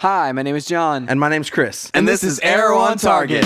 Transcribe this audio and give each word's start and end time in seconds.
Hi, 0.00 0.30
my 0.30 0.44
name 0.44 0.54
is 0.54 0.64
John. 0.64 1.08
And 1.08 1.18
my 1.18 1.28
name's 1.28 1.50
Chris. 1.50 1.90
And 1.92 2.06
this 2.06 2.22
is 2.22 2.38
Arrow 2.38 2.78
on 2.78 2.98
Target. 2.98 3.44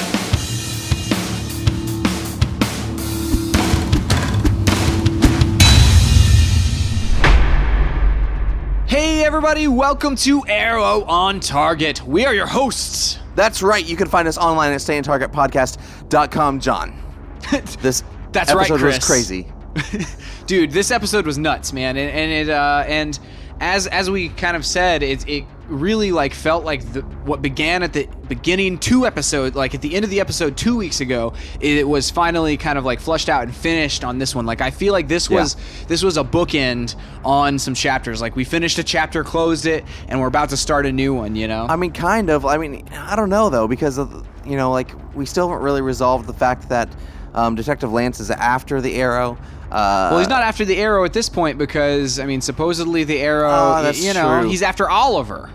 Hey, 8.87 9.25
everybody, 9.25 9.67
welcome 9.67 10.15
to 10.17 10.45
Arrow 10.47 11.05
on 11.05 11.41
Target. 11.41 12.07
We 12.07 12.27
are 12.27 12.35
your 12.35 12.47
hosts. 12.47 13.19
That's 13.35 13.63
right. 13.63 13.83
You 13.83 13.97
can 13.97 14.07
find 14.07 14.29
us 14.29 14.37
online 14.37 14.75
at 14.75 14.81
stayontargetpodcast.com, 14.81 16.61
John. 16.61 16.95
This 17.81 18.03
That's 18.33 18.51
episode 18.51 18.55
right, 18.55 18.81
Chris. 18.81 18.97
was 18.99 19.07
crazy. 19.07 19.51
Dude, 20.47 20.71
this 20.71 20.91
episode 20.91 21.25
was 21.25 21.39
nuts, 21.39 21.73
man. 21.73 21.97
And, 21.97 22.11
and 22.11 22.31
it 22.31 22.51
uh 22.51 22.85
and 22.87 23.19
as 23.61 23.87
as 23.87 24.11
we 24.11 24.29
kind 24.29 24.55
of 24.55 24.67
said, 24.67 25.03
it 25.03 25.27
it 25.27 25.45
really 25.73 26.13
like 26.13 26.35
felt 26.35 26.65
like 26.65 26.93
the 26.93 27.01
what 27.25 27.43
began 27.43 27.83
at 27.83 27.93
the 27.93 28.07
beginning 28.29 28.79
two 28.79 29.07
episodes, 29.07 29.57
like 29.57 29.75
at 29.75 29.83
the 29.83 29.95
end 29.95 30.05
of 30.05 30.11
the 30.11 30.21
episode 30.21 30.57
two 30.57 30.77
weeks 30.77 31.01
ago 31.01 31.33
it 31.61 31.87
was 31.89 32.11
finally 32.11 32.57
kind 32.57 32.79
of 32.79 32.85
like 32.85 33.01
flushed 33.01 33.29
out 33.29 33.43
and 33.43 33.55
finished 33.55 34.05
on 34.05 34.19
this 34.19 34.35
one 34.35 34.47
like 34.47 34.61
i 34.61 34.71
feel 34.71 34.93
like 34.93 35.09
this 35.09 35.29
Yeah. 35.29 35.41
was 35.41 35.57
this 35.89 36.03
was 36.03 36.17
a 36.17 36.25
bookend 36.25 36.95
on 37.25 37.59
some 37.59 37.75
chapters 37.75 38.21
like 38.21 38.37
we 38.37 38.45
finished 38.45 38.79
a 38.79 38.85
chapter 38.85 39.25
closed 39.25 39.67
it 39.67 39.85
and 40.09 40.21
we're 40.21 40.29
about 40.29 40.51
to 40.51 40.57
start 40.57 40.87
a 40.87 40.93
new 40.93 41.15
one 41.15 41.35
you 41.37 41.49
know 41.49 41.67
I 41.69 41.77
mean, 41.77 41.93
kind 41.93 42.29
of. 42.31 42.45
I 42.47 42.59
mean, 42.59 42.87
I 42.93 43.17
don't 43.17 43.31
know, 43.31 43.49
though, 43.49 43.67
because, 43.67 43.97
of, 43.99 44.27
you 44.45 44.57
know, 44.57 44.71
like, 44.71 44.91
we 45.15 45.25
still 45.25 45.49
haven't 45.49 45.63
really 45.65 45.81
resolved 45.81 46.27
the 46.27 46.33
fact 46.35 46.69
that 46.69 46.89
um, 47.35 47.55
Detective 47.55 47.91
Lance 47.93 48.21
is 48.21 48.31
after 48.31 48.81
the 48.81 48.95
arrow. 48.97 49.39
Uh, 49.71 50.09
well, 50.11 50.19
he's 50.19 50.29
not 50.29 50.43
after 50.43 50.65
the 50.67 50.77
arrow 50.77 51.05
at 51.05 51.13
this 51.15 51.29
point 51.31 51.57
because 51.57 52.19
I 52.19 52.27
mean, 52.27 52.41
supposedly 52.43 53.05
the 53.05 53.19
arrow, 53.21 53.81
that's 53.83 54.05
you 54.05 54.13
know, 54.13 54.41
true. 54.41 54.49
he's 54.51 54.63
after 54.63 54.89
Oliver. 54.91 55.49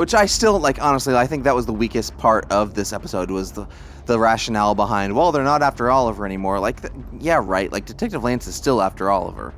Which 0.00 0.14
I 0.14 0.24
still, 0.24 0.58
like, 0.58 0.80
honestly, 0.80 1.14
I 1.14 1.26
think 1.26 1.44
that 1.44 1.54
was 1.54 1.66
the 1.66 1.74
weakest 1.74 2.16
part 2.16 2.50
of 2.50 2.72
this 2.72 2.94
episode 2.94 3.30
was 3.30 3.52
the, 3.52 3.68
the 4.06 4.18
rationale 4.18 4.74
behind, 4.74 5.14
well, 5.14 5.30
they're 5.30 5.44
not 5.44 5.60
after 5.60 5.90
Oliver 5.90 6.24
anymore. 6.24 6.58
Like, 6.58 6.80
th- 6.80 6.94
yeah, 7.18 7.38
right. 7.44 7.70
Like, 7.70 7.84
Detective 7.84 8.24
Lance 8.24 8.46
is 8.46 8.54
still 8.54 8.80
after 8.80 9.10
Oliver. 9.10 9.52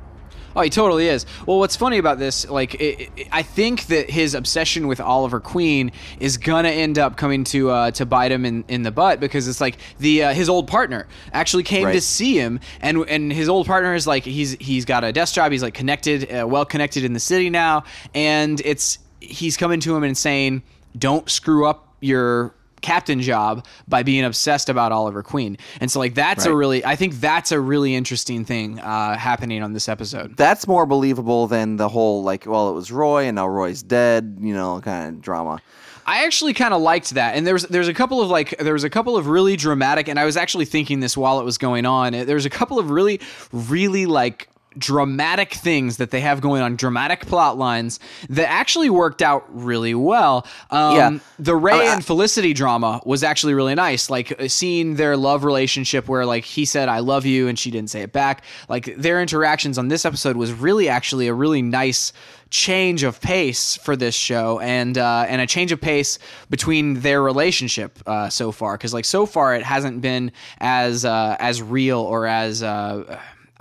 Oh, 0.53 0.59
he 0.59 0.69
totally 0.69 1.07
is. 1.07 1.25
Well, 1.47 1.59
what's 1.59 1.77
funny 1.77 1.97
about 1.97 2.19
this, 2.19 2.45
like, 2.49 2.75
it, 2.75 3.09
it, 3.15 3.27
I 3.31 3.41
think 3.41 3.85
that 3.85 4.09
his 4.09 4.35
obsession 4.35 4.87
with 4.87 4.99
Oliver 4.99 5.39
Queen 5.39 5.93
is 6.19 6.35
gonna 6.35 6.71
end 6.71 6.99
up 6.99 7.15
coming 7.15 7.45
to 7.45 7.69
uh, 7.69 7.91
to 7.91 8.05
bite 8.05 8.33
him 8.33 8.43
in, 8.45 8.65
in 8.67 8.83
the 8.83 8.91
butt 8.91 9.21
because 9.21 9.47
it's 9.47 9.61
like 9.61 9.77
the 9.99 10.25
uh, 10.25 10.33
his 10.33 10.49
old 10.49 10.67
partner 10.67 11.07
actually 11.31 11.63
came 11.63 11.89
to 11.89 12.01
see 12.01 12.37
him, 12.37 12.59
and 12.81 12.97
and 13.07 13.31
his 13.31 13.47
old 13.47 13.65
partner 13.65 13.95
is 13.95 14.05
like 14.05 14.25
he's 14.25 14.57
he's 14.59 14.83
got 14.83 15.05
a 15.05 15.13
desk 15.13 15.35
job, 15.35 15.53
he's 15.53 15.63
like 15.63 15.73
connected, 15.73 16.29
uh, 16.29 16.45
well 16.45 16.65
connected 16.65 17.05
in 17.05 17.13
the 17.13 17.19
city 17.19 17.49
now, 17.49 17.85
and 18.13 18.61
it's 18.65 18.99
he's 19.23 19.57
coming 19.57 19.79
to 19.81 19.95
him 19.95 20.03
and 20.03 20.17
saying, 20.17 20.63
"Don't 20.97 21.29
screw 21.29 21.65
up 21.65 21.95
your." 22.01 22.55
captain 22.83 23.21
job 23.21 23.65
by 23.87 24.03
being 24.03 24.25
obsessed 24.25 24.69
about 24.69 24.91
Oliver 24.91 25.23
Queen. 25.23 25.57
And 25.79 25.89
so 25.89 25.99
like 25.99 26.13
that's 26.13 26.45
a 26.45 26.53
really 26.53 26.85
I 26.85 26.95
think 26.95 27.13
that's 27.15 27.51
a 27.51 27.59
really 27.59 27.95
interesting 27.95 28.45
thing 28.45 28.77
uh, 28.79 29.17
happening 29.17 29.63
on 29.63 29.73
this 29.73 29.89
episode. 29.89 30.37
That's 30.37 30.67
more 30.67 30.85
believable 30.85 31.47
than 31.47 31.77
the 31.77 31.87
whole, 31.87 32.23
like, 32.23 32.45
well, 32.45 32.69
it 32.69 32.73
was 32.73 32.91
Roy 32.91 33.23
and 33.23 33.35
now 33.35 33.47
Roy's 33.47 33.81
dead, 33.81 34.37
you 34.41 34.53
know, 34.53 34.81
kind 34.81 35.15
of 35.15 35.21
drama. 35.21 35.61
I 36.05 36.25
actually 36.25 36.53
kind 36.53 36.73
of 36.73 36.81
liked 36.81 37.11
that, 37.11 37.35
and 37.35 37.47
there's 37.47 37.63
there's 37.63 37.87
a 37.87 37.93
couple 37.93 38.21
of 38.21 38.29
like 38.29 38.57
there 38.57 38.73
was 38.73 38.83
a 38.83 38.89
couple 38.89 39.15
of 39.15 39.27
really 39.27 39.55
dramatic, 39.55 40.09
and 40.09 40.19
I 40.19 40.25
was 40.25 40.35
actually 40.35 40.65
thinking 40.65 40.99
this 40.99 41.15
while 41.15 41.39
it 41.39 41.45
was 41.45 41.57
going 41.57 41.85
on. 41.85 42.11
There 42.11 42.35
was 42.35 42.45
a 42.45 42.49
couple 42.49 42.77
of 42.77 42.89
really, 42.89 43.21
really 43.53 44.05
like 44.05 44.49
dramatic 44.77 45.53
things 45.53 45.97
that 45.97 46.11
they 46.11 46.21
have 46.21 46.41
going 46.41 46.61
on, 46.61 46.75
dramatic 46.75 47.25
plot 47.25 47.57
lines 47.57 47.99
that 48.29 48.49
actually 48.49 48.89
worked 48.89 49.21
out 49.21 49.45
really 49.49 49.95
well. 49.95 50.45
Um, 50.71 50.95
Yeah. 50.95 51.17
the 51.39 51.55
Ray 51.55 51.87
Uh, 51.87 51.93
and 51.93 52.05
Felicity 52.05 52.53
drama 52.53 53.01
was 53.05 53.23
actually 53.23 53.53
really 53.53 53.75
nice. 53.75 54.09
Like 54.09 54.39
uh, 54.39 54.47
seeing 54.47 54.95
their 54.95 55.17
love 55.17 55.43
relationship, 55.43 56.07
where 56.07 56.25
like 56.25 56.45
he 56.45 56.65
said 56.65 56.89
"I 56.89 56.99
love 56.99 57.25
you" 57.25 57.47
and 57.47 57.57
she 57.57 57.71
didn't 57.71 57.89
say 57.89 58.01
it 58.01 58.11
back. 58.13 58.43
Like 58.69 58.95
their 58.97 59.21
interactions 59.21 59.77
on 59.77 59.87
this 59.87 60.05
episode 60.05 60.37
was 60.37 60.51
really 60.51 60.89
actually 60.89 61.27
a 61.27 61.33
really 61.33 61.61
nice 61.61 62.13
change 62.49 63.01
of 63.01 63.19
pace 63.19 63.77
for 63.77 63.95
this 63.95 64.13
show 64.13 64.59
and 64.59 64.95
uh, 64.97 65.25
and 65.27 65.41
a 65.41 65.47
change 65.47 65.71
of 65.71 65.81
pace 65.81 66.19
between 66.51 66.99
their 67.01 67.19
relationship 67.21 67.97
uh, 68.05 68.29
so 68.29 68.51
far 68.51 68.77
because 68.77 68.93
like 68.93 69.05
so 69.05 69.25
far 69.25 69.55
it 69.55 69.63
hasn't 69.63 70.01
been 70.01 70.31
as 70.59 71.03
uh, 71.03 71.35
as 71.39 71.63
real 71.63 71.99
or 71.99 72.27
as 72.27 72.61
uh, 72.61 73.19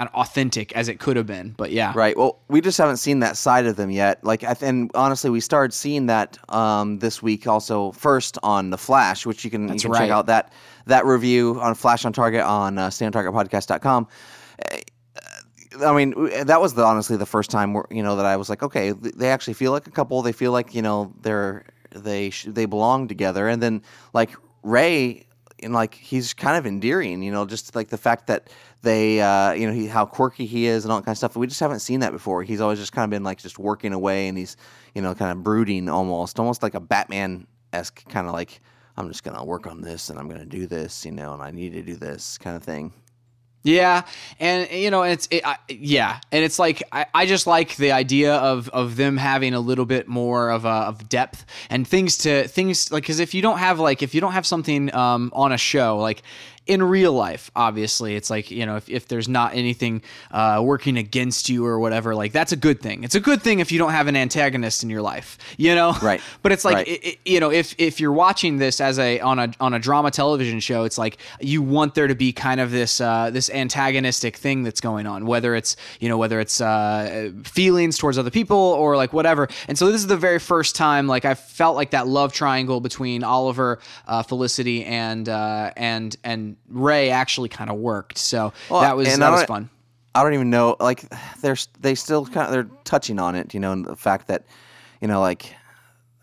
authentic 0.08 0.72
as 0.72 0.88
it 0.88 0.98
could 0.98 1.16
have 1.16 1.26
been 1.26 1.54
but 1.56 1.70
yeah 1.70 1.92
Right. 1.94 2.16
Well, 2.16 2.40
we 2.48 2.60
just 2.60 2.78
haven't 2.78 2.96
seen 2.96 3.20
that 3.20 3.36
side 3.36 3.66
of 3.66 3.76
them 3.76 3.90
yet. 3.90 4.24
Like, 4.24 4.42
and 4.62 4.90
honestly, 4.94 5.30
we 5.30 5.40
started 5.40 5.72
seeing 5.72 6.06
that 6.06 6.38
um, 6.48 6.98
this 6.98 7.22
week 7.22 7.46
also 7.46 7.92
first 7.92 8.38
on 8.42 8.70
the 8.70 8.78
Flash, 8.78 9.26
which 9.26 9.44
you 9.44 9.50
can 9.50 9.62
you 9.62 9.78
can 9.78 9.92
check 9.92 10.10
out 10.10 10.26
that 10.26 10.52
that 10.86 11.04
review 11.06 11.60
on 11.60 11.74
Flash 11.74 12.04
on 12.04 12.12
Target 12.12 12.42
on 12.42 12.78
uh, 12.78 12.88
stayontargetpodcast.com. 12.88 14.08
Uh, 14.72 14.78
I 15.86 15.94
mean, 15.94 16.44
that 16.44 16.60
was 16.60 16.74
the, 16.74 16.84
honestly 16.84 17.16
the 17.16 17.26
first 17.26 17.50
time 17.50 17.72
where, 17.72 17.86
you 17.90 18.02
know 18.02 18.16
that 18.16 18.26
I 18.26 18.36
was 18.36 18.50
like, 18.50 18.62
okay, 18.62 18.92
they 18.92 19.30
actually 19.30 19.54
feel 19.54 19.72
like 19.72 19.86
a 19.86 19.90
couple. 19.90 20.22
They 20.22 20.32
feel 20.32 20.52
like 20.52 20.74
you 20.74 20.82
know 20.82 21.14
they're 21.20 21.64
they 21.90 22.30
sh- 22.30 22.48
they 22.48 22.66
belong 22.66 23.08
together. 23.08 23.48
And 23.48 23.62
then 23.62 23.82
like 24.12 24.30
Ray, 24.62 25.26
and 25.62 25.72
like 25.72 25.94
he's 25.94 26.34
kind 26.34 26.56
of 26.56 26.66
endearing, 26.66 27.22
you 27.22 27.32
know, 27.32 27.46
just 27.46 27.74
like 27.74 27.88
the 27.88 27.98
fact 27.98 28.26
that 28.26 28.48
they, 28.82 29.20
uh, 29.20 29.52
you 29.52 29.66
know, 29.66 29.72
he 29.72 29.86
how 29.86 30.04
quirky 30.04 30.46
he 30.46 30.66
is 30.66 30.84
and 30.84 30.92
all 30.92 30.98
that 30.98 31.04
kind 31.04 31.14
of 31.14 31.18
stuff. 31.18 31.36
We 31.36 31.46
just 31.46 31.60
haven't 31.60 31.80
seen 31.80 32.00
that 32.00 32.12
before. 32.12 32.42
He's 32.42 32.60
always 32.60 32.78
just 32.78 32.92
kind 32.92 33.04
of 33.04 33.10
been 33.10 33.24
like 33.24 33.38
just 33.38 33.58
working 33.58 33.92
away, 33.92 34.28
and 34.28 34.36
he's 34.36 34.56
you 34.94 35.02
know 35.02 35.14
kind 35.14 35.32
of 35.32 35.42
brooding 35.42 35.88
almost, 35.88 36.38
almost 36.38 36.62
like 36.62 36.74
a 36.74 36.80
Batman 36.80 37.46
esque 37.72 38.06
kind 38.08 38.26
of 38.26 38.32
like. 38.32 38.60
I'm 38.94 39.08
just 39.08 39.24
gonna 39.24 39.42
work 39.42 39.66
on 39.66 39.80
this, 39.80 40.10
and 40.10 40.18
I'm 40.18 40.28
gonna 40.28 40.44
do 40.44 40.66
this, 40.66 41.06
you 41.06 41.12
know, 41.12 41.32
and 41.32 41.42
I 41.42 41.50
need 41.50 41.72
to 41.72 41.82
do 41.82 41.96
this 41.96 42.36
kind 42.36 42.56
of 42.56 42.62
thing. 42.62 42.92
Yeah, 43.64 44.02
and 44.40 44.68
you 44.72 44.90
know, 44.90 45.02
it's 45.02 45.28
it, 45.30 45.46
I, 45.46 45.56
yeah, 45.68 46.18
and 46.32 46.44
it's 46.44 46.58
like 46.58 46.82
I, 46.90 47.06
I 47.14 47.26
just 47.26 47.46
like 47.46 47.76
the 47.76 47.92
idea 47.92 48.34
of 48.34 48.68
of 48.70 48.96
them 48.96 49.16
having 49.16 49.54
a 49.54 49.60
little 49.60 49.86
bit 49.86 50.08
more 50.08 50.50
of 50.50 50.66
uh, 50.66 50.86
of 50.86 51.08
depth 51.08 51.46
and 51.70 51.86
things 51.86 52.18
to 52.18 52.48
things 52.48 52.90
like 52.90 53.04
because 53.04 53.20
if 53.20 53.34
you 53.34 53.42
don't 53.42 53.58
have 53.58 53.78
like 53.78 54.02
if 54.02 54.14
you 54.16 54.20
don't 54.20 54.32
have 54.32 54.46
something 54.46 54.92
um, 54.94 55.30
on 55.32 55.52
a 55.52 55.58
show 55.58 55.98
like 55.98 56.22
in 56.66 56.82
real 56.82 57.12
life, 57.12 57.50
obviously 57.56 58.14
it's 58.14 58.30
like 58.30 58.50
you 58.50 58.64
know 58.66 58.76
if, 58.76 58.88
if 58.88 59.08
there's 59.08 59.28
not 59.28 59.54
anything 59.54 60.02
uh, 60.30 60.60
working 60.64 60.96
against 60.96 61.48
you 61.48 61.66
or 61.66 61.78
whatever, 61.80 62.14
like 62.14 62.32
that's 62.32 62.52
a 62.52 62.56
good 62.56 62.80
thing. 62.80 63.02
It's 63.04 63.14
a 63.14 63.20
good 63.20 63.42
thing 63.42 63.58
if 63.60 63.72
you 63.72 63.78
don't 63.78 63.92
have 63.92 64.06
an 64.06 64.16
antagonist 64.16 64.82
in 64.84 64.90
your 64.90 65.02
life, 65.02 65.38
you 65.56 65.74
know. 65.74 65.94
Right. 66.02 66.20
But 66.42 66.52
it's 66.52 66.64
like 66.64 66.74
Right. 66.76 66.88
it, 66.88 67.04
it- 67.04 67.18
you 67.24 67.40
know 67.40 67.50
if 67.50 67.74
if 67.78 68.00
you're 68.00 68.12
watching 68.12 68.58
this 68.58 68.80
as 68.80 68.98
a 68.98 69.20
on 69.20 69.38
a 69.38 69.52
on 69.60 69.74
a 69.74 69.78
drama 69.78 70.10
television 70.10 70.60
show 70.60 70.84
it's 70.84 70.98
like 70.98 71.18
you 71.40 71.62
want 71.62 71.94
there 71.94 72.06
to 72.08 72.14
be 72.14 72.32
kind 72.32 72.60
of 72.60 72.70
this 72.70 73.00
uh, 73.00 73.30
this 73.30 73.48
antagonistic 73.50 74.36
thing 74.36 74.62
that's 74.62 74.80
going 74.80 75.06
on 75.06 75.26
whether 75.26 75.54
it's 75.54 75.76
you 76.00 76.08
know 76.08 76.18
whether 76.18 76.40
it's 76.40 76.60
uh, 76.60 77.30
feelings 77.44 77.98
towards 77.98 78.18
other 78.18 78.30
people 78.30 78.56
or 78.56 78.96
like 78.96 79.12
whatever 79.12 79.48
and 79.68 79.76
so 79.78 79.86
this 79.86 80.00
is 80.00 80.06
the 80.06 80.16
very 80.16 80.38
first 80.38 80.74
time 80.76 81.06
like 81.06 81.24
I 81.24 81.34
felt 81.34 81.76
like 81.76 81.90
that 81.90 82.06
love 82.06 82.32
triangle 82.32 82.80
between 82.80 83.24
Oliver 83.24 83.78
uh, 84.06 84.22
Felicity 84.22 84.84
and 84.84 85.28
uh, 85.28 85.70
and 85.76 86.16
and 86.24 86.51
and 86.52 86.56
Ray 86.68 87.10
actually 87.10 87.48
kind 87.48 87.70
of 87.70 87.76
worked 87.76 88.18
so 88.18 88.52
Well, 88.70 88.80
that 88.80 88.96
was 88.96 89.16
that 89.18 89.30
was 89.30 89.44
fun 89.44 89.70
I 90.14 90.22
don't 90.22 90.34
even 90.34 90.50
know. 90.50 90.76
Like, 90.78 91.04
they're 91.40 91.56
they 91.80 91.94
still 91.94 92.26
kind 92.26 92.46
of 92.46 92.52
they're 92.52 92.76
touching 92.84 93.18
on 93.18 93.34
it. 93.34 93.54
You 93.54 93.60
know, 93.60 93.72
and 93.72 93.84
the 93.84 93.96
fact 93.96 94.28
that 94.28 94.44
you 95.00 95.08
know, 95.08 95.20
like, 95.20 95.54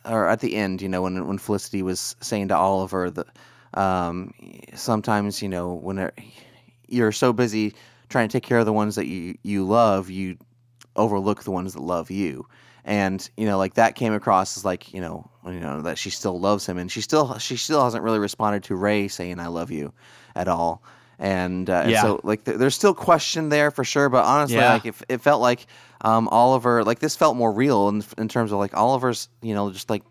or 0.06 0.28
at 0.28 0.42
the 0.42 0.56
end, 0.56 0.82
you 0.82 0.90
know, 0.90 1.02
when 1.02 1.28
when 1.28 1.38
Felicity 1.38 1.82
was 1.82 2.16
saying 2.22 2.50
to 2.50 2.56
Oliver 2.56 3.10
that 3.10 3.28
um, 3.74 4.34
sometimes 4.76 5.42
you 5.42 5.50
know 5.50 5.74
when 5.74 6.12
you're 6.88 7.12
so 7.12 7.34
busy 7.34 7.74
trying 8.10 8.28
to 8.28 8.32
take 8.32 8.44
care 8.44 8.60
of 8.60 8.66
the 8.66 8.74
ones 8.74 8.96
that 8.96 9.08
you 9.08 9.36
you 9.44 9.66
love, 9.66 10.10
you 10.10 10.38
overlook 10.96 11.44
the 11.44 11.52
ones 11.52 11.74
that 11.74 11.82
love 11.82 12.12
you. 12.12 12.48
And 12.86 13.28
you 13.38 13.46
know, 13.46 13.58
like 13.58 13.74
that 13.74 13.96
came 13.96 14.14
across 14.14 14.56
as 14.56 14.66
like 14.66 14.94
you 14.94 15.02
know, 15.02 15.30
you 15.46 15.60
know 15.60 15.82
that 15.82 15.98
she 15.98 16.12
still 16.12 16.40
loves 16.40 16.66
him, 16.66 16.78
and 16.78 16.92
she 16.92 17.02
still 17.02 17.38
she 17.40 17.58
still 17.58 17.84
hasn't 17.84 18.04
really 18.04 18.20
responded 18.20 18.64
to 18.66 18.76
Ray 18.76 19.08
saying 19.08 19.40
"I 19.40 19.48
love 19.48 19.72
you" 19.72 19.94
at 20.40 20.48
all. 20.48 20.82
And, 21.20 21.70
uh, 21.70 21.82
and 21.86 21.96
so 21.98 22.22
like 22.24 22.46
th- 22.46 22.58
there's 22.58 22.76
still 22.76 22.94
question 22.94 23.50
there 23.50 23.72
for 23.72 23.84
sure, 23.84 24.08
but 24.08 24.24
honestly, 24.24 24.56
Yeah. 24.58 24.74
like 24.74 24.86
it, 24.86 24.96
it 25.10 25.22
felt 25.22 25.42
like 25.42 25.66
um, 26.02 26.30
Oliver 26.30 26.84
like 26.86 27.00
this 27.00 27.16
felt 27.18 27.36
more 27.36 27.52
real 27.52 27.90
in 27.90 28.04
in 28.18 28.30
terms 28.30 28.54
of 28.54 28.58
like 28.60 28.74
Oliver's 28.78 29.28
you 29.42 29.54
know 29.54 29.70
just 29.70 29.90
like 29.90 30.04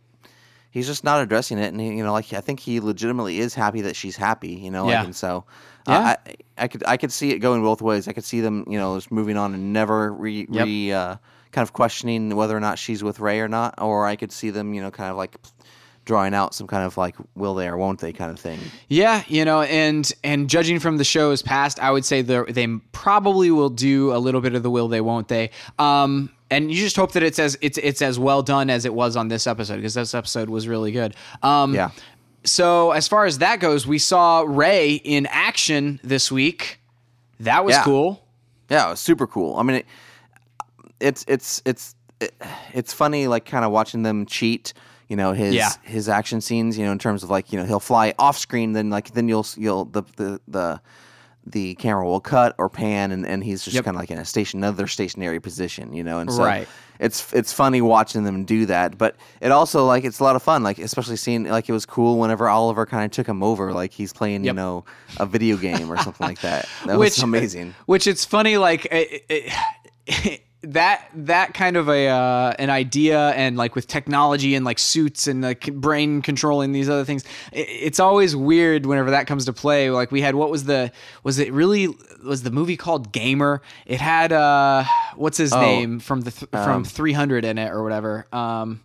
he's 0.71 0.87
just 0.87 1.05
not 1.05 1.23
addressing 1.23 1.59
it, 1.59 1.69
and 1.73 1.81
he, 1.81 1.97
you 1.97 2.05
know 2.05 2.13
like 2.13 2.31
I 2.35 2.43
think 2.43 2.61
he 2.61 2.79
legitimately 2.81 3.39
is 3.39 3.55
happy 3.55 3.81
that 3.83 3.97
she's 3.97 4.17
happy, 4.17 4.51
you 4.51 4.71
know, 4.71 4.87
Yeah. 4.89 4.99
like, 4.99 5.05
and 5.07 5.17
so. 5.17 5.45
Yeah. 5.87 6.17
I, 6.27 6.35
I 6.65 6.69
could 6.69 6.85
I 6.87 6.99
could 6.99 7.11
see 7.11 7.31
it 7.31 7.39
going 7.39 7.63
both 7.63 7.81
ways. 7.81 8.07
I 8.09 8.13
could 8.13 8.25
see 8.25 8.43
them, 8.43 8.65
you 8.69 8.79
know, 8.79 8.99
just 8.99 9.11
moving 9.11 9.39
on 9.39 9.55
and 9.55 9.73
never 9.73 10.13
re, 10.13 10.47
Yep. 10.51 10.67
re 10.67 10.93
uh, 10.93 11.17
kind 11.53 11.63
of 11.63 11.73
questioning 11.73 12.37
whether 12.37 12.55
or 12.55 12.61
not 12.61 12.79
she's 12.79 13.03
with 13.03 13.19
Ray 13.21 13.41
or 13.41 13.49
not, 13.49 13.77
or 13.81 14.07
I 14.07 14.15
could 14.17 14.31
see 14.31 14.51
them, 14.51 14.75
you 14.75 14.83
know, 14.83 14.91
kind 14.91 15.11
of 15.11 15.17
like 15.17 15.37
drawing 16.09 16.33
out 16.33 16.55
some 16.55 16.67
kind 16.67 16.85
of 16.85 16.97
like 16.97 17.15
will 17.37 17.55
they 17.55 17.69
or 17.69 17.77
won't 17.77 18.01
they 18.01 18.15
kind 18.15 18.31
of 18.31 18.41
thing. 18.41 18.59
Yeah, 18.89 19.23
you 19.29 19.45
know, 19.45 19.61
and 19.61 20.11
and 20.25 20.49
judging 20.49 20.81
from 20.81 20.97
the 20.97 21.05
show's 21.05 21.43
past, 21.43 21.79
I 21.79 21.91
would 21.91 22.05
say 22.05 22.23
they 22.23 22.67
probably 22.93 23.51
will 23.51 23.69
do 23.69 24.15
a 24.15 24.19
little 24.19 24.41
bit 24.41 24.55
of 24.55 24.63
the 24.63 24.71
will 24.71 24.89
they 24.89 25.03
won't 25.03 25.29
they. 25.29 25.51
Um, 25.79 26.31
and 26.51 26.73
you 26.73 26.79
just 26.83 26.97
hope 26.97 27.13
that 27.13 27.23
it's 27.23 27.39
as 27.39 27.59
it's 27.61 27.77
it's 27.77 28.01
as 28.01 28.19
well 28.19 28.43
done 28.43 28.71
as 28.71 28.87
it 28.87 28.95
was 28.95 29.17
on 29.17 29.29
this 29.29 29.47
episode 29.47 29.77
because 29.77 29.93
this 29.93 30.15
episode 30.15 30.49
was 30.49 30.67
really 30.67 30.93
good. 30.93 31.15
Um, 31.43 31.75
Yeah. 31.75 31.91
So 32.45 32.93
as 32.93 33.07
far 33.07 33.27
as 33.27 33.39
that 33.39 33.61
goes, 33.61 33.87
we 33.87 33.99
saw 33.99 34.45
Ray 34.47 34.95
in 34.95 35.27
action 35.27 36.01
this 36.03 36.33
week. 36.33 36.81
That 37.41 37.67
was 37.67 37.75
Yeah. 37.75 37.85
cool. 37.85 38.25
Yeah, 38.71 38.87
it 38.87 38.91
was 38.93 39.01
super 39.01 39.27
cool. 39.27 39.57
I 39.57 39.63
mean, 39.63 39.77
it, 39.79 39.87
it's 41.01 41.25
it's 41.29 41.61
it's 41.67 41.95
it, 42.21 42.35
it's 42.73 42.95
funny, 42.95 43.27
like 43.29 43.45
kind 43.45 43.65
of 43.65 43.71
watching 43.73 44.03
them 44.05 44.25
cheat. 44.25 44.73
You 45.09 45.17
know 45.17 45.33
his 45.33 45.55
Yeah. 45.55 45.71
his 45.83 46.09
action 46.09 46.41
scenes. 46.41 46.77
You 46.79 46.85
know, 46.87 46.93
in 46.93 46.99
terms 46.99 47.23
of 47.23 47.31
like 47.31 47.53
you 47.53 47.59
know 47.59 47.65
he'll 47.65 47.81
fly 47.81 48.15
off 48.19 48.37
screen, 48.39 48.73
then 48.73 48.91
like 48.91 49.13
then 49.15 49.29
you'll 49.29 49.47
you'll 49.57 49.85
the 49.87 50.03
the 50.17 50.41
the 50.49 50.81
the 51.47 51.75
camera 51.77 52.05
will 52.05 52.21
cut 52.21 52.55
or 52.59 52.69
pan, 52.69 53.11
and, 53.11 53.25
and 53.27 53.43
he's 53.43 53.65
just 53.65 53.75
Yep. 53.75 53.85
kind 53.87 53.97
of 53.97 54.01
like 54.03 54.11
in 54.11 54.19
a 54.19 54.25
station 54.27 54.61
another 54.61 54.87
stationary 54.87 55.41
position. 55.41 55.95
You 55.95 56.05
know, 56.05 56.19
and 56.19 56.31
so 56.31 56.45
Right. 56.45 56.69
it's 57.01 57.33
it's 57.33 57.55
funny 57.55 57.81
watching 57.81 58.25
them 58.25 58.45
do 58.45 58.67
that, 58.67 58.99
but 58.99 59.17
it 59.41 59.51
also 59.51 59.87
like 59.87 60.05
it's 60.05 60.19
a 60.21 60.25
lot 60.25 60.37
of 60.37 60.43
fun. 60.43 60.63
Like 60.63 60.79
especially 60.79 61.17
seeing 61.17 61.45
like 61.45 61.67
it 61.67 61.73
was 61.73 61.87
cool 61.87 62.19
whenever 62.19 62.47
Oliver 62.51 62.85
kind 62.85 63.07
of 63.07 63.13
took 63.13 63.27
him 63.27 63.43
over, 63.43 63.73
like 63.73 63.93
he's 63.93 64.13
playing 64.13 64.45
you 64.45 64.53
know 64.53 64.85
a 65.17 65.25
video 65.25 65.57
game 65.57 65.91
or 65.91 65.97
something 65.97 66.27
like 66.27 66.41
that. 66.43 66.69
That 66.85 66.99
which 66.99 67.15
was 67.17 67.23
amazing. 67.23 67.75
Which 67.87 68.07
it's 68.07 68.27
funny, 68.27 68.59
like 68.59 68.85
it, 68.91 69.25
it, 69.31 70.43
that 70.63 71.09
that 71.15 71.55
kind 71.55 71.77
of 71.77 71.89
a 71.89 72.09
uh, 72.09 72.53
an 72.59 72.71
idea, 72.71 73.31
and 73.31 73.57
like 73.57 73.75
with 73.75 73.87
technology 73.87 74.55
and 74.55 74.65
like 74.65 74.79
suits 74.79 75.27
and 75.27 75.43
like 75.43 75.73
brain 75.73 76.21
controlling 76.21 76.73
these 76.73 76.89
other 76.89 77.05
things, 77.05 77.25
it, 77.53 77.69
it's 77.69 78.01
always 78.01 78.35
weird 78.35 78.85
whenever 78.85 79.13
that 79.13 79.27
comes 79.27 79.45
to 79.45 79.53
play. 79.53 79.91
Like 79.91 80.11
we 80.11 80.21
had 80.21 80.35
what 80.35 80.51
was 80.51 80.65
the 80.65 80.91
was 81.23 81.39
it 81.39 81.53
really 81.53 81.89
was 82.25 82.43
the 82.43 82.51
movie 82.51 82.77
called 82.77 83.13
Gamer? 83.13 83.63
It 83.87 84.01
had 84.01 84.33
uh 84.33 84.85
what's 85.15 85.39
his 85.39 85.53
name 85.61 86.01
from 86.01 86.23
the 86.23 86.33
th- 86.33 86.51
from 86.51 86.85
300 86.85 87.45
in 87.45 87.59
it 87.59 87.71
or 87.71 87.83
whatever. 87.83 88.27
Um, 88.33 88.81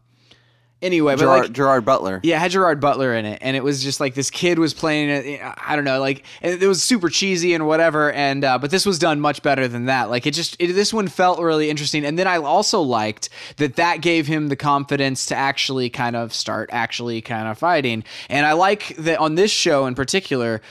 anyway, 0.83 1.15
but 1.15 1.25
like 1.25 1.51
Gerard 1.51 1.85
Butler. 1.85 2.19
yeah, 2.23 2.35
it 2.35 2.39
had 2.39 2.51
Gerard 2.51 2.79
Butler 2.79 3.15
in 3.15 3.25
it, 3.25 3.39
and 3.41 3.55
it 3.55 3.63
was 3.63 3.81
just 3.81 3.99
like 3.99 4.13
this 4.13 4.29
kid 4.29 4.59
was 4.59 4.73
playing 4.73 5.09
it. 5.09 5.41
I 5.57 5.75
don't 5.75 5.85
know, 5.85 5.99
like 5.99 6.23
and 6.41 6.61
it 6.61 6.67
was 6.67 6.83
super 6.83 7.09
cheesy 7.09 7.53
and 7.53 7.65
whatever. 7.65 8.11
And 8.11 8.43
uh, 8.43 8.59
but 8.59 8.69
this 8.69 8.85
was 8.85 8.99
done 8.99 9.19
much 9.19 9.41
better 9.41 9.67
than 9.67 9.85
that. 9.85 10.09
Like 10.09 10.27
it 10.27 10.33
just 10.33 10.55
it, 10.59 10.73
this 10.73 10.93
one 10.93 11.07
felt 11.07 11.39
really 11.39 11.69
interesting. 11.69 12.05
And 12.05 12.19
then 12.19 12.27
I 12.27 12.37
also 12.37 12.81
liked 12.81 13.29
that 13.57 13.77
that 13.77 14.01
gave 14.01 14.27
him 14.27 14.49
the 14.49 14.55
confidence 14.55 15.25
to 15.27 15.35
actually 15.35 15.89
kind 15.89 16.15
of 16.15 16.33
start 16.33 16.69
actually 16.71 17.21
kind 17.21 17.47
of 17.47 17.57
fighting. 17.57 18.03
And 18.29 18.45
I 18.45 18.53
like 18.53 18.95
that 18.97 19.19
on 19.19 19.35
this 19.35 19.51
show 19.51 19.85
in 19.85 19.95
particular. 19.95 20.61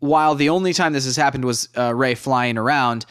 While 0.00 0.36
the 0.36 0.50
only 0.50 0.72
time 0.72 0.92
this 0.92 1.06
has 1.06 1.16
happened 1.16 1.44
was 1.44 1.68
uh, 1.76 1.92
Ray 1.92 2.14
flying 2.14 2.56
around, 2.56 3.04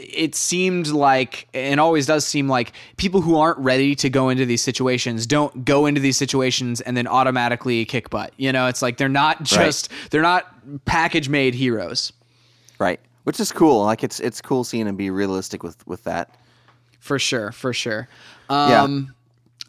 it 0.00 0.34
seemed 0.34 0.88
like 0.88 1.48
and 1.54 1.80
always 1.80 2.06
does 2.06 2.26
seem 2.26 2.48
like 2.48 2.72
people 2.96 3.20
who 3.20 3.36
aren't 3.36 3.58
ready 3.58 3.94
to 3.96 4.08
go 4.10 4.28
into 4.28 4.46
these 4.46 4.62
situations 4.62 5.26
don't 5.26 5.64
go 5.64 5.86
into 5.86 6.00
these 6.00 6.16
situations 6.16 6.80
and 6.80 6.96
then 6.96 7.06
automatically 7.06 7.84
kick 7.84 8.10
butt. 8.10 8.32
You 8.36 8.52
know, 8.52 8.66
it's 8.66 8.82
like 8.82 8.96
they're 8.96 9.08
not 9.08 9.42
just 9.42 9.90
they're 10.10 10.22
not 10.22 10.46
package 10.84 11.28
made 11.28 11.54
heroes. 11.54 12.12
Right. 12.78 13.00
Which 13.24 13.40
is 13.40 13.52
cool. 13.52 13.84
Like 13.84 14.04
it's 14.04 14.20
it's 14.20 14.40
cool 14.40 14.64
seeing 14.64 14.86
him 14.86 14.96
be 14.96 15.10
realistic 15.10 15.62
with 15.62 15.86
with 15.86 16.04
that. 16.04 16.34
For 17.00 17.18
sure, 17.18 17.52
for 17.52 17.72
sure. 17.72 18.08
Yeah. 18.50 18.82
Um 18.82 19.14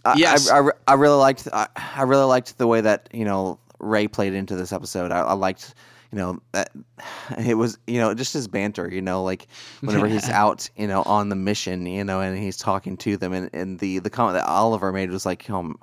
I, 0.06 0.16
Yes. 0.18 0.50
I, 0.50 0.60
I, 0.60 0.70
I 0.88 0.94
really 0.94 1.18
liked 1.18 1.48
I, 1.52 1.68
I 1.76 2.04
really 2.04 2.26
liked 2.26 2.58
the 2.58 2.68
way 2.68 2.82
that 2.82 3.10
you 3.12 3.26
know 3.26 3.60
Ray 3.80 4.08
played 4.08 4.34
into 4.34 4.56
this 4.56 4.72
episode. 4.72 5.12
I, 5.12 5.20
I 5.20 5.34
liked 5.34 5.74
you 6.12 6.18
know 6.18 6.40
that 6.52 6.72
it 7.38 7.56
was 7.56 7.78
you 7.88 8.00
know 8.00 8.14
just 8.14 8.34
his 8.34 8.48
banter. 8.48 8.90
You 8.90 9.02
know, 9.02 9.24
like 9.24 9.48
whenever 9.82 10.08
he's 10.08 10.30
out 10.30 10.70
you 10.76 10.88
know 10.88 11.04
on 11.04 11.30
the 11.30 11.36
mission, 11.36 11.86
you 11.86 12.04
know, 12.04 12.22
and 12.22 12.38
he's 12.38 12.58
talking 12.58 12.98
to 12.98 13.18
them, 13.18 13.34
and, 13.34 13.50
and 13.54 13.80
the 13.80 14.00
the 14.00 14.10
comment 14.10 14.36
that 14.36 14.48
Oliver 14.48 14.92
made 14.92 15.12
was 15.12 15.26
like, 15.26 15.50
oh, 15.50 15.74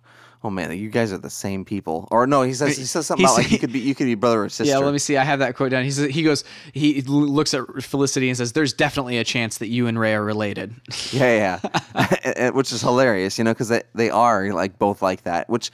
oh 0.46 0.50
man, 0.50 0.76
you 0.76 0.88
guys 0.88 1.12
are 1.12 1.18
the 1.18 1.30
same 1.30 1.64
people. 1.64 2.08
Or 2.10 2.26
no, 2.26 2.42
he 2.42 2.54
says 2.54 2.76
he 2.76 2.84
says 2.84 3.06
something 3.06 3.26
He 3.26 3.32
about 3.32 3.38
like 3.38 3.50
you 3.50 3.58
could 3.58 3.72
be 3.72 3.80
you 3.80 3.94
could 3.94 4.06
be 4.06 4.14
brother 4.14 4.44
or 4.44 4.48
sister. 4.48 4.72
yeah, 4.72 4.78
let 4.78 4.92
me 4.92 4.98
see. 4.98 5.16
I 5.16 5.24
have 5.24 5.40
that 5.40 5.56
quote 5.56 5.70
down. 5.70 5.84
He 5.84 5.90
says 5.90 6.10
he 6.10 6.22
goes 6.22 6.44
he 6.72 7.02
looks 7.02 7.54
at 7.54 7.82
Felicity 7.82 8.28
and 8.28 8.36
says 8.36 8.52
there's 8.52 8.72
definitely 8.72 9.18
a 9.18 9.24
chance 9.24 9.58
that 9.58 9.68
you 9.68 9.86
and 9.86 9.98
Ray 9.98 10.14
are 10.14 10.24
related. 10.24 10.74
Yeah, 11.12 11.60
yeah, 11.62 12.50
which 12.50 12.72
is 12.72 12.82
hilarious, 12.82 13.38
you 13.38 13.44
know, 13.44 13.52
because 13.52 13.68
they, 13.68 13.82
they 13.94 14.10
are 14.10 14.52
like 14.52 14.78
both 14.78 15.02
like 15.02 15.22
that. 15.22 15.48
Which, 15.48 15.70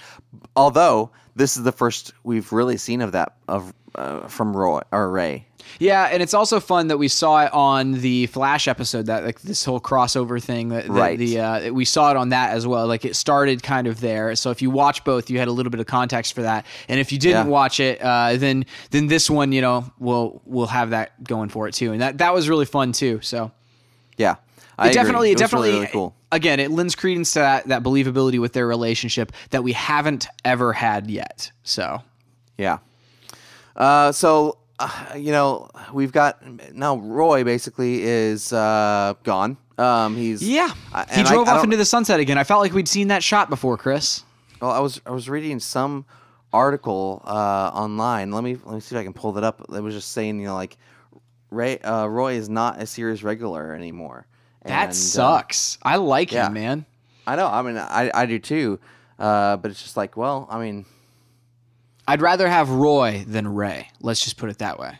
although 0.54 1.10
this 1.34 1.56
is 1.56 1.62
the 1.62 1.72
first 1.72 2.12
we've 2.22 2.52
really 2.52 2.76
seen 2.76 3.00
of 3.00 3.12
that 3.12 3.34
of 3.48 3.72
uh, 3.94 4.26
from 4.28 4.56
Roy 4.56 4.80
or 4.92 5.10
Ray. 5.10 5.46
Yeah, 5.78 6.08
and 6.12 6.22
it's 6.22 6.34
also 6.34 6.60
fun 6.60 6.88
that 6.88 6.98
we 6.98 7.08
saw 7.08 7.44
it 7.46 7.52
on 7.52 7.92
the 7.92 8.26
Flash 8.26 8.68
episode 8.68 9.06
that 9.06 9.24
like 9.24 9.40
this 9.42 9.64
whole 9.64 9.80
crossover 9.80 10.42
thing 10.42 10.68
that, 10.68 10.84
that 10.84 10.90
Right. 10.90 11.18
the 11.18 11.40
uh, 11.40 11.72
we 11.72 11.84
saw 11.84 12.10
it 12.10 12.16
on 12.16 12.30
that 12.30 12.50
as 12.52 12.66
well. 12.66 12.86
Like 12.86 13.04
it 13.04 13.16
started 13.16 13.62
kind 13.62 13.86
of 13.86 14.00
there. 14.00 14.34
So 14.36 14.50
if 14.50 14.60
you 14.60 14.70
watch 14.70 15.02
both, 15.04 15.30
you 15.30 15.38
had 15.38 15.48
a 15.48 15.52
little 15.52 15.70
bit 15.70 15.80
of 15.80 15.86
context 15.86 16.34
for 16.34 16.42
that. 16.42 16.66
And 16.88 17.00
if 17.00 17.10
you 17.12 17.18
didn't 17.18 17.46
Yeah. 17.46 17.52
watch 17.52 17.80
it, 17.80 18.02
uh, 18.02 18.36
then 18.36 18.66
then 18.90 19.06
this 19.06 19.30
one, 19.30 19.52
you 19.52 19.62
know, 19.62 19.90
will 19.98 20.42
will 20.44 20.66
have 20.66 20.90
that 20.90 21.22
going 21.24 21.48
for 21.48 21.68
it 21.68 21.72
too. 21.74 21.92
And 21.92 22.00
that 22.02 22.18
that 22.18 22.34
was 22.34 22.48
really 22.48 22.66
fun 22.66 22.92
too. 22.92 23.20
So 23.22 23.50
Yeah, 24.18 24.34
I 24.78 24.90
it 24.90 24.94
definitely 24.94 25.30
it 25.30 25.34
was 25.34 25.40
definitely 25.40 25.68
really, 25.70 25.80
really 25.82 25.92
cool. 25.92 26.14
again 26.32 26.60
it 26.60 26.70
lends 26.70 26.94
credence 26.96 27.32
to 27.34 27.38
that, 27.38 27.68
that 27.68 27.82
believability 27.82 28.40
with 28.40 28.52
their 28.52 28.66
relationship 28.66 29.32
that 29.50 29.62
we 29.62 29.72
haven't 29.72 30.26
ever 30.44 30.72
had 30.74 31.08
yet. 31.10 31.50
So 31.62 32.02
Yeah. 32.58 32.78
Uh, 33.76 34.12
so 34.12 34.58
uh, 34.78 35.14
you 35.16 35.30
know 35.32 35.68
we've 35.92 36.12
got 36.12 36.42
now 36.74 36.96
Roy 36.96 37.44
basically 37.44 38.02
is 38.02 38.52
uh, 38.52 39.14
gone. 39.24 39.56
Um, 39.78 40.16
he's 40.16 40.46
yeah, 40.46 40.72
I- 40.92 41.06
he 41.10 41.22
drove 41.22 41.48
I 41.48 41.52
off 41.52 41.56
don't- 41.58 41.64
into 41.64 41.76
the 41.76 41.84
sunset 41.84 42.20
again. 42.20 42.38
I 42.38 42.44
felt 42.44 42.60
like 42.62 42.72
we'd 42.72 42.88
seen 42.88 43.08
that 43.08 43.22
shot 43.22 43.48
before, 43.50 43.76
Chris. 43.76 44.22
Well, 44.60 44.70
I 44.70 44.78
was 44.80 45.00
I 45.06 45.10
was 45.10 45.28
reading 45.28 45.58
some 45.60 46.04
article 46.52 47.22
uh, 47.24 47.70
online. 47.74 48.30
Let 48.30 48.44
me 48.44 48.56
let 48.64 48.74
me 48.74 48.80
see 48.80 48.94
if 48.94 49.00
I 49.00 49.04
can 49.04 49.12
pull 49.14 49.32
that 49.32 49.44
up. 49.44 49.60
It 49.72 49.80
was 49.82 49.94
just 49.94 50.12
saying, 50.12 50.38
you 50.40 50.46
know, 50.46 50.54
like 50.54 50.76
Ray 51.50 51.78
uh, 51.78 52.06
Roy 52.06 52.34
is 52.34 52.48
not 52.48 52.80
a 52.80 52.86
series 52.86 53.24
regular 53.24 53.74
anymore. 53.74 54.26
That 54.64 54.82
And, 54.82 54.90
uh, 54.90 54.94
sucks. 54.94 55.78
I 55.82 55.96
like 55.96 56.30
yeah. 56.30 56.46
him, 56.46 56.52
man. 56.52 56.86
I 57.26 57.36
know. 57.36 57.46
I 57.48 57.62
mean, 57.62 57.76
I 57.76 58.10
I 58.14 58.26
do 58.26 58.38
too. 58.38 58.78
Uh, 59.18 59.56
but 59.56 59.70
it's 59.70 59.82
just 59.82 59.96
like, 59.96 60.16
well, 60.16 60.46
I 60.50 60.58
mean, 60.60 60.84
I'd 62.08 62.20
rather 62.20 62.48
have 62.48 62.68
Roy 62.70 63.24
than 63.26 63.46
Ray. 63.48 63.88
Let's 64.00 64.22
just 64.22 64.36
put 64.36 64.50
it 64.50 64.58
that 64.58 64.78
way. 64.78 64.98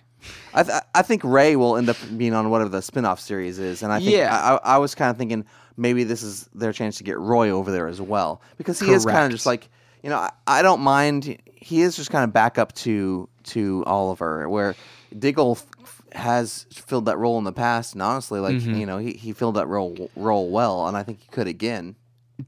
I 0.55 0.63
th- 0.63 0.83
I 0.95 1.03
think 1.03 1.25
Ray 1.25 1.57
will 1.57 1.77
end 1.77 1.89
up 1.89 1.97
being 2.17 2.33
on 2.35 2.49
whatever 2.51 2.69
the 2.71 2.81
spin-off 2.83 3.19
series 3.19 3.59
is, 3.59 3.83
and 3.83 3.93
I 3.93 3.99
think 3.99 4.13
Yeah. 4.13 4.59
I, 4.63 4.75
I 4.75 4.79
was 4.79 4.95
kind 4.95 5.11
of 5.11 5.17
thinking 5.19 5.45
maybe 5.77 6.05
this 6.05 6.23
is 6.23 6.49
their 6.55 6.73
chance 6.73 6.99
to 6.99 7.05
get 7.05 7.19
Roy 7.19 7.51
over 7.51 7.73
there 7.73 7.89
as 7.89 8.01
well 8.01 8.41
because 8.57 8.79
he 8.79 8.93
is 8.93 9.05
kind 9.05 9.25
of 9.25 9.33
just 9.33 9.47
like 9.47 9.69
you 10.03 10.11
know 10.11 10.19
I, 10.19 10.31
I 10.47 10.63
don't 10.63 10.81
mind 10.83 11.39
he 11.55 11.81
is 11.81 11.97
just 11.97 12.11
kind 12.11 12.23
of 12.25 12.33
back 12.33 12.57
up 12.59 12.73
to 12.75 13.29
to 13.45 13.83
Oliver 13.87 14.49
where 14.49 14.77
Diggle 15.19 15.59
f- 15.83 16.03
has 16.13 16.67
filled 16.71 17.07
that 17.07 17.17
role 17.19 17.39
in 17.39 17.45
the 17.45 17.53
past 17.53 17.95
and 17.95 18.03
honestly 18.03 18.39
like 18.39 18.57
Mm-hmm. 18.57 18.75
you 18.75 18.87
know 18.87 18.99
he, 18.99 19.15
he 19.15 19.33
filled 19.33 19.57
that 19.57 19.67
role 19.67 20.11
role 20.15 20.51
well 20.51 20.87
and 20.87 20.97
I 20.97 21.03
think 21.03 21.21
he 21.23 21.29
could 21.31 21.49
again 21.49 21.97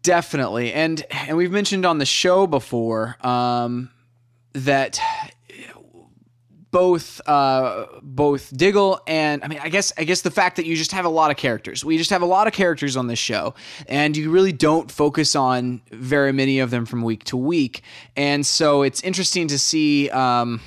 Definitely. 0.02 0.72
And 0.72 1.04
and 1.10 1.36
we've 1.36 1.50
mentioned 1.52 1.86
on 1.86 1.98
the 1.98 2.06
show 2.06 2.46
before 2.46 3.16
um, 3.26 3.90
that 4.54 5.00
both 6.74 7.20
uh, 7.28 7.86
both 8.02 8.54
Diggle 8.56 9.00
and 9.06 9.44
I 9.44 9.48
mean 9.48 9.60
I 9.62 9.68
guess 9.68 9.92
I 9.96 10.02
guess 10.02 10.22
the 10.22 10.30
fact 10.32 10.56
that 10.56 10.66
you 10.66 10.74
just 10.74 10.90
have 10.90 11.04
a 11.04 11.08
lot 11.08 11.30
of 11.30 11.36
characters. 11.36 11.84
We 11.84 11.98
just 11.98 12.10
have 12.10 12.20
a 12.22 12.26
lot 12.26 12.48
of 12.48 12.52
characters 12.52 12.96
on 12.96 13.06
this 13.06 13.18
show 13.18 13.54
and 13.88 14.16
you 14.16 14.28
really 14.28 14.50
don't 14.52 14.90
focus 14.90 15.36
on 15.36 15.82
very 15.92 16.32
many 16.32 16.58
of 16.58 16.70
them 16.70 16.84
from 16.84 17.02
week 17.02 17.22
to 17.24 17.36
week. 17.36 17.82
And 18.16 18.44
so 18.44 18.82
it's 18.82 19.00
interesting 19.02 19.46
to 19.48 19.58
see 19.58 20.10
um, 20.10 20.60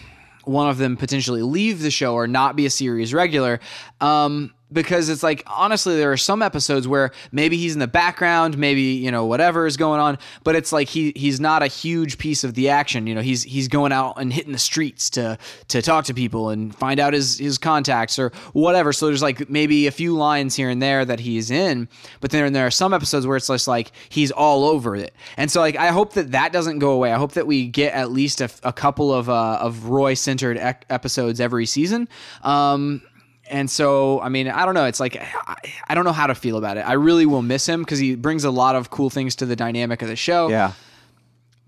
one 0.46 0.70
of 0.70 0.78
them 0.78 0.96
potentially 0.96 1.42
leave 1.42 1.82
the 1.82 1.92
show 1.92 2.14
or 2.14 2.26
not 2.26 2.56
be 2.56 2.66
a 2.66 2.70
series 2.70 3.14
regular. 3.14 3.60
Um, 4.00 4.54
because 4.72 5.10
it's 5.10 5.24
like 5.24 5.44
honestly 5.48 5.96
there 5.96 6.12
are 6.12 6.18
some 6.18 6.42
episodes 6.42 6.88
where 6.88 7.12
maybe 7.32 7.58
he's 7.58 7.74
in 7.74 7.80
the 7.80 7.88
background 7.88 8.58
maybe 8.58 8.82
you 8.82 9.12
know 9.12 9.26
whatever 9.26 9.66
is 9.66 9.78
going 9.78 10.00
on 10.00 10.18
but 10.44 10.56
it's 10.56 10.72
like 10.72 10.90
he 10.90 11.14
he's 11.16 11.40
not 11.40 11.64
a 11.64 11.68
huge 11.68 12.18
piece 12.18 12.44
of 12.44 12.54
the 12.54 12.70
action. 12.70 13.08
You 13.08 13.16
know 13.16 13.22
he's 13.22 13.44
he's 13.44 13.68
going 13.68 13.92
out 13.92 14.20
and 14.20 14.32
hitting 14.32 14.52
the 14.52 14.58
streets 14.58 15.10
to 15.12 15.38
to 15.70 15.82
talk 15.82 16.06
to 16.06 16.14
people 16.14 16.50
and 16.50 16.76
find 16.76 17.00
out 17.00 17.14
his 17.14 17.38
his 17.38 17.58
contacts 17.58 18.20
or 18.20 18.32
whatever. 18.54 18.94
So 18.94 19.08
there's 19.08 19.22
like 19.22 19.50
maybe 19.50 19.88
a 19.88 19.92
few 19.92 20.16
lines 20.16 20.56
here 20.56 20.70
and 20.70 20.82
there 20.82 21.06
that 21.06 21.20
he's 21.20 21.52
in 21.52 21.88
but 22.20 22.32
then 22.32 22.54
there 22.54 22.66
are 22.66 22.72
some 22.72 22.94
episodes 22.94 23.26
where 23.26 23.38
it's 23.38 23.48
just 23.48 23.68
like 23.68 23.92
he's 24.10 24.32
all 24.32 24.66
over 24.66 24.96
it. 24.96 25.14
And 25.38 25.52
so 25.52 25.60
like 25.60 25.76
I 25.76 25.88
hope 25.88 26.14
that 26.14 26.32
that 26.32 26.52
doesn't 26.52 26.80
go 26.80 26.92
away. 26.92 27.12
I 27.12 27.18
hope 27.18 27.34
that 27.34 27.48
we 27.48 27.68
get 27.68 27.94
at 27.94 28.12
least 28.12 28.42
a, 28.42 28.50
a 28.64 28.74
couple 28.74 29.14
of 29.14 29.30
uh, 29.30 29.60
of 29.62 29.86
Roy 29.86 30.14
centered 30.14 30.58
ec- 30.58 30.86
episodes 30.90 31.40
every 31.40 31.66
season. 31.66 32.08
Um 32.44 33.02
and 33.50 33.70
so, 33.70 34.20
I 34.22 34.30
mean, 34.30 34.48
I 34.48 34.66
don't 34.66 34.74
know. 34.74 34.86
It's 34.86 35.00
like 35.00 35.18
I, 35.18 35.56
I 35.88 35.96
don't 35.96 36.04
know 36.06 36.12
how 36.14 36.28
to 36.28 36.36
feel 36.36 36.58
about 36.58 36.78
it. 36.78 36.82
I 36.82 36.94
really 36.94 37.26
will 37.26 37.42
miss 37.42 37.68
him 37.68 37.82
because 37.82 38.00
he 38.00 38.16
brings 38.16 38.44
a 38.44 38.52
lot 38.52 38.76
of 38.76 38.90
cool 38.90 39.10
things 39.10 39.36
to 39.38 39.46
the 39.46 39.56
dynamic 39.56 40.02
of 40.02 40.08
the 40.08 40.16
show. 40.16 40.50
yeah 40.50 40.74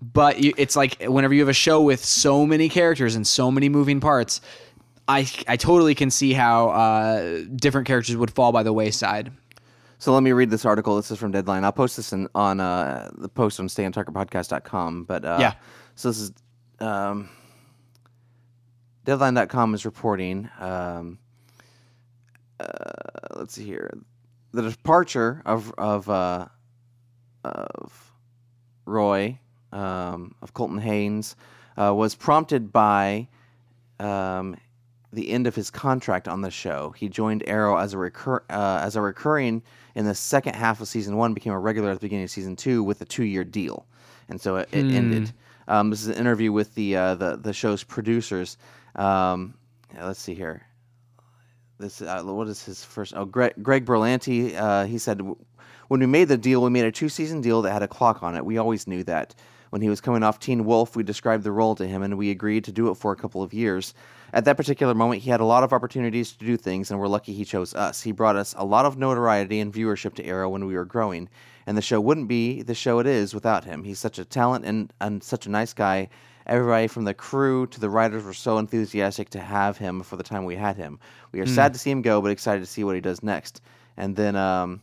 But 0.00 0.40
you, 0.40 0.52
it's 0.56 0.76
like 0.76 1.02
whenever 1.02 1.34
you 1.34 1.40
have 1.40 1.48
a 1.48 1.52
show 1.52 1.80
with 1.82 2.04
so 2.04 2.46
many 2.46 2.68
characters 2.68 3.14
and 3.16 3.26
so 3.26 3.50
many 3.50 3.68
moving 3.68 4.00
parts, 4.00 4.40
I 5.08 5.28
I 5.48 5.56
totally 5.56 5.94
can 5.94 6.10
see 6.10 6.32
how 6.32 6.70
uh, 6.70 7.42
different 7.56 7.86
characters 7.86 8.16
would 8.16 8.30
fall 8.30 8.52
by 8.52 8.62
the 8.62 8.72
wayside. 8.72 9.32
So 9.98 10.14
let 10.14 10.22
me 10.22 10.32
read 10.32 10.48
this 10.48 10.64
article. 10.64 10.96
This 10.96 11.10
is 11.10 11.18
from 11.18 11.30
Deadline. 11.32 11.62
I'll 11.64 11.72
post 11.72 11.96
this 11.96 12.12
in, 12.14 12.26
on 12.34 12.58
uh, 12.60 13.10
the 13.18 13.28
post 13.28 13.60
on 13.60 13.68
stayontargetpodcast.com. 13.68 15.04
But 15.04 15.24
uh, 15.26 15.36
Yeah. 15.38 15.54
so 15.94 16.08
this 16.08 16.20
is 16.20 16.32
um, 16.80 17.28
Deadline.com 19.04 19.74
is 19.74 19.84
reporting. 19.84 20.48
Um, 20.58 21.18
uh, 22.60 23.36
let's 23.36 23.54
see 23.54 23.64
here, 23.64 23.90
the 24.52 24.62
departure 24.62 25.42
of 25.46 25.72
of 25.78 26.08
uh, 26.08 26.46
of 27.44 28.12
Roy 28.84 29.38
um, 29.72 30.34
of 30.42 30.54
Colton 30.54 30.78
Haynes 30.78 31.36
uh, 31.76 31.94
was 31.94 32.14
prompted 32.14 32.72
by 32.72 33.28
um, 33.98 34.56
the 35.12 35.30
end 35.30 35.46
of 35.46 35.54
his 35.54 35.70
contract 35.70 36.28
on 36.28 36.40
the 36.40 36.50
show. 36.50 36.94
He 36.96 37.08
joined 37.08 37.44
Arrow 37.46 37.76
as 37.76 37.94
a 37.94 37.98
recur 37.98 38.42
uh, 38.50 38.80
as 38.82 38.96
a 38.96 39.00
recurring 39.00 39.62
in 39.94 40.04
the 40.04 40.14
second 40.14 40.54
half 40.54 40.80
of 40.80 40.88
season 40.88 41.16
one, 41.16 41.34
became 41.34 41.52
a 41.52 41.58
regular 41.58 41.90
at 41.90 41.94
the 41.94 42.00
beginning 42.00 42.24
of 42.24 42.30
season 42.30 42.56
two 42.56 42.82
with 42.82 43.00
a 43.00 43.04
two 43.04 43.24
year 43.24 43.44
deal, 43.44 43.86
and 44.28 44.40
so 44.40 44.56
it, 44.56 44.68
it 44.72 44.92
ended. 44.92 45.32
Um, 45.68 45.90
this 45.90 46.02
is 46.02 46.08
an 46.08 46.14
interview 46.14 46.52
with 46.52 46.74
the 46.74 46.96
uh, 46.96 47.14
the 47.14 47.36
the 47.36 47.52
show's 47.52 47.82
producers. 47.82 48.56
Um, 48.96 49.54
let's 50.00 50.20
see 50.20 50.34
here. 50.34 50.66
This 51.80 52.02
uh, 52.02 52.22
what 52.22 52.46
is 52.46 52.62
his 52.62 52.84
first? 52.84 53.14
Oh, 53.16 53.24
Greg, 53.24 53.54
Greg 53.62 53.86
Berlanti. 53.86 54.54
Uh, 54.54 54.84
he 54.84 54.98
said, 54.98 55.22
"When 55.88 56.00
we 56.00 56.06
made 56.06 56.28
the 56.28 56.36
deal, 56.36 56.62
we 56.62 56.68
made 56.68 56.84
a 56.84 56.92
two 56.92 57.08
season 57.08 57.40
deal 57.40 57.62
that 57.62 57.72
had 57.72 57.82
a 57.82 57.88
clock 57.88 58.22
on 58.22 58.36
it. 58.36 58.44
We 58.44 58.58
always 58.58 58.86
knew 58.86 59.02
that. 59.04 59.34
When 59.70 59.80
he 59.80 59.88
was 59.88 60.00
coming 60.00 60.22
off 60.22 60.40
Teen 60.40 60.64
Wolf, 60.66 60.94
we 60.94 61.04
described 61.04 61.42
the 61.42 61.52
role 61.52 61.74
to 61.76 61.86
him, 61.86 62.02
and 62.02 62.18
we 62.18 62.30
agreed 62.30 62.64
to 62.64 62.72
do 62.72 62.90
it 62.90 62.96
for 62.96 63.12
a 63.12 63.16
couple 63.16 63.42
of 63.42 63.54
years. 63.54 63.94
At 64.34 64.44
that 64.44 64.58
particular 64.58 64.94
moment, 64.94 65.22
he 65.22 65.30
had 65.30 65.40
a 65.40 65.44
lot 65.44 65.62
of 65.62 65.72
opportunities 65.72 66.32
to 66.32 66.44
do 66.44 66.56
things, 66.58 66.90
and 66.90 67.00
we're 67.00 67.08
lucky 67.08 67.32
he 67.32 67.44
chose 67.44 67.72
us. 67.74 68.02
He 68.02 68.12
brought 68.12 68.36
us 68.36 68.54
a 68.58 68.64
lot 68.64 68.84
of 68.84 68.98
notoriety 68.98 69.58
and 69.60 69.72
viewership 69.72 70.14
to 70.14 70.26
Arrow 70.26 70.50
when 70.50 70.66
we 70.66 70.74
were 70.74 70.84
growing, 70.84 71.30
and 71.66 71.78
the 71.78 71.82
show 71.82 72.00
wouldn't 72.00 72.28
be 72.28 72.62
the 72.62 72.74
show 72.74 72.98
it 72.98 73.06
is 73.06 73.32
without 73.32 73.64
him. 73.64 73.84
He's 73.84 73.98
such 73.98 74.18
a 74.18 74.24
talent 74.24 74.66
and, 74.66 74.92
and 75.00 75.22
such 75.22 75.46
a 75.46 75.50
nice 75.50 75.72
guy." 75.72 76.10
Everybody 76.50 76.88
from 76.88 77.04
the 77.04 77.14
crew 77.14 77.68
to 77.68 77.78
the 77.78 77.88
writers 77.88 78.24
were 78.24 78.34
so 78.34 78.58
enthusiastic 78.58 79.30
to 79.30 79.38
have 79.38 79.78
him 79.78 80.02
for 80.02 80.16
the 80.16 80.24
time 80.24 80.44
we 80.44 80.56
had 80.56 80.76
him. 80.76 80.98
We 81.30 81.38
are 81.38 81.46
sad 81.46 81.72
to 81.74 81.78
see 81.78 81.92
him 81.92 82.02
go, 82.02 82.20
but 82.20 82.32
excited 82.32 82.58
to 82.58 82.66
see 82.66 82.82
what 82.82 82.96
he 82.96 83.00
does 83.00 83.22
next. 83.22 83.62
And 83.96 84.16
then 84.16 84.34
um, 84.34 84.82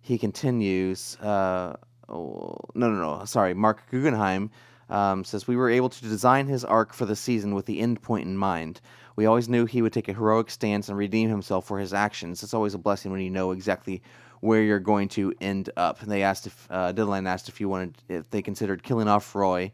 he 0.00 0.18
continues. 0.18 1.16
Uh, 1.20 1.76
oh, 2.08 2.56
no, 2.74 2.90
no, 2.90 3.18
no. 3.18 3.24
Sorry. 3.26 3.54
Marc 3.54 3.88
Guggenheim 3.92 4.50
um, 4.90 5.22
says 5.22 5.46
we 5.46 5.54
were 5.54 5.70
able 5.70 5.88
to 5.88 6.02
design 6.02 6.48
his 6.48 6.64
arc 6.64 6.92
for 6.92 7.06
the 7.06 7.14
season 7.14 7.54
with 7.54 7.66
the 7.66 7.78
end 7.78 8.02
point 8.02 8.26
in 8.26 8.36
mind. 8.36 8.80
We 9.14 9.26
always 9.26 9.48
knew 9.48 9.66
he 9.66 9.82
would 9.82 9.92
take 9.92 10.08
a 10.08 10.14
heroic 10.14 10.50
stance 10.50 10.88
and 10.88 10.98
redeem 10.98 11.30
himself 11.30 11.64
for 11.64 11.78
his 11.78 11.94
actions. 11.94 12.42
It's 12.42 12.54
always 12.54 12.74
a 12.74 12.78
blessing 12.78 13.12
when 13.12 13.20
you 13.20 13.30
know 13.30 13.52
exactly 13.52 14.02
where 14.40 14.62
you're 14.62 14.80
going 14.80 15.08
to 15.10 15.32
end 15.40 15.70
up. 15.76 16.02
And 16.02 16.10
they 16.10 16.24
asked 16.24 16.48
if 16.48 16.66
uh, 16.70 16.90
Deadline 16.90 17.28
asked 17.28 17.48
if 17.48 17.60
you 17.60 17.68
wanted 17.68 17.98
if 18.08 18.28
they 18.30 18.42
considered 18.42 18.82
killing 18.82 19.06
off 19.06 19.32
Roy. 19.32 19.70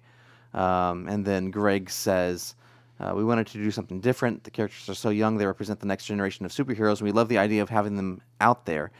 Um, 0.54 1.08
and 1.08 1.24
then 1.24 1.50
Greg 1.50 1.90
says, 1.90 2.54
uh, 2.98 3.12
We 3.14 3.24
wanted 3.24 3.46
to 3.48 3.58
do 3.58 3.70
something 3.70 4.00
different. 4.00 4.44
The 4.44 4.50
characters 4.50 4.88
are 4.88 4.94
so 4.94 5.10
young, 5.10 5.36
they 5.36 5.46
represent 5.46 5.80
the 5.80 5.86
next 5.86 6.06
generation 6.06 6.44
of 6.44 6.52
superheroes, 6.52 6.98
and 6.98 7.02
we 7.02 7.12
love 7.12 7.28
the 7.28 7.38
idea 7.38 7.62
of 7.62 7.68
having 7.68 7.96
them 7.96 8.20
out 8.40 8.66
there. 8.66 8.90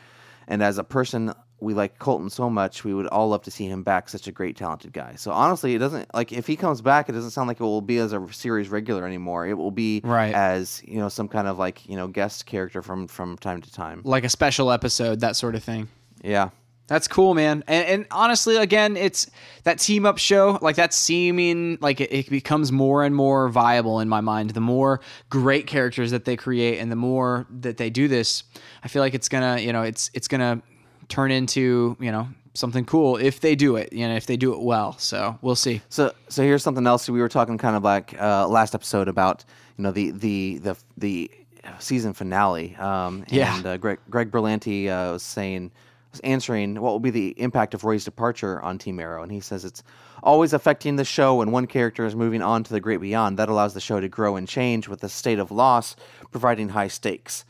And 0.49 0.63
as 0.63 0.79
a 0.79 0.85
person, 0.85 1.33
we 1.61 1.75
like 1.75 1.99
Colton 1.99 2.31
so 2.31 2.49
much, 2.49 2.85
we 2.85 2.95
would 2.95 3.07
all 3.09 3.29
love 3.29 3.43
to 3.43 3.51
see 3.51 3.67
him 3.67 3.83
back. 3.83 4.09
Such 4.09 4.27
a 4.27 4.33
great, 4.33 4.57
talented 4.57 4.93
guy. 4.95 5.15
So 5.17 5.31
honestly, 5.31 5.75
it 5.75 5.79
doesn't 5.79 6.13
like 6.15 6.33
if 6.33 6.47
he 6.47 6.57
comes 6.57 6.81
back, 6.81 7.09
it 7.09 7.13
doesn't 7.13 7.33
sound 7.33 7.49
like 7.49 7.61
it 7.61 7.65
will 7.65 7.83
be 7.83 7.99
as 7.99 8.13
a 8.15 8.27
series 8.33 8.69
regular 8.71 9.07
anymore. 9.07 9.47
It 9.47 9.55
will 9.55 9.71
be 9.71 10.01
Right. 10.03 10.35
as 10.35 10.83
you 10.87 10.99
know 10.99 11.09
some 11.11 11.29
kind 11.29 11.47
of 11.47 11.59
like 11.59 11.87
you 11.89 11.97
know 11.97 12.09
guest 12.09 12.47
character 12.47 12.81
from 12.81 13.07
from 13.09 13.37
time 13.37 13.61
to 13.61 13.71
time. 13.73 14.01
Like 14.05 14.25
a 14.25 14.31
special 14.31 14.71
episode, 14.73 15.21
that 15.21 15.37
sort 15.37 15.55
of 15.55 15.63
thing. 15.63 15.89
Yeah, 16.25 16.49
That's 16.91 17.07
cool, 17.07 17.35
man. 17.35 17.63
And, 17.69 17.87
and 17.87 18.07
honestly, 18.11 18.57
again, 18.57 18.97
it's 18.97 19.31
that 19.63 19.79
team 19.79 20.05
up 20.05 20.19
show. 20.19 20.59
Like 20.61 20.75
that's 20.75 20.97
seeming 20.97 21.79
like 21.81 22.01
it, 22.01 22.13
it 22.13 22.29
becomes 22.29 22.73
more 22.73 23.05
and 23.05 23.15
more 23.15 23.49
viable 23.49 24.01
in 24.01 24.09
my 24.09 24.21
mind. 24.21 24.51
The 24.51 24.61
more 24.61 25.01
great 25.29 25.69
characters 25.69 26.11
that 26.11 26.25
they 26.25 26.37
create, 26.37 26.81
and 26.81 26.91
the 26.91 26.97
more 26.97 27.47
that 27.61 27.77
they 27.77 27.91
do 27.91 28.09
this, 28.09 28.43
I 28.83 28.89
feel 28.89 29.03
like 29.03 29.15
it's 29.15 29.29
gonna, 29.29 29.61
you 29.61 29.73
know, 29.73 29.83
it's 29.83 30.11
it's 30.15 30.27
gonna 30.27 30.63
turn 31.09 31.31
into, 31.31 31.97
you 32.01 32.11
know, 32.11 32.27
something 32.55 32.85
cool 32.85 33.17
if 33.19 33.39
they 33.39 33.55
do 33.55 33.77
it. 33.77 33.93
You 33.93 34.09
know, 34.09 34.17
if 34.17 34.27
they 34.27 34.37
do 34.37 34.53
it 34.53 34.61
well. 34.61 34.99
So 34.99 35.39
we'll 35.43 35.55
see. 35.55 35.83
So 35.91 36.13
so 36.29 36.43
here's 36.43 36.65
something 36.65 36.89
else 36.89 37.09
we 37.09 37.21
were 37.21 37.29
talking 37.29 37.57
kind 37.57 37.77
of 37.77 37.85
like 37.85 38.21
uh, 38.21 38.49
last 38.49 38.75
episode 38.75 39.07
about 39.07 39.45
you 39.79 39.85
know 39.85 39.93
the 39.93 40.11
the 40.11 40.59
the 40.59 40.77
the 40.99 41.31
season 41.79 42.15
finale. 42.15 42.75
Um, 42.75 43.25
Yeah. 43.29 43.57
And 43.57 43.65
uh, 43.65 43.77
Greg 43.77 44.01
Greg 44.11 44.33
Berlanti 44.33 44.89
uh, 44.89 45.13
was 45.13 45.23
saying 45.23 45.71
was 46.13 46.21
answering 46.21 46.81
what 46.81 46.91
will 46.93 47.01
be 47.01 47.11
the 47.11 47.41
impact 47.41 47.75
of 47.75 47.85
Roy's 47.85 48.05
departure 48.05 48.61
on 48.63 48.79
Team 48.79 48.99
Arrow, 49.01 49.23
and 49.23 49.31
he 49.31 49.41
says 49.41 49.65
it's 49.65 49.83
always 50.23 50.53
affecting 50.53 50.97
the 50.97 51.05
show 51.05 51.37
when 51.37 51.51
one 51.51 51.67
character 51.67 52.05
is 52.05 52.17
moving 52.17 52.43
on 52.43 52.65
to 52.65 52.73
the 52.73 52.81
great 52.81 53.01
beyond. 53.01 53.39
That 53.39 53.49
allows 53.49 53.75
the 53.75 53.81
show 53.81 54.01
to 54.01 54.09
grow 54.09 54.37
and 54.37 54.49
change 54.49 54.89
with 54.89 55.01
the 55.01 55.09
state 55.09 55.39
of 55.39 55.51
loss, 55.51 55.97
providing 56.31 56.71
high 56.71 56.89
stakes. 56.89 57.45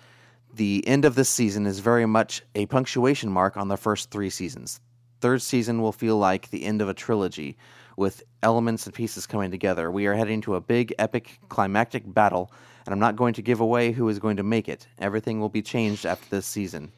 The 0.53 0.87
end 0.87 1.05
of 1.05 1.15
this 1.15 1.29
season 1.29 1.67
is 1.67 1.79
very 1.79 2.07
much 2.07 2.43
a 2.55 2.67
punctuation 2.67 3.31
mark 3.31 3.57
on 3.57 3.69
the 3.69 3.77
first 3.77 4.11
three 4.11 4.31
seasons. 4.31 4.81
Third 5.21 5.43
season 5.43 5.81
will 5.81 5.93
feel 5.93 6.17
like 6.17 6.51
the 6.51 6.65
end 6.65 6.83
of 6.83 6.89
a 6.89 6.95
trilogy, 6.95 7.57
with 7.97 8.23
elements 8.43 8.87
and 8.87 8.95
pieces 8.95 9.27
coming 9.27 9.51
together. 9.51 9.91
We 9.91 10.07
are 10.07 10.15
heading 10.15 10.41
to 10.43 10.55
a 10.55 10.61
big, 10.61 10.95
epic, 10.99 11.39
climactic 11.51 12.03
battle, 12.07 12.51
and 12.87 12.95
I'm 12.95 12.99
not 12.99 13.17
going 13.17 13.35
to 13.35 13.43
give 13.43 13.61
away 13.61 13.93
who 13.93 14.09
is 14.09 14.19
going 14.19 14.39
to 14.39 14.43
make 14.43 14.69
it. 14.69 14.87
Everything 14.99 15.39
will 15.39 15.51
be 15.51 15.61
changed 15.61 16.07
after 16.07 16.27
this 16.31 16.47
season. 16.47 16.93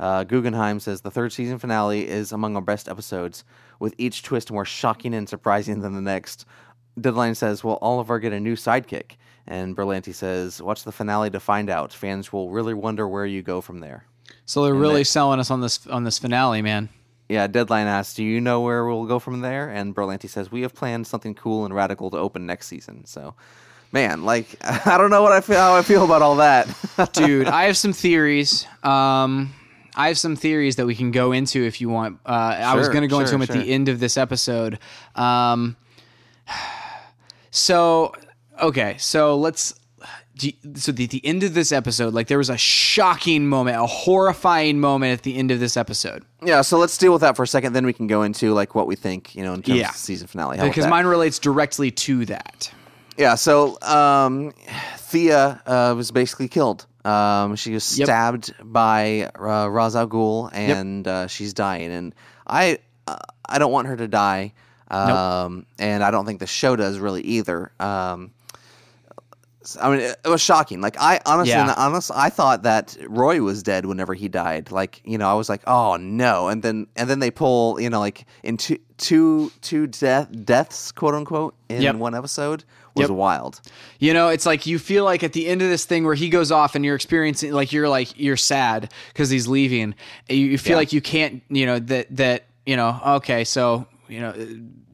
Uh, 0.00 0.24
Guggenheim 0.24 0.80
says 0.80 1.02
the 1.02 1.10
third 1.10 1.30
season 1.30 1.58
finale 1.58 2.08
is 2.08 2.32
among 2.32 2.56
our 2.56 2.62
best 2.62 2.88
episodes, 2.88 3.44
with 3.78 3.94
each 3.98 4.22
twist 4.22 4.50
more 4.50 4.64
shocking 4.64 5.12
and 5.14 5.28
surprising 5.28 5.80
than 5.80 5.94
the 5.94 6.00
next. 6.00 6.46
Deadline 6.98 7.34
says, 7.34 7.62
Will 7.62 7.78
Oliver 7.82 8.18
get 8.18 8.32
a 8.32 8.40
new 8.40 8.56
sidekick? 8.56 9.12
And 9.46 9.76
Berlanti 9.76 10.14
says, 10.14 10.62
Watch 10.62 10.84
the 10.84 10.92
finale 10.92 11.30
to 11.30 11.38
find 11.38 11.68
out. 11.68 11.92
Fans 11.92 12.32
will 12.32 12.50
really 12.50 12.72
wonder 12.72 13.06
where 13.06 13.26
you 13.26 13.42
go 13.42 13.60
from 13.60 13.80
there. 13.80 14.06
So 14.46 14.64
they're 14.64 14.74
really 14.74 15.04
selling 15.04 15.38
us 15.38 15.50
on 15.50 15.60
this 15.60 15.86
on 15.86 16.04
this 16.04 16.18
finale, 16.18 16.62
man. 16.62 16.88
Yeah, 17.28 17.46
Deadline 17.46 17.86
asks, 17.86 18.14
Do 18.14 18.24
you 18.24 18.40
know 18.40 18.62
where 18.62 18.86
we'll 18.86 19.04
go 19.04 19.18
from 19.18 19.40
there? 19.40 19.68
And 19.68 19.94
Berlanti 19.94 20.30
says, 20.30 20.50
We 20.50 20.62
have 20.62 20.74
planned 20.74 21.06
something 21.06 21.34
cool 21.34 21.66
and 21.66 21.74
radical 21.74 22.10
to 22.10 22.16
open 22.16 22.46
next 22.46 22.68
season. 22.68 23.04
So, 23.04 23.34
man, 23.92 24.24
like, 24.24 24.56
I 24.64 24.96
don't 24.96 25.10
know 25.10 25.22
what 25.22 25.32
I 25.32 25.42
feel, 25.42 25.58
how 25.58 25.76
I 25.76 25.82
feel 25.82 26.04
about 26.04 26.22
all 26.22 26.36
that. 26.36 26.68
dude 27.12 27.46
i 27.46 27.64
have 27.64 27.76
some 27.76 27.92
theories 27.92 28.66
um 28.82 29.54
i 29.96 30.08
have 30.08 30.18
some 30.18 30.36
theories 30.36 30.76
that 30.76 30.86
we 30.86 30.94
can 30.94 31.10
go 31.10 31.32
into 31.32 31.62
if 31.64 31.80
you 31.80 31.88
want 31.88 32.18
uh 32.26 32.56
i 32.58 32.74
was 32.74 32.88
going 32.88 33.02
to 33.02 33.08
go 33.08 33.18
into 33.18 33.30
sure, 33.30 33.38
them 33.38 33.42
at 33.42 33.48
the 33.48 33.72
end 33.72 33.88
of 33.88 34.00
this 34.00 34.16
episode 34.16 34.78
um 35.14 35.76
so 37.50 38.12
okay 38.60 38.96
so 38.98 39.36
let's 39.36 39.74
so 40.74 40.90
the, 40.90 41.06
the 41.06 41.20
end 41.24 41.42
of 41.42 41.52
this 41.52 41.70
episode 41.70 42.14
like 42.14 42.26
there 42.28 42.38
was 42.38 42.48
a 42.48 42.56
shocking 42.56 43.46
moment 43.46 43.76
a 43.76 43.86
horrifying 43.86 44.80
moment 44.80 45.12
at 45.12 45.22
the 45.22 45.36
end 45.36 45.50
of 45.50 45.60
this 45.60 45.76
episode 45.76 46.24
yeah, 46.42 46.62
so 46.62 46.78
let's 46.78 46.96
deal 46.96 47.12
with 47.12 47.20
that 47.20 47.36
for 47.36 47.42
a 47.42 47.46
second. 47.46 47.74
Then 47.74 47.84
we 47.84 47.92
can 47.92 48.06
go 48.06 48.22
into, 48.22 48.54
like, 48.54 48.74
what 48.74 48.86
we 48.86 48.96
think, 48.96 49.34
you 49.34 49.42
know, 49.42 49.52
in 49.52 49.62
terms 49.62 49.78
Yeah. 49.78 49.88
of 49.88 49.92
the 49.92 49.98
season 49.98 50.26
finale. 50.26 50.56
How 50.56 50.66
because 50.66 50.86
mine 50.86 51.04
relates 51.06 51.38
directly 51.38 51.90
to 51.90 52.24
that 52.26 52.72
Yeah, 53.20 53.34
so 53.34 53.78
um, 53.82 54.52
Thea 54.96 55.60
uh, 55.66 55.92
was 55.94 56.10
basically 56.10 56.48
killed. 56.48 56.86
Um, 57.04 57.54
she 57.54 57.72
was 57.74 57.98
Yep. 57.98 58.06
stabbed 58.06 58.54
by 58.64 59.30
uh, 59.38 59.68
Ra's 59.68 59.94
al 59.94 60.08
Ghul, 60.08 60.48
and 60.54 61.06
uh, 61.06 61.26
she's 61.26 61.52
dying. 61.52 61.90
And 61.92 62.14
I, 62.46 62.78
uh, 63.06 63.16
I 63.46 63.58
don't 63.58 63.72
want 63.72 63.88
her 63.88 63.96
to 63.98 64.08
die, 64.08 64.54
um, 64.90 65.66
and 65.78 66.02
I 66.02 66.10
don't 66.10 66.24
think 66.24 66.40
the 66.40 66.46
show 66.46 66.76
does 66.76 66.98
really 66.98 67.20
either. 67.22 67.70
Um, 67.78 68.30
I 69.80 69.90
mean, 69.90 70.00
it, 70.00 70.16
it 70.24 70.28
was 70.28 70.40
shocking. 70.40 70.80
Like 70.80 70.96
I 70.98 71.20
honestly, 71.26 71.52
Yeah. 71.52 71.74
honest, 71.76 72.10
I 72.14 72.30
thought 72.30 72.62
that 72.62 72.96
Roy 73.08 73.40
was 73.42 73.62
dead 73.62 73.86
whenever 73.86 74.14
he 74.14 74.28
died. 74.28 74.70
Like 74.70 75.00
you 75.04 75.18
know, 75.18 75.28
I 75.30 75.34
was 75.34 75.48
like, 75.48 75.62
oh 75.66 75.96
no, 75.96 76.48
and 76.48 76.62
then 76.62 76.86
and 76.96 77.08
then 77.10 77.18
they 77.20 77.30
pull, 77.30 77.80
you 77.80 77.90
know, 77.90 78.00
like 78.00 78.26
in 78.42 78.56
two 78.56 78.78
two 78.98 79.52
two 79.60 79.86
death 79.86 80.28
deaths, 80.44 80.92
quote 80.92 81.14
unquote, 81.14 81.54
in 81.68 81.82
Yep. 81.82 81.96
one 81.96 82.14
episode 82.14 82.64
was 82.94 83.08
Yep. 83.08 83.16
wild. 83.16 83.60
You 83.98 84.12
know, 84.14 84.28
it's 84.28 84.46
like 84.46 84.66
you 84.66 84.78
feel 84.78 85.04
like 85.04 85.22
at 85.22 85.32
the 85.32 85.46
end 85.46 85.62
of 85.62 85.68
this 85.68 85.84
thing 85.84 86.04
where 86.04 86.14
he 86.14 86.28
goes 86.28 86.50
off 86.50 86.74
and 86.74 86.84
you're 86.84 86.96
experiencing 86.96 87.52
like 87.52 87.72
you're 87.72 87.88
like 87.88 88.18
you're 88.18 88.36
sad 88.36 88.92
because 89.12 89.30
he's 89.30 89.46
leaving. 89.46 89.94
You, 90.28 90.36
you 90.36 90.58
feel 90.58 90.72
Yeah. 90.72 90.76
like 90.78 90.92
you 90.92 91.00
can't, 91.00 91.42
you 91.48 91.66
know, 91.66 91.78
that 91.78 92.06
that 92.16 92.44
you 92.66 92.76
know, 92.76 93.00
okay, 93.18 93.44
so 93.44 93.86
you 94.10 94.20
know, 94.20 94.34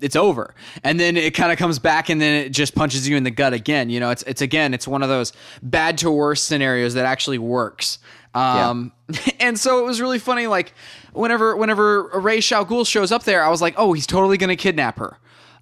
it's 0.01 0.15
over, 0.17 0.55
and 0.85 1.01
then 1.01 1.17
it 1.17 1.35
kind 1.35 1.51
of 1.51 1.59
comes 1.59 1.79
back, 1.79 2.09
and 2.09 2.21
then 2.21 2.45
it 2.45 2.51
just 2.51 2.75
punches 2.75 3.09
you 3.09 3.17
in 3.17 3.25
the 3.25 3.31
gut 3.31 3.53
again. 3.53 3.91
You 3.91 3.99
know, 4.01 4.11
it's 4.11 4.23
it's 4.25 4.43
again, 4.43 4.75
it's 4.75 4.87
one 4.87 5.03
of 5.03 5.09
those 5.09 5.33
bad 5.63 5.99
to 5.99 6.11
worse 6.11 6.43
scenarios 6.43 6.95
that 6.95 7.07
actually 7.07 7.39
works. 7.39 7.99
Um, 8.35 8.93
and 9.41 9.59
so 9.59 9.81
it 9.83 9.87
was 9.87 10.01
really 10.01 10.19
funny. 10.19 10.47
Like 10.47 10.75
whenever 11.13 11.57
whenever 11.57 12.03
Ra's 12.15 12.53
al 12.53 12.67
Ghul 12.67 12.87
shows 12.87 13.11
up 13.11 13.25
there, 13.25 13.43
I 13.43 13.49
was 13.49 13.63
like, 13.63 13.75
oh, 13.79 13.93
he's 13.95 14.07
totally 14.07 14.37
gonna 14.37 14.57
kidnap 14.57 14.99
her. 14.99 15.19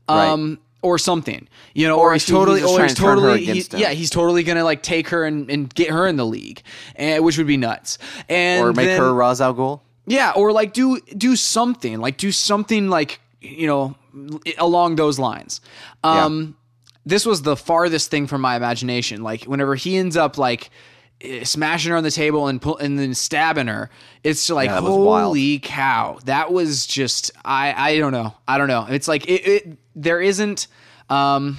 Um, 0.08 0.58
or 0.82 0.99
something, 0.99 1.49
you 1.73 1.88
know, 1.88 1.99
or, 1.99 2.11
Or 2.11 2.12
he's 2.12 2.26
totally, 2.26 2.61
he's 2.61 2.68
or 2.70 2.82
he's 2.82 2.92
to 2.94 3.00
totally, 3.00 3.42
he- 3.42 3.64
yeah, 3.78 3.92
he's 3.92 4.11
totally 4.11 4.42
gonna 4.42 4.64
like 4.64 4.82
take 4.82 5.08
her 5.08 5.25
and, 5.25 5.50
and 5.50 5.75
get 5.75 5.88
her 5.88 6.06
in 6.06 6.16
the 6.16 6.26
league, 6.26 6.61
and 6.96 7.25
which 7.25 7.38
would 7.38 7.46
be 7.46 7.56
nuts. 7.56 7.96
And 8.28 8.62
or 8.62 8.73
make 8.75 8.88
then- 8.88 9.00
her 9.00 9.14
Ra's 9.14 9.40
al 9.40 9.54
Ghul. 9.54 9.80
Yeah, 10.06 10.32
or 10.37 10.52
like 10.52 10.75
do 10.75 11.00
do 11.16 11.37
something, 11.37 12.00
like 12.00 12.18
do 12.18 12.30
something 12.30 12.90
like 12.90 13.20
you 13.45 13.67
know 13.67 13.95
along 14.59 14.97
those 14.97 15.19
lines. 15.19 15.61
Um, 16.03 16.57
this 17.07 17.27
was 17.27 17.43
the 17.43 17.57
farthest 17.57 18.11
thing 18.11 18.27
from 18.27 18.41
my 18.41 18.57
imagination. 18.57 19.23
Like 19.23 19.45
whenever 19.45 19.75
he 19.75 19.97
ends 19.97 20.17
up 20.17 20.39
like 20.39 20.71
eh, 21.21 21.45
smashing 21.45 21.91
her 21.91 21.97
on 21.97 22.03
the 22.03 22.11
table 22.11 22.49
and 22.49 22.61
pull, 22.63 22.79
and 22.79 22.99
then 22.99 23.15
stabbing 23.15 23.67
her, 23.67 23.91
it's 24.23 24.49
like 24.51 24.71
Yeah, 24.71 24.81
was 24.81 24.97
wild. 24.97 25.27
holy 25.29 25.59
cow. 25.59 26.19
That 26.25 26.53
was 26.53 26.87
just 26.87 27.31
I 27.45 27.75
I 27.93 27.99
don't 27.99 28.13
know 28.13 28.35
I 28.49 28.57
don't 28.59 28.69
know. 28.69 28.87
It's 28.89 29.09
like 29.09 29.27
it, 29.29 29.47
it 29.47 29.79
there 29.95 30.21
isn't. 30.21 30.67
Um, 31.11 31.59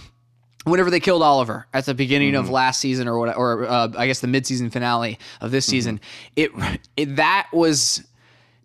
whenever 0.63 0.89
they 0.89 0.99
killed 0.99 1.21
Oliver 1.21 1.67
at 1.71 1.85
the 1.85 1.93
beginning 1.93 2.33
Mm-hmm. 2.33 2.43
of 2.45 2.49
last 2.49 2.79
season 2.81 3.07
or 3.07 3.19
what, 3.19 3.37
or 3.37 3.65
uh, 3.67 3.89
I 3.95 4.07
guess 4.07 4.21
the 4.21 4.27
midseason 4.27 4.71
finale 4.71 5.19
of 5.39 5.51
this 5.51 5.67
Mm-hmm. 5.67 5.71
season, 5.71 6.01
it, 6.35 6.49
it 6.97 7.15
that 7.17 7.47
was 7.53 8.03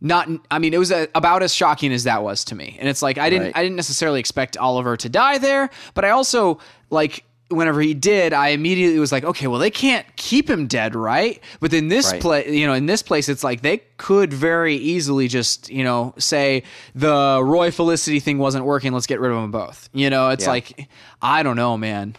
not. 0.00 0.28
I 0.50 0.58
mean, 0.58 0.72
it 0.74 0.78
was 0.78 0.90
a, 0.90 1.08
about 1.14 1.42
as 1.42 1.54
shocking 1.54 1.92
as 1.92 2.04
that 2.04 2.22
was 2.22 2.44
to 2.46 2.54
me. 2.54 2.76
And 2.80 2.88
it's 2.88 3.02
like 3.02 3.18
I 3.18 3.28
didn't 3.30 3.44
Right. 3.48 3.56
I 3.56 3.62
didn't 3.62 3.76
necessarily 3.76 4.20
expect 4.20 4.56
Oliver 4.56 4.96
to 4.96 5.08
die 5.08 5.38
there, 5.38 5.70
but 5.94 6.04
I 6.04 6.10
also 6.10 6.58
like. 6.90 7.24
Whenever 7.52 7.80
he 7.80 7.94
did, 7.94 8.32
I 8.32 8.50
immediately 8.50 9.00
was 9.00 9.10
like, 9.10 9.24
okay, 9.24 9.48
well, 9.48 9.58
they 9.58 9.72
can't 9.72 10.06
keep 10.14 10.48
him 10.48 10.68
dead, 10.68 10.94
right? 10.94 11.42
But 11.58 11.72
in 11.72 11.88
this 11.88 12.12
Right. 12.12 12.22
place, 12.22 12.48
you 12.48 12.64
know, 12.64 12.74
in 12.74 12.86
this 12.86 13.02
place, 13.02 13.28
it's 13.28 13.42
like 13.42 13.60
they 13.62 13.78
could 13.96 14.32
very 14.32 14.76
easily 14.76 15.26
just, 15.26 15.68
you 15.68 15.82
know, 15.82 16.14
say 16.16 16.62
the 16.94 17.40
Roy 17.42 17.72
Felicity 17.72 18.20
thing 18.20 18.38
wasn't 18.38 18.66
working. 18.66 18.92
Let's 18.92 19.08
get 19.08 19.18
rid 19.18 19.32
of 19.32 19.36
them 19.42 19.50
both. 19.50 19.88
You 19.92 20.10
know, 20.10 20.28
it's 20.28 20.44
Yeah. 20.44 20.50
like 20.50 20.88
I 21.20 21.42
don't 21.42 21.56
know, 21.56 21.76
man. 21.76 22.14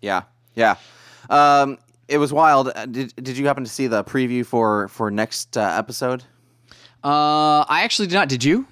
Yeah, 0.00 0.22
yeah. 0.54 0.76
Um, 1.28 1.76
it 2.06 2.18
was 2.18 2.32
wild. 2.32 2.70
Uh, 2.72 2.86
Did 2.86 3.12
Did 3.16 3.36
you 3.38 3.48
happen 3.48 3.64
to 3.64 3.70
see 3.70 3.88
the 3.88 4.04
preview 4.04 4.46
for 4.46 4.86
for 4.90 5.10
next 5.10 5.56
uh, 5.56 5.74
episode? 5.76 6.22
Uh, 7.04 7.64
I 7.68 7.82
actually 7.82 8.08
did 8.08 8.14
not. 8.14 8.28
Did 8.28 8.44
you? 8.44 8.66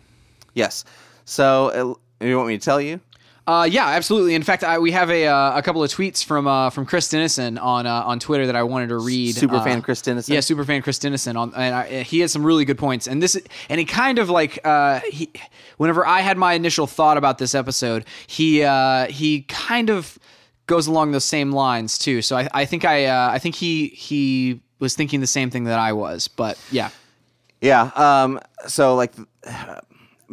Yes. 0.55 0.85
So 1.25 1.97
uh, 2.21 2.25
you 2.25 2.37
want 2.37 2.49
me 2.49 2.59
to 2.59 2.65
tell 2.65 2.81
you? 2.81 3.01
Uh, 3.47 3.65
yeah, 3.65 3.89
absolutely. 3.89 4.35
In 4.37 4.45
fact, 4.45 4.63
I, 4.63 4.79
we 4.79 4.93
have 4.93 5.11
a 5.11 5.27
uh, 5.27 5.59
a 5.59 5.63
couple 5.63 5.83
of 5.83 5.91
tweets 5.91 6.25
from 6.25 6.47
uh, 6.47 6.71
from 6.71 6.87
Chris 6.87 7.09
Dennison 7.09 7.59
on 7.59 7.85
uh, 7.87 8.03
on 8.05 8.21
Twitter 8.21 8.47
that 8.47 8.55
I 8.55 8.63
wanted 8.63 8.91
to 8.91 8.99
read. 8.99 9.35
Super 9.35 9.57
Uh, 9.57 9.65
fan 9.65 9.83
Chris 9.83 10.03
Dennison? 10.03 10.35
Yeah, 10.35 10.41
super 10.41 10.65
fan 10.65 10.83
Chris 10.83 11.01
Dennison 11.01 11.37
on, 11.37 11.53
and 11.57 11.75
I, 11.75 12.03
he 12.05 12.21
has 12.21 12.31
some 12.31 12.45
really 12.47 12.65
good 12.65 12.79
points. 12.79 13.09
And 13.09 13.21
this, 13.21 13.41
and 13.69 13.81
he 13.81 13.85
kind 13.87 14.21
of 14.21 14.31
like, 14.31 14.61
uh, 14.65 15.01
he, 15.11 15.31
whenever 15.79 16.07
I 16.07 16.21
had 16.21 16.39
my 16.39 16.53
initial 16.53 16.87
thought 16.87 17.17
about 17.17 17.39
this 17.39 17.55
episode, 17.55 18.05
he 18.29 18.63
uh, 18.63 19.07
he 19.07 19.43
kind 19.49 19.91
of 19.91 20.17
goes 20.67 20.87
along 20.87 21.11
those 21.11 21.25
same 21.25 21.51
lines 21.51 21.99
too. 21.99 22.23
So 22.23 22.37
I, 22.37 22.49
I 22.55 22.65
think 22.67 22.85
I 22.85 23.07
uh, 23.07 23.31
I 23.33 23.41
think 23.41 23.57
he 23.57 23.89
he 23.89 24.61
was 24.79 24.95
thinking 24.95 25.19
the 25.21 25.27
same 25.27 25.51
thing 25.51 25.65
that 25.65 25.79
I 25.79 25.93
was. 25.93 26.29
But 26.29 26.57
yeah, 26.71 26.91
Yeah. 27.61 27.91
Um. 27.95 28.41
So 28.67 28.95
like, 28.95 29.13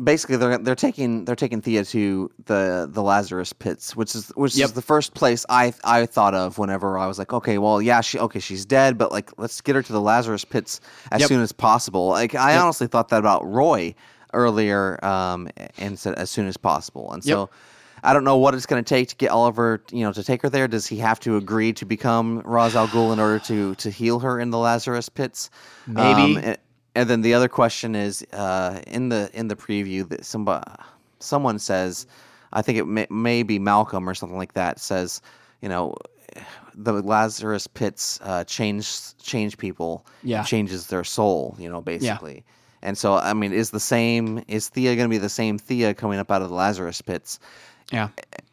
basically, 0.01 0.37
they're 0.37 0.57
they're 0.57 0.75
taking 0.75 1.25
they're 1.25 1.35
taking 1.35 1.61
Thea 1.61 1.83
to 1.85 2.31
the 2.45 2.87
the 2.89 3.03
Lazarus 3.03 3.53
pits, 3.53 3.95
which 3.95 4.15
is 4.15 4.29
which 4.35 4.55
Yep. 4.55 4.65
is 4.65 4.73
the 4.73 4.81
first 4.81 5.13
place 5.13 5.45
I 5.49 5.73
I 5.83 6.05
thought 6.05 6.33
of 6.33 6.57
whenever 6.57 6.97
I 6.97 7.07
was 7.07 7.19
like, 7.19 7.33
okay, 7.33 7.57
well, 7.57 7.81
yeah, 7.81 8.01
she 8.01 8.19
okay, 8.19 8.39
she's 8.39 8.65
dead, 8.65 8.97
but 8.97 9.11
like, 9.11 9.31
let's 9.37 9.59
get 9.61 9.75
her 9.75 9.83
to 9.83 9.91
the 9.93 10.01
Lazarus 10.01 10.45
pits 10.45 10.79
as 11.11 11.21
Yep. 11.21 11.27
soon 11.27 11.41
as 11.41 11.51
possible. 11.51 12.07
Like, 12.09 12.35
I 12.35 12.53
Yep. 12.53 12.61
honestly 12.63 12.87
thought 12.87 13.09
that 13.09 13.19
about 13.19 13.45
Roy 13.45 13.93
earlier, 14.33 15.03
um, 15.03 15.49
and 15.77 15.97
said 15.97 16.13
as 16.15 16.29
soon 16.29 16.47
as 16.47 16.57
possible, 16.57 17.11
and 17.13 17.23
so. 17.23 17.49
I 18.03 18.13
don't 18.13 18.23
know 18.23 18.37
what 18.37 18.53
it's 18.53 18.67
going 18.67 18.81
to 18.81 18.87
take 18.87 19.09
to 19.09 19.15
get 19.15 19.31
Oliver, 19.31 19.81
you 19.91 20.03
know, 20.03 20.13
to 20.13 20.23
take 20.23 20.43
her 20.43 20.49
there. 20.49 20.67
Does 20.67 20.85
he 20.85 20.97
have 20.97 21.19
to 21.21 21.35
agree 21.35 21.73
to 21.73 21.83
become 21.83 22.41
Ra's 22.45 22.75
al 22.75 22.87
Ghul 22.87 23.11
in 23.11 23.19
order 23.19 23.39
to 23.39 23.73
to 23.73 23.89
heal 23.89 24.19
her 24.19 24.39
in 24.39 24.51
the 24.51 24.59
Lazarus 24.59 25.09
pits? 25.09 25.49
Maybe. 25.87 26.37
Um, 26.37 26.55
and 26.97 27.09
then 27.09 27.21
the 27.21 27.33
other 27.33 27.47
question 27.47 27.95
is 27.95 28.25
uh, 28.33 28.81
in 28.87 29.09
the 29.09 29.29
in 29.33 29.47
the 29.47 29.55
preview 29.55 30.07
that 30.09 30.25
somebody 30.25 30.63
someone 31.19 31.59
says, 31.59 32.05
I 32.53 32.61
think 32.61 32.77
it 32.77 32.85
may, 32.85 33.07
may 33.09 33.43
be 33.43 33.59
Malcolm 33.59 34.07
or 34.09 34.13
something 34.13 34.37
like 34.37 34.53
that 34.53 34.79
says, 34.79 35.21
you 35.61 35.69
know, 35.69 35.95
the 36.75 36.93
Lazarus 36.93 37.67
pits 37.67 38.19
uh, 38.23 38.43
change 38.43 39.15
change 39.17 39.57
people, 39.57 40.05
Yeah. 40.23 40.43
changes 40.43 40.87
their 40.87 41.03
soul, 41.03 41.55
you 41.59 41.69
know, 41.69 41.81
basically. 41.81 42.43
And 42.83 42.97
so, 42.97 43.15
I 43.15 43.33
mean, 43.33 43.51
is 43.53 43.71
the 43.71 43.79
same 43.79 44.43
is 44.47 44.69
Thea 44.69 44.95
going 44.95 45.09
to 45.09 45.13
be 45.13 45.17
the 45.17 45.29
same 45.29 45.57
Thea 45.57 45.93
coming 45.93 46.19
up 46.19 46.29
out 46.31 46.41
of 46.41 46.49
the 46.49 46.55
Lazarus 46.55 47.01
pits? 47.01 47.39
yeah. 47.91 48.09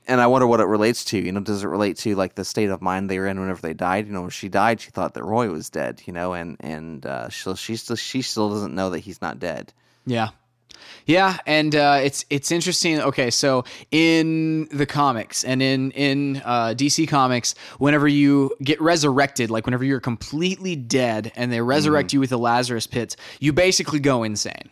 And 0.06 0.20
I 0.20 0.26
wonder 0.26 0.46
what 0.46 0.60
it 0.60 0.64
relates 0.66 1.04
to. 1.06 1.18
You 1.18 1.32
know, 1.32 1.40
does 1.40 1.64
it 1.64 1.68
relate 1.68 1.96
to 1.98 2.14
like 2.14 2.34
the 2.34 2.44
state 2.44 2.70
of 2.70 2.82
mind 2.82 3.10
they 3.10 3.18
were 3.18 3.26
in 3.26 3.40
whenever 3.40 3.60
they 3.60 3.74
died? 3.74 4.06
You 4.06 4.12
know, 4.12 4.22
when 4.22 4.30
she 4.30 4.48
died, 4.48 4.80
she 4.80 4.90
thought 4.90 5.14
that 5.14 5.24
Roy 5.24 5.50
was 5.50 5.70
dead. 5.70 6.02
You 6.06 6.12
know, 6.12 6.32
and 6.32 6.56
and 6.60 7.04
uh, 7.06 7.28
she 7.28 7.54
she 7.56 7.76
still 7.76 7.96
she 7.96 8.22
still 8.22 8.50
doesn't 8.50 8.74
know 8.74 8.90
that 8.90 9.00
he's 9.00 9.20
not 9.20 9.38
dead. 9.38 9.72
Yeah. 10.06 10.30
Yeah, 11.06 11.38
and 11.46 11.74
uh, 11.74 12.00
it's 12.02 12.24
it's 12.30 12.50
interesting. 12.50 13.00
Okay, 13.00 13.30
so 13.30 13.64
in 13.90 14.68
the 14.70 14.86
comics 14.86 15.44
and 15.44 15.62
in 15.62 15.90
in 15.92 16.42
uh, 16.44 16.74
DC 16.76 17.08
Comics, 17.08 17.54
whenever 17.78 18.08
you 18.08 18.50
get 18.62 18.80
resurrected, 18.80 19.50
like 19.50 19.66
whenever 19.66 19.84
you're 19.84 20.00
completely 20.00 20.76
dead 20.76 21.32
and 21.36 21.52
they 21.52 21.60
resurrect 21.60 22.12
you 22.12 22.20
with 22.20 22.30
the 22.30 22.38
Lazarus 22.38 22.86
pits, 22.86 23.16
you 23.38 23.52
basically 23.52 24.00
go 24.00 24.22
insane. 24.22 24.70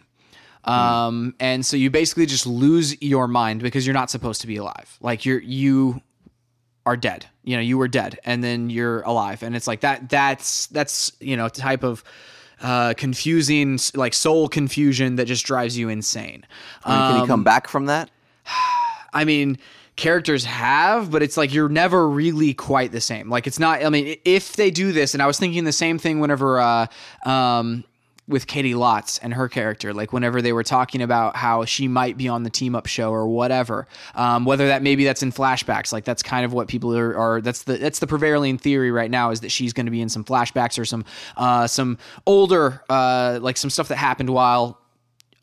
Um, 0.65 1.35
and 1.41 1.67
so 1.67 1.77
you 1.77 1.91
basically 1.91 2.27
just 2.27 2.47
lose 2.47 3.01
your 3.03 3.27
mind 3.27 3.63
because 3.63 3.87
you're 3.87 3.95
not 3.95 4.11
supposed 4.11 4.41
to 4.43 4.47
be 4.47 4.57
alive. 4.57 4.97
Like 5.01 5.25
you're 5.27 5.41
you 5.41 6.01
are 6.87 6.97
dead. 6.97 7.27
You 7.45 7.57
know, 7.57 7.63
you 7.63 7.79
were 7.79 7.89
dead 7.89 8.19
and 8.25 8.43
then 8.43 8.71
you're 8.71 9.03
alive. 9.03 9.43
And 9.43 9.57
it's 9.57 9.67
like 9.67 9.81
that 9.81 10.09
that's 10.09 10.67
that's, 10.69 11.13
you 11.21 11.37
know, 11.37 11.49
type 11.49 11.83
of 11.83 12.05
uh 12.61 12.95
confusing 12.97 13.79
like 13.95 14.15
soul 14.15 14.49
confusion 14.49 15.17
that 15.17 15.27
just 15.27 15.45
drives 15.45 15.77
you 15.77 15.89
insane. 15.89 16.47
I 16.85 16.91
mean, 16.91 17.01
can 17.09 17.15
Um, 17.17 17.21
he 17.23 17.27
come 17.27 17.45
back 17.45 17.67
from 17.69 17.87
that? 17.87 18.11
I 19.13 19.25
mean, 19.25 19.59
characters 19.97 20.45
have, 20.45 21.11
but 21.11 21.23
it's 21.23 21.37
like 21.37 21.53
you're 21.53 21.69
never 21.69 22.09
really 22.09 22.55
quite 22.55 22.93
the 22.93 23.01
same. 23.01 23.29
Like 23.29 23.47
it's 23.47 23.59
not. 23.59 23.85
I 23.85 23.91
mean, 23.91 24.17
if 24.25 24.55
they 24.55 24.71
do 24.71 24.93
this, 24.93 25.13
and 25.13 25.23
I 25.23 25.27
was 25.27 25.39
thinking 25.39 25.65
the 25.65 25.73
same 25.73 25.99
thing 25.99 26.19
whenever, 26.21 26.59
uh, 26.61 26.87
um, 27.27 27.85
with 28.29 28.47
Caity 28.47 28.75
Lotz 28.75 29.19
and 29.23 29.35
her 29.35 29.49
character, 29.49 29.93
like 29.93 30.13
whenever 30.13 30.41
they 30.41 30.53
were 30.53 30.63
talking 30.63 31.03
about 31.03 31.37
how 31.37 31.65
she 31.65 31.89
might 31.89 32.17
be 32.17 32.29
on 32.29 32.45
the 32.45 32.51
team 32.51 32.75
up 32.75 32.87
show 32.87 33.11
or 33.11 33.27
whatever, 33.27 33.87
um, 34.15 34.45
whether 34.45 34.69
that 34.69 34.83
maybe 34.83 35.05
that's 35.05 35.23
in 35.23 35.33
flashbacks, 35.33 35.93
like 35.93 36.05
that's 36.05 36.23
kind 36.23 36.45
of 36.45 36.53
what 36.53 36.69
people 36.69 36.97
are, 36.97 37.17
are 37.17 37.41
that's 37.41 37.65
the 37.65 37.77
that's 37.79 37.99
the 37.99 38.07
prevailing 38.07 38.59
theory 38.59 38.91
right 38.91 39.11
now 39.11 39.31
is 39.31 39.41
that 39.41 39.51
she's 39.51 39.73
going 39.73 39.87
to 39.87 39.93
be 39.93 40.01
in 40.01 40.09
some 40.09 40.25
flashbacks 40.25 40.79
or 40.79 40.85
some 40.85 41.05
uh, 41.37 41.67
some 41.67 41.99
older 42.27 42.83
uh, 42.89 43.39
like 43.43 43.57
some 43.57 43.71
stuff 43.71 43.89
that 43.89 43.97
happened 43.97 44.31
while 44.31 44.79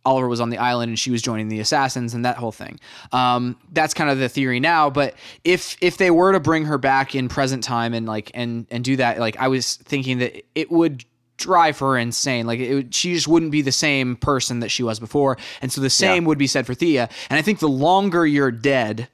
Oliver 0.06 0.28
was 0.28 0.39
on 0.39 0.50
the 0.50 0.58
island 0.58 0.89
and 0.89 0.98
she 0.98 1.12
was 1.12 1.22
joining 1.22 1.50
the 1.50 1.60
assassins 1.60 2.13
and 2.13 2.24
that 2.24 2.38
whole 2.38 2.52
thing. 2.52 2.80
Um, 3.12 3.58
that's 3.74 3.94
kind 3.94 4.10
of 4.10 4.18
the 4.18 4.30
theory 4.30 4.60
now. 4.60 4.89
But 4.89 5.15
if 5.44 5.78
if 5.82 5.98
they 5.98 6.12
were 6.12 6.32
to 6.32 6.39
bring 6.39 6.65
her 6.65 6.78
back 6.78 7.13
in 7.13 7.28
present 7.28 7.63
time 7.63 7.94
and 7.94 8.06
like 8.06 8.32
and 8.34 8.65
and 8.72 8.84
do 8.84 8.96
that, 8.96 9.20
like 9.20 9.38
I 9.38 9.50
was 9.50 9.76
thinking 9.76 10.20
that 10.20 10.44
it 10.56 10.72
would 10.72 11.04
drive 11.39 11.80
her 11.80 11.97
insane. 11.97 12.45
Like 12.45 12.60
it 12.60 12.93
she 12.93 13.13
just 13.13 13.28
wouldn't 13.28 13.52
be 13.52 13.62
the 13.62 13.71
same 13.71 14.15
person 14.15 14.60
that 14.60 14.69
she 14.69 14.84
was 14.84 14.99
before. 14.99 15.38
And 15.62 15.71
so 15.71 15.82
the 15.82 15.89
same 15.89 16.25
would 16.25 16.38
be 16.38 16.47
said 16.47 16.65
for 16.65 16.73
Thea. 16.73 17.10
And 17.30 17.39
I 17.39 17.41
think 17.41 17.60
the 17.60 17.69
longer 17.69 18.25
you're 18.28 18.52
dead, 18.52 19.08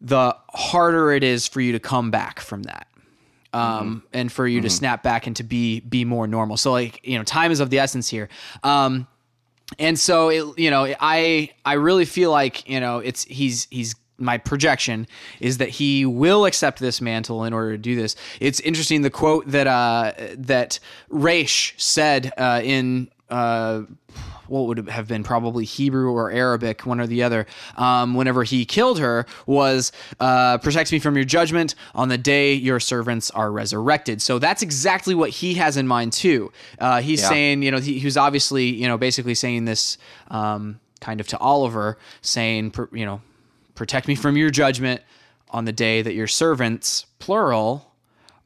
the 0.00 0.36
harder 0.50 1.12
it 1.12 1.24
is 1.24 1.46
for 1.46 1.60
you 1.60 1.72
to 1.72 1.80
come 1.80 2.10
back 2.10 2.40
from 2.40 2.62
that 2.62 2.86
um, 3.52 4.02
and 4.12 4.30
for 4.30 4.46
you 4.46 4.60
to 4.60 4.70
snap 4.70 5.02
back 5.02 5.26
and 5.26 5.36
to 5.36 5.42
be 5.42 5.80
be 5.80 6.04
more 6.04 6.26
normal. 6.26 6.56
So 6.56 6.72
like 6.72 7.00
you 7.06 7.18
know, 7.18 7.24
time 7.24 7.50
is 7.50 7.60
of 7.60 7.70
the 7.70 7.78
essence 7.78 8.08
here. 8.08 8.28
Um, 8.62 9.06
and 9.78 9.98
so 9.98 10.30
it, 10.30 10.58
you 10.58 10.70
know, 10.70 10.94
I 11.00 11.50
I 11.64 11.74
really 11.74 12.04
feel 12.04 12.30
like 12.30 12.68
you 12.68 12.80
know 12.80 12.98
it's 12.98 13.24
he's 13.24 13.66
he's 13.70 13.94
my 14.18 14.36
projection 14.38 15.06
is 15.40 15.58
that 15.58 15.68
he 15.68 16.04
will 16.04 16.44
accept 16.44 16.80
this 16.80 17.00
mantle 17.00 17.44
in 17.44 17.52
order 17.52 17.72
to 17.72 17.78
do 17.78 17.94
this. 17.96 18.16
It's 18.40 18.60
interesting 18.60 19.02
the 19.02 19.10
quote 19.10 19.46
that 19.48 19.66
uh 19.66 20.12
that 20.36 20.80
Ra's 21.08 21.72
said 21.76 22.32
uh, 22.36 22.60
in 22.64 23.08
uh 23.30 23.82
what 24.48 24.62
would 24.66 24.88
have 24.88 25.06
been 25.06 25.22
probably 25.22 25.66
Hebrew 25.66 26.10
or 26.10 26.30
Arabic, 26.32 26.86
one 26.86 27.00
or 27.00 27.06
the 27.06 27.22
other, 27.22 27.46
um, 27.76 28.14
whenever 28.14 28.44
he 28.44 28.64
killed 28.64 28.98
her, 28.98 29.26
was 29.44 29.92
uh, 30.20 30.56
protect 30.56 30.90
me 30.90 30.98
from 30.98 31.16
your 31.16 31.26
judgment 31.26 31.74
on 31.94 32.08
the 32.08 32.16
day 32.16 32.54
your 32.54 32.80
servants 32.80 33.30
are 33.32 33.52
resurrected. 33.52 34.22
So 34.22 34.38
that's 34.38 34.62
exactly 34.62 35.14
what 35.14 35.28
he 35.28 35.52
has 35.54 35.76
in 35.76 35.86
mind 35.86 36.14
too. 36.14 36.50
Uh, 36.78 37.02
he's 37.02 37.20
Yeah. 37.20 37.28
saying, 37.28 37.62
you 37.62 37.70
know, 37.70 37.78
he, 37.78 37.98
he 37.98 38.04
was 38.06 38.16
obviously, 38.16 38.64
you 38.64 38.88
know, 38.88 38.96
basically 38.96 39.34
saying 39.34 39.66
this 39.66 39.98
um, 40.30 40.80
kind 41.02 41.20
of 41.20 41.26
to 41.28 41.38
Oliver, 41.38 41.98
saying, 42.22 42.72
you 42.92 43.04
know, 43.04 43.20
protect 43.78 44.08
me 44.08 44.14
from 44.14 44.36
your 44.36 44.50
judgment 44.50 45.00
on 45.50 45.64
the 45.64 45.72
day 45.72 46.02
that 46.02 46.14
your 46.14 46.26
servants, 46.26 47.06
plural, 47.18 47.92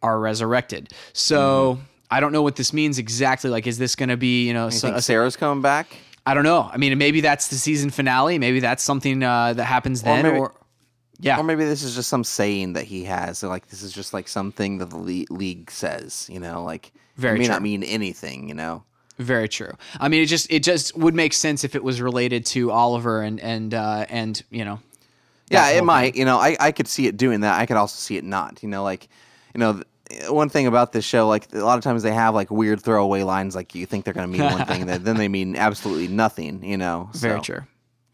are 0.03 0.21
resurrected. 0.21 0.93
So. 1.13 1.79
I 2.11 2.21
don't 2.21 2.33
know 2.33 2.43
what 2.43 2.57
this 2.57 2.75
means 2.75 2.99
exactly. 2.99 3.49
Like, 3.49 3.67
is 3.67 3.79
this 3.79 3.97
going 3.97 4.11
to 4.11 4.19
be, 4.19 4.47
you 4.47 4.53
know, 4.53 4.67
You 4.67 4.71
so, 4.73 4.99
Sara's 5.01 5.35
coming 5.35 5.63
back? 5.63 5.97
I 6.27 6.35
don't 6.35 6.45
know. 6.45 6.69
I 6.71 6.77
mean, 6.77 6.99
maybe 6.99 7.23
that's 7.23 7.49
the 7.49 7.55
season 7.57 7.89
finale. 7.89 8.39
Maybe 8.39 8.61
that's 8.61 8.83
something 8.83 9.23
uh, 9.23 9.55
that 9.55 9.65
happens 9.65 10.03
then. 10.03 10.27
Or, 10.27 10.33
maybe- 10.33 10.47
yeah, 11.21 11.39
Or 11.39 11.43
maybe 11.43 11.65
this 11.65 11.83
is 11.83 11.95
just 11.95 12.11
some 12.11 12.23
saying 12.23 12.75
that 12.75 12.85
he 12.85 13.05
has. 13.05 13.43
Like 13.43 13.69
this 13.69 13.83
is 13.83 13.93
just 13.95 14.13
like 14.13 14.29
something 14.29 14.77
that 14.77 14.91
the 14.91 14.99
league 15.31 15.71
says. 15.71 16.29
You 16.31 16.39
know, 16.41 16.63
like 16.65 16.93
Very 17.17 17.37
it 17.37 17.39
may 17.39 17.45
true. 17.47 17.55
not 17.55 17.63
mean 17.63 17.83
anything. 17.83 18.49
You 18.49 18.55
know. 18.55 18.83
Very 19.19 19.49
true. 19.49 19.73
I 19.99 20.09
mean, 20.09 20.23
it 20.23 20.27
just 20.27 20.51
it 20.51 20.63
just 20.63 20.97
would 20.97 21.15
make 21.15 21.33
sense 21.33 21.65
if 21.65 21.75
it 21.75 21.83
was 21.83 22.03
related 22.03 22.45
to 22.47 22.73
Oliver 22.73 23.23
and 23.23 23.41
and 23.41 23.73
uh, 23.73 24.05
and 24.11 24.43
you 24.51 24.65
know. 24.67 24.81
Yeah, 25.51 25.69
it 25.71 25.85
might. 25.85 26.17
You 26.17 26.25
know, 26.25 26.39
I, 26.39 26.57
I 26.59 26.73
could 26.73 26.89
see 26.89 27.07
it 27.07 27.17
doing 27.17 27.41
that. 27.41 27.61
I 27.61 27.67
could 27.67 27.77
also 27.77 27.97
see 27.97 28.17
it 28.17 28.25
not. 28.25 28.63
You 28.63 28.69
know, 28.69 28.83
like, 28.83 29.09
you 29.55 29.61
know, 29.61 29.83
th- 30.09 30.31
one 30.31 30.49
thing 30.49 30.67
about 30.67 30.93
this 30.93 31.05
show, 31.05 31.29
like 31.29 31.53
a 31.53 31.59
lot 31.59 31.79
of 31.79 31.85
times 31.85 32.03
they 32.03 32.13
have 32.13 32.35
like 32.35 32.51
weird 32.51 32.81
throwaway 32.81 33.23
lines, 33.23 33.55
like 33.55 33.75
you 33.75 33.87
think 33.87 34.05
they're 34.05 34.15
going 34.15 34.31
to 34.31 34.39
mean 34.39 34.51
one 34.51 34.65
thing, 34.67 34.87
that 34.87 35.05
then 35.05 35.17
they 35.17 35.29
mean 35.29 35.57
absolutely 35.57 36.09
nothing. 36.09 36.65
You 36.65 36.77
know, 36.77 37.11
Very 37.15 37.39
so. 37.39 37.43
true. 37.43 37.61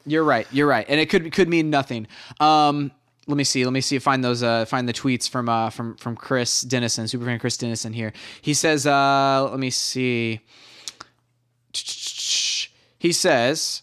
You're 0.06 0.24
right. 0.24 0.46
You're 0.50 0.66
right, 0.66 0.86
and 0.88 1.00
it 1.00 1.10
could 1.10 1.32
could 1.32 1.48
mean 1.48 1.70
nothing. 1.70 2.06
Um, 2.40 2.90
let 3.26 3.36
me 3.36 3.44
see. 3.44 3.64
Let 3.64 3.72
me 3.72 3.82
see. 3.82 3.98
Find 3.98 4.24
those. 4.24 4.42
Uh, 4.42 4.64
find 4.64 4.88
the 4.88 4.92
tweets 4.94 5.28
from 5.28 5.48
uh 5.48 5.70
from 5.70 5.96
from 5.96 6.16
Chris 6.16 6.62
Dennison, 6.62 7.04
superfan 7.04 7.40
Chris 7.40 7.56
Dennison 7.56 7.92
here. 7.92 8.12
He 8.40 8.54
says. 8.54 8.86
Uh, 8.86 9.48
let 9.50 9.60
me 9.60 9.70
see. 9.70 10.40
He 12.98 13.12
says 13.12 13.82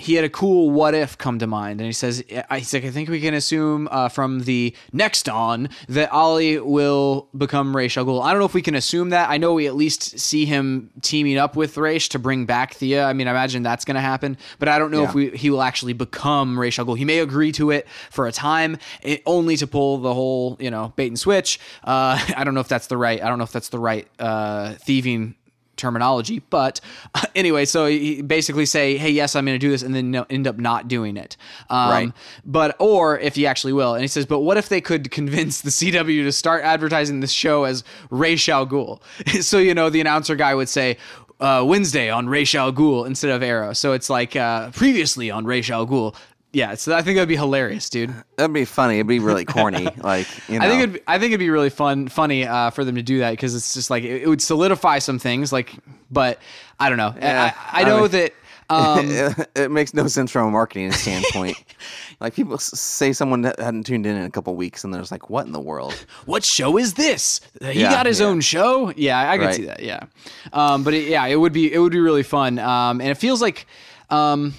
he 0.00 0.14
had 0.14 0.24
a 0.24 0.30
cool 0.30 0.70
what 0.70 0.94
if 0.94 1.18
come 1.18 1.38
to 1.40 1.46
mind, 1.46 1.78
and 1.78 1.86
he 1.86 1.92
says, 1.92 2.24
"I 2.48 2.60
he's 2.60 2.72
like, 2.72 2.86
I 2.86 2.90
think 2.90 3.10
we 3.10 3.20
can 3.20 3.34
assume 3.34 3.86
uh, 3.90 4.08
from 4.08 4.40
the 4.40 4.74
next 4.94 5.28
on 5.28 5.68
that 5.90 6.10
Ollie 6.10 6.58
will 6.58 7.28
become 7.36 7.76
Ra's 7.76 7.98
al 7.98 8.06
Ghul. 8.06 8.22
I 8.22 8.30
don't 8.30 8.38
know 8.38 8.46
if 8.46 8.54
we 8.54 8.62
can 8.62 8.74
assume 8.74 9.10
that. 9.10 9.28
I 9.28 9.36
know 9.36 9.52
we 9.52 9.66
at 9.66 9.76
least 9.76 10.18
see 10.18 10.46
him 10.46 10.90
teaming 11.02 11.36
up 11.36 11.54
with 11.54 11.76
Ra's 11.76 12.08
to 12.08 12.18
bring 12.18 12.46
back 12.46 12.72
Thea. 12.72 13.04
I 13.04 13.12
mean, 13.12 13.28
I 13.28 13.32
imagine 13.32 13.62
that's 13.62 13.84
going 13.84 13.96
to 13.96 14.00
happen, 14.00 14.38
but 14.58 14.68
I 14.68 14.78
don't 14.78 14.90
know 14.90 15.04
if 15.04 15.12
we 15.12 15.30
he 15.36 15.50
will 15.50 15.60
actually 15.60 15.92
become 15.92 16.58
Ra's 16.58 16.78
al 16.78 16.86
Ghul. 16.86 16.96
He 16.96 17.04
may 17.04 17.18
agree 17.18 17.52
to 17.52 17.70
it 17.70 17.86
for 18.08 18.26
a 18.26 18.32
time, 18.32 18.78
it, 19.02 19.22
only 19.26 19.58
to 19.58 19.66
pull 19.66 19.98
the 19.98 20.14
whole 20.14 20.56
you 20.58 20.70
know 20.70 20.94
bait 20.96 21.08
and 21.08 21.18
switch. 21.18 21.60
Uh, 21.84 22.18
I 22.38 22.44
don't 22.44 22.54
know 22.54 22.60
if 22.60 22.68
that's 22.68 22.86
the 22.86 22.96
right. 22.96 23.22
I 23.22 23.28
don't 23.28 23.36
know 23.36 23.44
if 23.44 23.52
that's 23.52 23.68
the 23.68 23.78
right 23.78 24.08
uh, 24.18 24.76
thieving 24.76 25.34
terminology. 25.80 26.42
But 26.50 26.80
anyway, 27.34 27.64
so 27.64 27.86
he 27.86 28.22
basically 28.22 28.66
say, 28.66 28.96
"Hey, 28.96 29.10
yes, 29.10 29.34
I'm 29.34 29.44
going 29.44 29.58
to 29.58 29.58
do 29.58 29.70
this," 29.70 29.82
and 29.82 29.94
then 29.94 30.10
no, 30.10 30.26
end 30.30 30.46
up 30.46 30.58
not 30.58 30.86
doing 30.88 31.16
it. 31.16 31.36
Um, 31.68 31.90
Right. 31.90 32.12
But 32.44 32.76
or 32.78 33.18
if 33.18 33.34
he 33.34 33.46
actually 33.46 33.72
will, 33.72 33.94
and 33.94 34.02
he 34.02 34.08
says, 34.08 34.26
"But 34.26 34.40
what 34.40 34.56
if 34.56 34.68
they 34.68 34.80
could 34.80 35.10
convince 35.10 35.62
the 35.62 35.70
CW 35.70 36.22
to 36.24 36.32
start 36.32 36.62
advertising 36.62 37.20
this 37.20 37.32
show 37.32 37.64
as 37.64 37.82
Ra's 38.10 38.48
al 38.48 38.66
Ghul?" 38.66 39.00
so 39.42 39.58
you 39.58 39.74
know, 39.74 39.90
the 39.90 40.00
announcer 40.00 40.36
guy 40.36 40.54
would 40.54 40.68
say. 40.68 40.96
Uh, 41.40 41.64
Wednesday 41.66 42.10
on 42.10 42.28
Ray 42.28 42.44
Ghul 42.44 43.06
instead 43.06 43.30
of 43.30 43.42
Arrow, 43.42 43.72
so 43.72 43.94
it's 43.94 44.10
like 44.10 44.36
uh, 44.36 44.70
previously 44.72 45.30
on 45.30 45.46
Ray 45.46 45.62
Ghul. 45.62 46.14
Yeah, 46.52 46.74
so 46.74 46.96
I 46.96 47.02
think 47.02 47.16
that'd 47.16 47.28
be 47.28 47.36
hilarious, 47.36 47.88
dude. 47.88 48.12
That'd 48.36 48.52
be 48.52 48.64
funny. 48.64 48.94
It'd 48.96 49.06
be 49.06 49.20
really 49.20 49.44
corny. 49.44 49.86
like, 49.98 50.26
you 50.48 50.58
know. 50.58 50.64
I 50.64 50.68
think 50.68 50.82
it'd, 50.82 51.02
I 51.06 51.18
think 51.18 51.30
it'd 51.30 51.38
be 51.38 51.50
really 51.50 51.70
fun, 51.70 52.08
funny 52.08 52.44
uh, 52.46 52.70
for 52.70 52.84
them 52.84 52.96
to 52.96 53.02
do 53.02 53.20
that 53.20 53.30
because 53.30 53.54
it's 53.54 53.72
just 53.72 53.88
like 53.88 54.02
it, 54.02 54.22
it 54.22 54.28
would 54.28 54.42
solidify 54.42 54.98
some 54.98 55.18
things. 55.20 55.52
Like, 55.52 55.74
but 56.10 56.40
I 56.80 56.88
don't 56.88 56.98
know. 56.98 57.14
Yeah, 57.16 57.54
I, 57.72 57.78
I 57.78 57.82
I 57.82 57.84
know 57.84 58.02
mean- 58.02 58.10
that. 58.12 58.32
Um, 58.70 59.10
it, 59.56 59.68
makes 59.72 59.94
no 59.94 60.06
sense 60.06 60.30
from 60.30 60.46
a 60.46 60.50
marketing 60.52 60.92
standpoint. 60.92 61.56
like 62.20 62.34
people 62.36 62.56
say 62.56 63.12
someone 63.12 63.42
hadn't 63.42 63.82
tuned 63.82 64.06
in 64.06 64.14
in 64.14 64.22
a 64.22 64.30
couple 64.30 64.54
weeks, 64.54 64.84
and 64.84 64.94
they're 64.94 65.00
just 65.02 65.10
like, 65.10 65.28
"What 65.28 65.44
in 65.46 65.50
the 65.50 65.58
world?" 65.58 65.92
what 66.24 66.44
show 66.44 66.78
is 66.78 66.94
this? 66.94 67.40
He 67.60 67.80
Yeah, 67.80 67.90
got 67.90 68.06
his 68.06 68.20
yeah. 68.20 68.26
own 68.26 68.40
show. 68.40 68.92
Yeah, 68.94 69.28
I 69.28 69.38
can 69.38 69.46
Right. 69.46 69.54
see 69.56 69.64
that. 69.64 69.82
Yeah, 69.82 70.04
um, 70.52 70.84
but 70.84 70.94
it, 70.94 71.08
yeah, 71.08 71.26
it 71.26 71.34
would 71.34 71.52
be 71.52 71.72
it 71.72 71.78
would 71.80 71.90
be 71.90 71.98
really 71.98 72.22
fun, 72.22 72.60
um, 72.60 73.00
and 73.00 73.10
it 73.10 73.16
feels 73.16 73.42
like. 73.42 73.66
Um, 74.08 74.54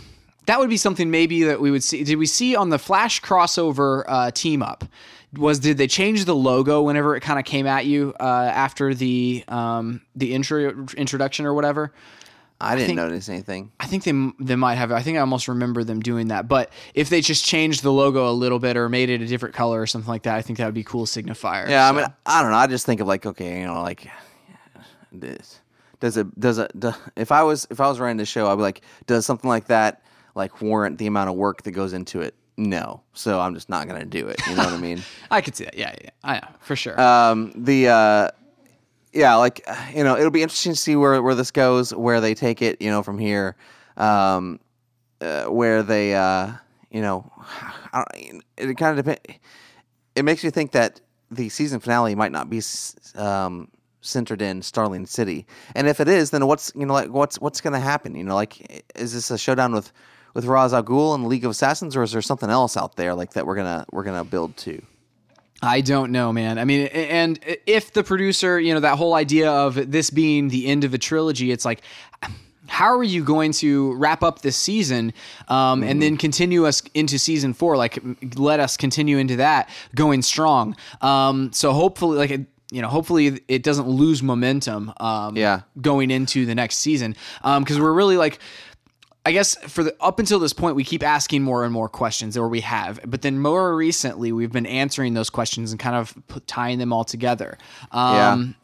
that 0.45 0.59
would 0.59 0.69
be 0.69 0.77
something 0.77 1.11
maybe 1.11 1.43
that 1.43 1.61
we 1.61 1.71
would 1.71 1.83
see. 1.83 2.03
Did 2.03 2.17
we 2.17 2.25
see 2.25 2.55
on 2.55 2.69
the 2.69 2.79
Flash 2.79 3.21
crossover 3.21 4.03
uh, 4.07 4.31
team 4.31 4.63
up? 4.63 4.83
Was 5.37 5.59
did 5.59 5.77
they 5.77 5.87
change 5.87 6.25
the 6.25 6.35
logo 6.35 6.81
whenever 6.81 7.15
it 7.15 7.21
kind 7.21 7.39
of 7.39 7.45
came 7.45 7.65
at 7.65 7.85
you 7.85 8.13
uh, 8.19 8.23
after 8.23 8.93
the 8.93 9.43
um, 9.47 10.01
the 10.15 10.33
intro 10.33 10.87
introduction 10.97 11.45
or 11.45 11.53
whatever? 11.53 11.93
I 12.59 12.75
didn't 12.75 12.87
think- 12.87 12.97
notice 12.97 13.27
anything. 13.29 13.71
I 13.79 13.87
think 13.87 14.03
they 14.03 14.11
they 14.39 14.55
might 14.55 14.75
have. 14.75 14.91
I 14.91 15.01
think 15.01 15.17
I 15.17 15.21
almost 15.21 15.47
remember 15.47 15.83
them 15.83 15.99
doing 16.01 16.27
that. 16.27 16.47
But 16.47 16.71
if 16.93 17.09
they 17.09 17.21
just 17.21 17.45
changed 17.45 17.81
the 17.81 17.91
logo 17.93 18.29
a 18.29 18.33
little 18.33 18.59
bit 18.59 18.75
or 18.77 18.89
made 18.89 19.09
it 19.09 19.21
a 19.21 19.25
different 19.25 19.55
color 19.55 19.81
or 19.81 19.87
something 19.87 20.09
like 20.09 20.23
that, 20.23 20.35
I 20.35 20.41
think 20.41 20.59
that 20.59 20.65
would 20.65 20.75
be 20.75 20.83
cool 20.83 21.05
signifier. 21.05 21.67
Yeah, 21.69 21.87
I 21.87 21.91
mean, 21.93 22.05
I 22.25 22.41
don't 22.41 22.51
know. 22.51 22.57
I 22.57 22.67
just 22.67 22.85
think 22.85 22.99
of 22.99 23.07
like, 23.07 23.25
okay, 23.25 23.61
you 23.61 23.65
know, 23.65 23.81
like 23.81 24.07
this. 25.11 25.59
Does 25.99 26.17
it? 26.17 26.39
Does 26.39 26.57
it? 26.57 26.77
do- 26.79 26.93
if 27.15 27.31
I 27.31 27.43
was 27.43 27.67
if 27.71 27.79
I 27.79 27.87
was 27.87 27.99
running 27.99 28.17
the 28.17 28.25
show, 28.25 28.47
I'd 28.47 28.55
be 28.55 28.61
like, 28.61 28.81
does 29.07 29.25
something 29.25 29.47
like 29.49 29.65
that 29.67 30.03
like 30.35 30.61
warrant 30.61 30.97
the 30.97 31.07
amount 31.07 31.29
of 31.29 31.35
work 31.35 31.63
that 31.63 31.71
goes 31.71 31.93
into 31.93 32.21
it? 32.21 32.35
No. 32.57 33.01
So 33.13 33.39
I'm 33.39 33.53
just 33.53 33.69
not 33.69 33.87
gonna 33.87 34.05
do 34.05 34.27
it. 34.27 34.39
You 34.47 34.55
know 34.55 34.65
what 34.65 34.73
I 34.73 34.77
mean? 34.77 35.01
I 35.31 35.41
could 35.41 35.55
see 35.55 35.65
that. 35.65 35.77
Yeah, 35.77 35.93
yeah, 36.01 36.09
I 36.23 36.35
know 36.35 36.47
for 36.59 36.75
sure. 36.75 36.99
um, 36.99 37.51
the 37.55 37.87
uh, 37.87 38.29
yeah, 39.13 39.35
like 39.35 39.65
you 39.93 40.03
know, 40.03 40.17
it'll 40.17 40.31
be 40.31 40.41
interesting 40.41 40.73
to 40.73 40.77
see 40.79 40.95
where 40.95 41.21
where 41.21 41.35
this 41.35 41.51
goes, 41.51 41.93
where 41.93 42.21
they 42.21 42.33
take 42.33 42.61
it, 42.61 42.81
you 42.81 42.89
know, 42.89 43.03
from 43.03 43.17
here, 43.17 43.55
um, 43.97 44.59
uh, 45.19 45.45
where 45.45 45.83
they, 45.83 46.15
uh, 46.15 46.51
you 46.91 47.01
know, 47.01 47.31
I 47.93 48.03
don't, 48.21 48.43
it 48.57 48.77
kind 48.77 48.97
of 48.97 49.05
depends. 49.05 49.39
It 50.15 50.23
makes 50.23 50.43
you 50.43 50.51
think 50.51 50.71
that 50.71 50.99
the 51.29 51.49
season 51.49 51.79
finale 51.79 52.15
might 52.15 52.31
not 52.31 52.49
be 52.49 52.61
um, 53.15 53.69
centered 54.01 54.41
in 54.41 54.61
Starling 54.61 55.05
City, 55.05 55.45
and 55.75 55.87
if 55.87 55.99
it 55.99 56.07
is, 56.07 56.31
then 56.31 56.47
what's 56.47 56.71
you 56.75 56.85
know 56.85 56.93
like 56.93 57.09
what's 57.09 57.39
what's 57.39 57.61
going 57.61 57.73
to 57.73 57.79
happen? 57.79 58.15
You 58.15 58.23
know, 58.23 58.35
like 58.35 58.83
is 58.95 59.13
this 59.13 59.31
a 59.31 59.37
showdown 59.37 59.73
with 59.73 59.91
with 60.33 60.45
Ra's 60.45 60.73
al 60.73 60.83
Ghul 60.83 61.15
and 61.15 61.23
the 61.23 61.27
League 61.27 61.45
of 61.45 61.51
Assassins, 61.51 61.95
or 61.95 62.03
is 62.03 62.11
there 62.11 62.21
something 62.21 62.49
else 62.49 62.77
out 62.77 62.95
there 62.95 63.13
like 63.13 63.33
that 63.33 63.45
we're 63.45 63.55
gonna 63.55 63.85
we're 63.91 64.03
gonna 64.03 64.23
build 64.23 64.57
to? 64.57 64.81
I 65.63 65.81
don't 65.81 66.11
know, 66.11 66.33
man. 66.33 66.57
I 66.57 66.65
mean, 66.65 66.87
and 66.87 67.39
if 67.67 67.93
the 67.93 68.03
producer, 68.03 68.59
you 68.59 68.73
know, 68.73 68.79
that 68.79 68.97
whole 68.97 69.13
idea 69.13 69.51
of 69.51 69.91
this 69.91 70.09
being 70.09 70.47
the 70.47 70.65
end 70.65 70.83
of 70.83 70.95
a 70.95 70.97
trilogy, 70.97 71.51
it's 71.51 71.65
like, 71.65 71.83
how 72.67 72.97
are 72.97 73.03
you 73.03 73.23
going 73.23 73.51
to 73.51 73.93
wrap 73.93 74.23
up 74.23 74.41
this 74.41 74.57
season 74.57 75.13
um, 75.49 75.83
and 75.83 76.01
then 76.01 76.17
continue 76.17 76.65
us 76.65 76.81
into 76.95 77.19
season 77.19 77.53
four? 77.53 77.77
Like, 77.77 77.99
let 78.35 78.59
us 78.59 78.75
continue 78.75 79.19
into 79.19 79.35
that 79.35 79.69
going 79.93 80.23
strong. 80.23 80.75
Um, 81.01 81.53
so 81.53 81.73
hopefully, 81.73 82.17
like, 82.17 82.31
it, 82.31 82.45
you 82.71 82.81
know, 82.81 82.87
hopefully 82.87 83.41
it 83.47 83.61
doesn't 83.61 83.87
lose 83.87 84.23
momentum. 84.23 84.93
Um, 84.97 85.37
Yeah. 85.37 85.61
Going 85.79 86.09
into 86.09 86.47
the 86.47 86.55
next 86.55 86.77
season, 86.77 87.15
because 87.43 87.79
we're 87.79 87.93
really 87.93 88.17
like. 88.17 88.39
I 89.25 89.31
guess 89.31 89.55
for 89.69 89.83
the 89.83 89.95
up 90.01 90.17
until 90.19 90.39
this 90.39 90.53
point, 90.53 90.75
we 90.75 90.83
keep 90.83 91.03
asking 91.03 91.43
more 91.43 91.63
and 91.63 91.71
more 91.71 91.87
questions, 91.87 92.35
or 92.37 92.47
we 92.49 92.61
have. 92.61 92.99
But 93.05 93.21
then 93.21 93.39
more 93.39 93.75
recently, 93.75 94.31
we've 94.31 94.51
been 94.51 94.65
answering 94.65 95.13
those 95.13 95.29
questions 95.29 95.71
and 95.71 95.79
kind 95.79 95.95
of 95.95 96.15
put, 96.27 96.47
tying 96.47 96.79
them 96.79 96.91
all 96.91 97.03
together. 97.03 97.57
Um, 97.91 98.55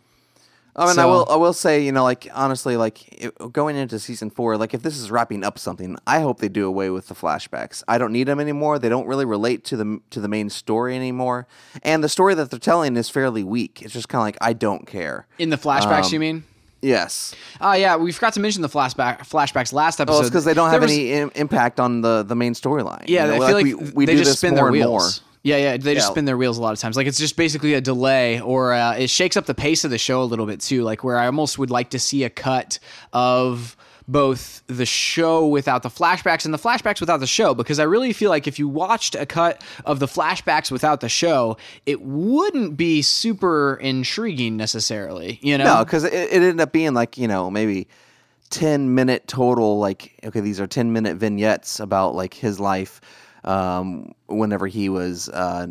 I 0.76 0.82
mean, 0.82 0.90
I 0.90 0.94
So- 0.94 1.10
will. 1.10 1.28
I 1.30 1.36
will 1.36 1.54
say, 1.54 1.84
you 1.84 1.92
know, 1.92 2.04
like 2.04 2.28
honestly, 2.34 2.76
like 2.78 3.08
it, 3.22 3.54
going 3.54 3.76
into 3.76 4.00
season 4.00 4.30
four, 4.32 4.58
like 4.58 4.74
if 4.74 4.82
this 4.84 4.98
is 4.98 5.10
wrapping 5.12 5.44
up 5.44 5.58
something, 5.60 5.96
I 6.08 6.22
hope 6.22 6.40
they 6.40 6.50
do 6.50 6.66
away 6.68 6.90
with 6.90 7.08
the 7.08 7.16
flashbacks. 7.16 7.84
I 7.88 7.98
don't 8.00 8.12
need 8.12 8.28
them 8.28 8.40
anymore. 8.40 8.78
They 8.80 8.90
don't 8.90 9.08
really 9.08 9.26
relate 9.26 9.64
to 9.66 9.78
the 9.78 10.00
to 10.12 10.20
the 10.20 10.28
main 10.28 10.50
story 10.50 10.96
anymore, 10.96 11.48
and 11.84 12.04
the 12.04 12.10
story 12.10 12.34
that 12.36 12.50
they're 12.50 12.60
telling 12.60 12.96
is 12.98 13.10
fairly 13.10 13.44
weak. 13.44 13.82
It's 13.84 13.94
just 13.94 14.10
kind 14.10 14.22
of 14.22 14.26
like 14.26 14.38
I 14.42 14.54
don't 14.54 14.88
care. 14.88 15.28
In 15.38 15.50
the 15.52 15.58
flashbacks, 15.58 16.06
Um, 16.06 16.14
you 16.14 16.20
mean? 16.20 16.44
Yes, 16.88 17.36
Uh, 17.60 17.76
yeah, 17.78 17.96
we 17.98 18.12
forgot 18.12 18.34
to 18.34 18.40
mention 18.40 18.62
the 18.62 18.70
flashback 18.70 19.20
flashbacks 19.28 19.74
last 19.74 20.00
episode. 20.00 20.14
well, 20.14 20.22
it's 20.22 20.30
because 20.30 20.46
they 20.46 20.54
don't 20.54 20.70
have 20.70 20.82
was- 20.84 20.92
any 20.92 21.12
Im- 21.12 21.32
impact 21.36 21.80
on 21.80 22.02
the 22.02 22.24
the 22.24 22.36
main 22.36 22.54
storyline. 22.54 23.04
Yeah, 23.08 23.26
You 23.26 23.40
know, 23.40 23.44
I 23.46 23.48
feel 23.48 23.56
like, 23.58 23.66
we, 23.66 23.74
we 23.94 24.06
they 24.06 24.14
do 24.14 24.20
just 24.20 24.32
this 24.32 24.38
spin 24.40 24.56
more 24.56 24.66
their 24.66 24.72
wheels. 24.72 24.88
more. 25.22 25.24
Yeah, 25.44 25.58
yeah, 25.58 25.78
they 25.78 25.94
just 25.94 26.08
Yeah. 26.08 26.12
spin 26.12 26.26
their 26.26 26.38
wheels 26.38 26.58
a 26.58 26.62
lot 26.62 26.74
of 26.74 26.80
times. 26.80 26.98
Like 26.98 27.08
it's 27.08 27.18
just 27.20 27.36
basically 27.38 27.74
a 27.74 27.82
delay, 27.82 28.42
or 28.42 28.74
uh, 28.74 28.94
it 28.98 29.10
shakes 29.10 29.38
up 29.38 29.46
the 29.46 29.54
pace 29.56 29.84
of 29.86 29.92
the 29.92 29.98
show 29.98 30.22
a 30.22 30.26
little 30.32 30.46
bit 30.46 30.60
too. 30.62 30.84
Like 30.84 31.04
where 31.04 31.18
I 31.18 31.26
almost 31.26 31.58
would 31.60 31.70
like 31.72 31.90
to 31.92 32.00
see 32.00 32.24
a 32.24 32.30
cut 32.30 32.80
of 33.14 33.76
both 34.08 34.64
the 34.68 34.86
show 34.86 35.46
without 35.48 35.84
the 35.84 35.90
flashbacks 35.90 36.46
and 36.46 36.54
the 36.54 36.58
flashbacks 36.58 37.00
without 37.00 37.20
the 37.20 37.28
show, 37.28 37.54
because 37.54 37.80
I 37.80 37.84
really 37.84 38.14
feel 38.14 38.30
like 38.30 38.48
if 38.48 38.58
you 38.58 38.68
watched 38.68 39.16
a 39.16 39.26
cut 39.26 39.62
of 39.86 40.00
the 40.00 40.06
flashbacks 40.06 40.72
without 40.72 41.02
the 41.02 41.10
show, 41.10 41.58
it 41.86 42.02
wouldn't 42.02 42.78
be 42.78 43.02
super 43.02 43.76
intriguing 43.76 44.56
necessarily. 44.56 45.40
You 45.42 45.58
know? 45.58 45.66
No, 45.66 45.86
because 45.86 46.04
it, 46.04 46.14
it 46.14 46.32
ended 46.32 46.62
up 46.62 46.72
being 46.72 46.94
like 46.94 47.18
you 47.18 47.28
know 47.28 47.52
maybe 47.52 47.88
ten 48.50 48.96
minute 48.96 49.28
total. 49.28 49.80
Like 49.80 50.20
okay, 50.24 50.40
these 50.40 50.60
are 50.60 50.68
ten 50.68 50.94
minute 50.94 51.18
vignettes 51.18 51.80
about 51.80 52.16
like 52.16 52.34
his 52.34 52.60
life 52.60 53.02
um, 53.44 54.14
whenever 54.28 54.68
he 54.68 54.90
was 54.90 55.30
uh, 55.30 55.68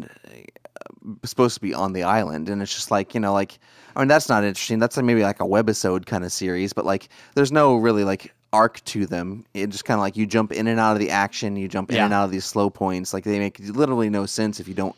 supposed 1.25 1.55
to 1.55 1.61
be 1.61 1.75
on 1.75 1.93
the 1.93 2.03
island, 2.03 2.49
and 2.49 2.61
it's 2.63 2.75
just 2.75 2.91
like 2.91 3.15
you 3.15 3.21
know 3.21 3.33
like 3.33 3.59
I 3.95 4.01
mean 4.01 4.09
that's 4.09 4.29
not 4.29 4.45
interesting. 4.45 4.79
That's 4.79 4.97
like 4.97 5.07
maybe 5.07 5.23
like 5.23 5.41
a 5.41 5.45
webisode 5.45 6.07
kind 6.07 6.25
of 6.25 6.33
series, 6.33 6.73
but 6.73 6.85
like 6.85 7.09
there's 7.35 7.53
no 7.53 7.77
really 7.77 8.05
like 8.05 8.33
arc 8.53 8.83
to 8.85 9.07
them. 9.07 9.45
It 9.55 9.69
just 9.71 9.85
kind 9.85 9.99
of 9.99 10.03
like 10.03 10.17
you 10.17 10.27
jump 10.27 10.53
in 10.53 10.67
and 10.67 10.81
out 10.81 10.93
of 10.93 10.99
the 11.01 11.11
action, 11.11 11.57
you 11.57 11.69
jump 11.69 11.91
in 11.91 11.97
Yeah. 11.97 12.05
and 12.07 12.15
out 12.15 12.25
of 12.25 12.31
these 12.31 12.45
slow 12.45 12.71
points. 12.71 13.13
Like 13.13 13.25
they 13.25 13.39
make 13.39 13.59
literally 13.61 14.09
no 14.09 14.25
sense 14.27 14.61
if 14.61 14.69
you 14.69 14.75
don't 14.75 14.95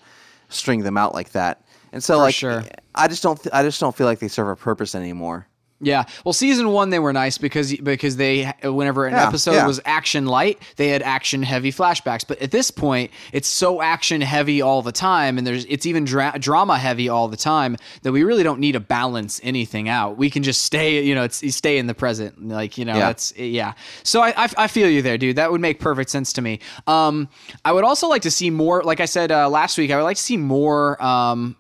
string 0.49 0.83
them 0.83 0.97
out 0.97 1.14
like 1.14 1.31
that. 1.33 1.62
And 1.92 2.03
so 2.05 2.18
like 2.18 2.35
sure. 2.35 2.62
I 2.94 3.09
just 3.09 3.23
don't 3.23 3.40
th- 3.42 3.53
I 3.53 3.62
just 3.62 3.81
don't 3.81 3.97
feel 3.97 4.07
like 4.07 4.18
they 4.18 4.29
serve 4.29 4.49
a 4.49 4.57
purpose 4.57 4.94
anymore. 4.94 5.47
Yeah. 5.80 6.04
Well, 6.24 6.32
season 6.32 6.70
one 6.70 6.90
they 6.90 6.98
were 6.98 7.12
nice 7.12 7.38
because 7.38 7.72
because 7.76 8.16
they 8.16 8.52
whenever 8.64 9.06
an 9.06 9.14
Yeah, 9.14 9.28
episode 9.28 9.52
yeah. 9.52 9.66
was 9.66 9.80
action 9.84 10.26
light, 10.26 10.60
they 10.76 10.88
had 10.88 11.02
action 11.02 11.42
heavy 11.44 11.70
flashbacks. 11.70 12.26
But 12.26 12.42
at 12.42 12.50
this 12.50 12.70
point, 12.72 13.12
it's 13.32 13.46
so 13.46 13.80
action 13.80 14.20
heavy 14.20 14.60
all 14.60 14.82
the 14.82 14.90
time, 14.90 15.38
and 15.38 15.46
there's 15.46 15.64
it's 15.66 15.86
even 15.86 16.04
dra- 16.04 16.36
drama 16.40 16.78
heavy 16.78 17.08
all 17.08 17.28
the 17.28 17.36
time 17.36 17.76
that 18.02 18.10
we 18.10 18.24
really 18.24 18.42
don't 18.42 18.58
need 18.58 18.72
to 18.72 18.80
balance 18.80 19.40
anything 19.44 19.88
out. 19.88 20.16
We 20.18 20.30
can 20.30 20.42
just 20.42 20.62
stay, 20.62 21.04
you 21.04 21.14
know, 21.14 21.22
it's 21.22 21.54
stay 21.54 21.78
in 21.78 21.86
the 21.86 21.94
present, 21.94 22.48
like 22.48 22.76
you 22.76 22.84
know, 22.84 22.94
Yeah. 22.94 23.06
that's 23.06 23.36
yeah. 23.38 23.74
So 24.02 24.20
I, 24.20 24.30
I 24.44 24.48
I 24.56 24.66
feel 24.66 24.88
you 24.88 25.00
there, 25.00 25.16
dude. 25.16 25.36
That 25.36 25.52
would 25.52 25.60
make 25.60 25.78
perfect 25.78 26.10
sense 26.10 26.32
to 26.32 26.42
me. 26.42 26.58
Um, 26.88 27.28
I 27.64 27.70
would 27.70 27.84
also 27.84 28.08
like 28.08 28.22
to 28.22 28.30
see 28.32 28.50
more. 28.50 28.82
Like 28.82 28.98
I 28.98 29.04
said 29.06 29.30
uh, 29.30 29.48
last 29.48 29.78
week, 29.78 29.92
I 29.92 29.96
would 29.96 30.02
like 30.02 30.16
to 30.16 30.22
see 30.22 30.36
more. 30.36 31.00
Um, 31.00 31.54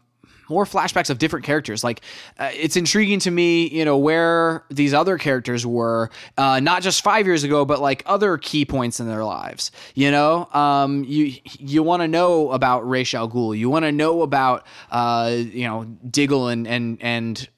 more 0.48 0.64
flashbacks 0.64 1.10
of 1.10 1.18
different 1.18 1.44
characters. 1.44 1.84
Like, 1.84 2.02
uh, 2.38 2.50
it's 2.54 2.76
intriguing 2.76 3.20
to 3.20 3.30
me, 3.30 3.68
you 3.68 3.84
know, 3.84 3.96
where 3.96 4.64
these 4.70 4.94
other 4.94 5.18
characters 5.18 5.66
were, 5.66 6.10
uh, 6.36 6.60
not 6.60 6.82
just 6.82 7.02
five 7.02 7.26
years 7.26 7.44
ago, 7.44 7.64
but 7.64 7.80
like 7.80 8.02
other 8.06 8.38
key 8.38 8.64
points 8.64 9.00
in 9.00 9.06
their 9.06 9.24
lives. 9.24 9.70
You 9.94 10.10
know, 10.10 10.48
um, 10.52 11.04
you 11.04 11.34
you 11.58 11.82
want 11.82 12.02
to 12.02 12.08
know 12.08 12.50
about 12.50 12.88
Ra's 12.88 13.12
al 13.14 13.28
Ghul. 13.28 13.56
You 13.56 13.70
want 13.70 13.84
to 13.84 13.92
know 13.92 14.22
about, 14.22 14.66
uh, 14.90 15.34
you 15.34 15.66
know, 15.66 15.84
Diggle 15.84 16.48
and 16.48 16.66
and 16.66 16.98
and 17.00 17.48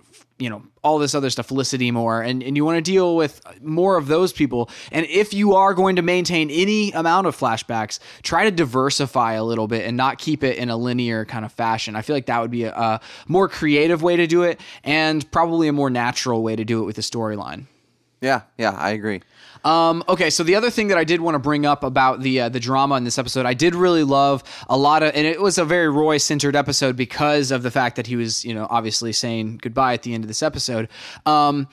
you 0.40 0.48
know 0.48 0.62
all 0.82 0.98
this 0.98 1.14
other 1.14 1.28
stuff 1.28 1.46
felicity 1.46 1.90
more 1.90 2.22
and, 2.22 2.42
and 2.42 2.56
you 2.56 2.64
want 2.64 2.76
to 2.76 2.90
deal 2.90 3.14
with 3.14 3.40
more 3.60 3.96
of 3.96 4.06
those 4.06 4.32
people. 4.32 4.70
And 4.90 5.06
if 5.06 5.34
you 5.34 5.54
are 5.54 5.74
going 5.74 5.96
to 5.96 6.02
maintain 6.02 6.50
any 6.50 6.90
amount 6.92 7.26
of 7.26 7.36
flashbacks 7.36 7.98
try 8.22 8.44
to 8.44 8.50
diversify 8.50 9.34
a 9.34 9.44
little 9.44 9.68
bit 9.68 9.84
and 9.84 9.96
not 9.96 10.18
keep 10.18 10.42
it 10.42 10.56
in 10.56 10.70
a 10.70 10.76
linear 10.76 11.26
kind 11.26 11.44
of 11.44 11.52
fashion. 11.52 11.94
I 11.94 12.02
feel 12.02 12.16
like 12.16 12.26
that 12.26 12.40
would 12.40 12.50
be 12.50 12.64
a, 12.64 12.72
a 12.72 13.00
more 13.28 13.48
creative 13.48 14.02
way 14.02 14.16
to 14.16 14.26
do 14.26 14.42
it 14.42 14.60
and 14.82 15.30
probably 15.30 15.68
a 15.68 15.72
more 15.72 15.90
natural 15.90 16.42
way 16.42 16.56
to 16.56 16.64
do 16.64 16.82
it 16.82 16.86
with 16.86 16.96
the 16.96 17.02
storyline. 17.02 17.66
Yeah, 18.22 18.42
yeah, 18.58 18.72
I 18.72 18.90
agree. 18.90 19.22
Um, 19.64 20.02
okay, 20.08 20.30
so 20.30 20.42
the 20.42 20.54
other 20.54 20.70
thing 20.70 20.88
that 20.88 20.98
I 20.98 21.04
did 21.04 21.20
want 21.20 21.34
to 21.34 21.38
bring 21.38 21.66
up 21.66 21.84
about 21.84 22.20
the 22.20 22.42
uh, 22.42 22.48
the 22.48 22.60
drama 22.60 22.96
in 22.96 23.04
this 23.04 23.18
episode, 23.18 23.46
I 23.46 23.54
did 23.54 23.74
really 23.74 24.04
love 24.04 24.42
a 24.68 24.76
lot 24.76 25.02
of, 25.02 25.14
and 25.14 25.26
it 25.26 25.40
was 25.40 25.58
a 25.58 25.64
very 25.64 25.88
Roy 25.88 26.18
centered 26.18 26.56
episode 26.56 26.96
because 26.96 27.50
of 27.50 27.62
the 27.62 27.70
fact 27.70 27.96
that 27.96 28.06
he 28.06 28.16
was, 28.16 28.44
you 28.44 28.54
know, 28.54 28.66
obviously 28.70 29.12
saying 29.12 29.58
goodbye 29.62 29.94
at 29.94 30.02
the 30.02 30.14
end 30.14 30.24
of 30.24 30.28
this 30.28 30.42
episode. 30.42 30.88
Um, 31.26 31.68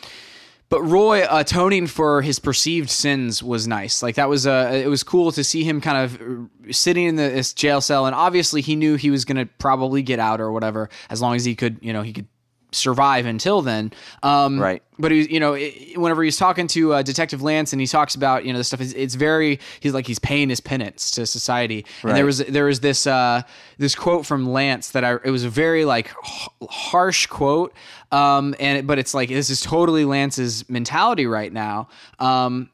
but 0.69 0.81
Roy 0.83 1.25
atoning 1.29 1.87
for 1.87 2.21
his 2.21 2.39
perceived 2.39 2.89
sins 2.89 3.41
was 3.41 3.67
nice. 3.67 4.03
Like 4.03 4.15
that 4.15 4.27
was 4.27 4.45
uh, 4.45 4.71
it 4.73 4.87
was 4.87 5.03
cool 5.03 5.31
to 5.31 5.43
see 5.43 5.63
him 5.63 5.79
kind 5.79 5.97
of 5.97 6.21
uh, 6.21 6.73
sitting 6.73 7.05
in 7.05 7.15
the, 7.15 7.29
this 7.29 7.53
jail 7.53 7.79
cell, 7.79 8.05
and 8.05 8.13
obviously 8.13 8.61
he 8.61 8.75
knew 8.75 8.95
he 8.95 9.09
was 9.09 9.23
going 9.23 9.37
to 9.37 9.45
probably 9.45 10.01
get 10.01 10.19
out 10.19 10.41
or 10.41 10.51
whatever 10.51 10.89
as 11.09 11.21
long 11.21 11.35
as 11.35 11.45
he 11.45 11.55
could, 11.55 11.77
you 11.81 11.93
know, 11.93 12.01
he 12.01 12.11
could 12.11 12.27
survive 12.71 13.25
until 13.25 13.61
then. 13.61 13.91
Um, 14.23 14.59
Right. 14.59 14.83
But 14.99 15.11
he, 15.11 15.31
you 15.31 15.39
know, 15.39 15.53
it, 15.53 15.95
whenever 15.97 16.23
he's 16.23 16.37
talking 16.37 16.67
to 16.69 16.93
uh, 16.93 17.01
Detective 17.03 17.43
Lance 17.43 17.71
and 17.71 17.79
he 17.79 17.85
talks 17.85 18.15
about, 18.15 18.45
you 18.45 18.51
know, 18.51 18.57
this 18.57 18.67
stuff, 18.67 18.81
it's, 18.81 18.93
it's 18.93 19.13
very, 19.13 19.59
he's 19.79 19.93
like 19.93 20.07
he's 20.07 20.17
paying 20.17 20.49
his 20.49 20.59
penance 20.59 21.11
to 21.11 21.25
society. 21.27 21.85
And 22.03 22.17
there 22.17 22.25
was 22.25 22.39
there 22.39 22.65
was 22.65 22.79
this 22.79 23.05
uh, 23.05 23.43
this 23.77 23.93
quote 23.93 24.25
from 24.25 24.51
Lance 24.51 24.89
that 24.91 25.03
I 25.03 25.13
it 25.23 25.29
was 25.29 25.43
a 25.43 25.49
very 25.49 25.85
like 25.85 26.11
h- 26.25 26.49
harsh 26.69 27.27
quote, 27.27 27.73
um, 28.11 28.55
and 28.59 28.79
it, 28.79 28.87
but 28.87 28.97
it's 28.97 29.13
like 29.13 29.29
this 29.29 29.49
is 29.51 29.61
totally 29.61 30.03
Lance's 30.03 30.67
mentality 30.67 31.27
right 31.27 31.53
now. 31.53 31.89
Um, 32.19 32.69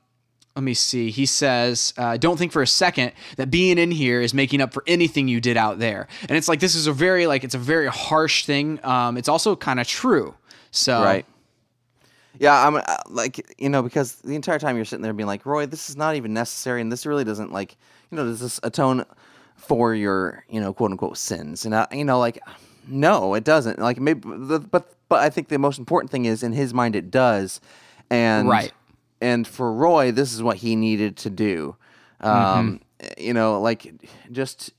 let 0.55 0.63
me 0.63 0.73
see. 0.73 1.09
He 1.09 1.25
says, 1.25 1.93
uh, 1.97 2.17
"Don't 2.17 2.37
think 2.37 2.51
for 2.51 2.61
a 2.61 2.67
second 2.67 3.13
that 3.37 3.49
being 3.49 3.77
in 3.77 3.91
here 3.91 4.21
is 4.21 4.33
making 4.33 4.61
up 4.61 4.73
for 4.73 4.83
anything 4.85 5.27
you 5.27 5.41
did 5.41 5.57
out 5.57 5.79
there." 5.79 6.07
And 6.21 6.31
it's 6.31 6.47
like 6.47 6.59
this 6.59 6.75
is 6.75 6.85
a 6.85 6.93
very 6.93 7.25
like 7.25 7.43
it's 7.43 7.55
a 7.55 7.59
very 7.59 7.87
harsh 7.87 8.45
thing. 8.45 8.79
Um, 8.83 9.17
it's 9.17 9.29
also 9.29 9.55
kind 9.55 9.79
of 9.79 9.87
true. 9.87 10.35
So 10.71 11.03
Right. 11.03 11.25
Yeah, 12.39 12.67
I'm 12.67 12.75
uh, 12.75 12.81
like 13.09 13.53
you 13.57 13.69
know 13.69 13.81
because 13.81 14.15
the 14.15 14.35
entire 14.35 14.59
time 14.59 14.75
you're 14.75 14.85
sitting 14.85 15.03
there 15.03 15.13
being 15.13 15.27
like, 15.27 15.45
Roy, 15.45 15.65
this 15.65 15.89
is 15.89 15.95
not 15.95 16.15
even 16.15 16.33
necessary, 16.33 16.81
and 16.81 16.91
this 16.91 17.05
really 17.05 17.23
doesn't 17.23 17.51
like 17.51 17.77
you 18.11 18.17
know 18.17 18.25
does 18.25 18.39
this 18.39 18.59
atone 18.63 19.05
for 19.55 19.93
your 19.93 20.43
you 20.49 20.59
know 20.59 20.73
quote 20.73 20.91
unquote 20.91 21.17
sins, 21.17 21.65
and 21.65 21.75
I, 21.75 21.87
you 21.91 22.05
know 22.05 22.19
like 22.19 22.39
no, 22.87 23.33
it 23.33 23.43
doesn't. 23.43 23.79
Like 23.79 23.99
maybe, 23.99 24.21
the, 24.23 24.59
but 24.59 24.93
but 25.09 25.21
I 25.21 25.29
think 25.29 25.47
the 25.47 25.59
most 25.59 25.79
important 25.79 26.11
thing 26.11 26.25
is 26.25 26.43
in 26.43 26.53
his 26.53 26.73
mind 26.73 26.95
it 26.95 27.11
does, 27.11 27.61
and 28.09 28.49
Right. 28.49 28.71
And 29.23 29.47
for 29.47 29.71
Roy, 29.73 30.11
this 30.11 30.33
is 30.33 30.41
what 30.41 30.57
he 30.57 30.75
needed 30.75 31.15
to 31.17 31.29
do. 31.29 31.75
Um, 32.19 32.79
You 33.17 33.33
know, 33.33 33.59
like 33.61 33.93
just 34.31 34.71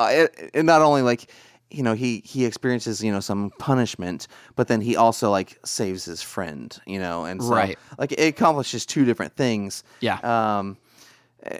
uh, 0.00 0.08
it, 0.10 0.50
it 0.54 0.64
not 0.64 0.82
only 0.82 1.02
like 1.02 1.30
you 1.70 1.82
know 1.82 1.94
he 1.94 2.22
he 2.24 2.44
experiences 2.44 3.02
you 3.02 3.12
know 3.12 3.20
some 3.20 3.50
punishment, 3.58 4.26
but 4.56 4.66
then 4.68 4.80
he 4.80 4.96
also 4.96 5.30
like 5.30 5.58
saves 5.64 6.04
his 6.04 6.22
friend. 6.22 6.76
You 6.86 6.98
know, 6.98 7.24
and 7.24 7.42
so 7.42 7.50
Right. 7.54 7.78
like 7.98 8.12
it 8.12 8.28
accomplishes 8.34 8.86
two 8.86 9.04
different 9.04 9.36
things. 9.36 9.84
Yeah. 10.00 10.18
Um, 10.22 10.76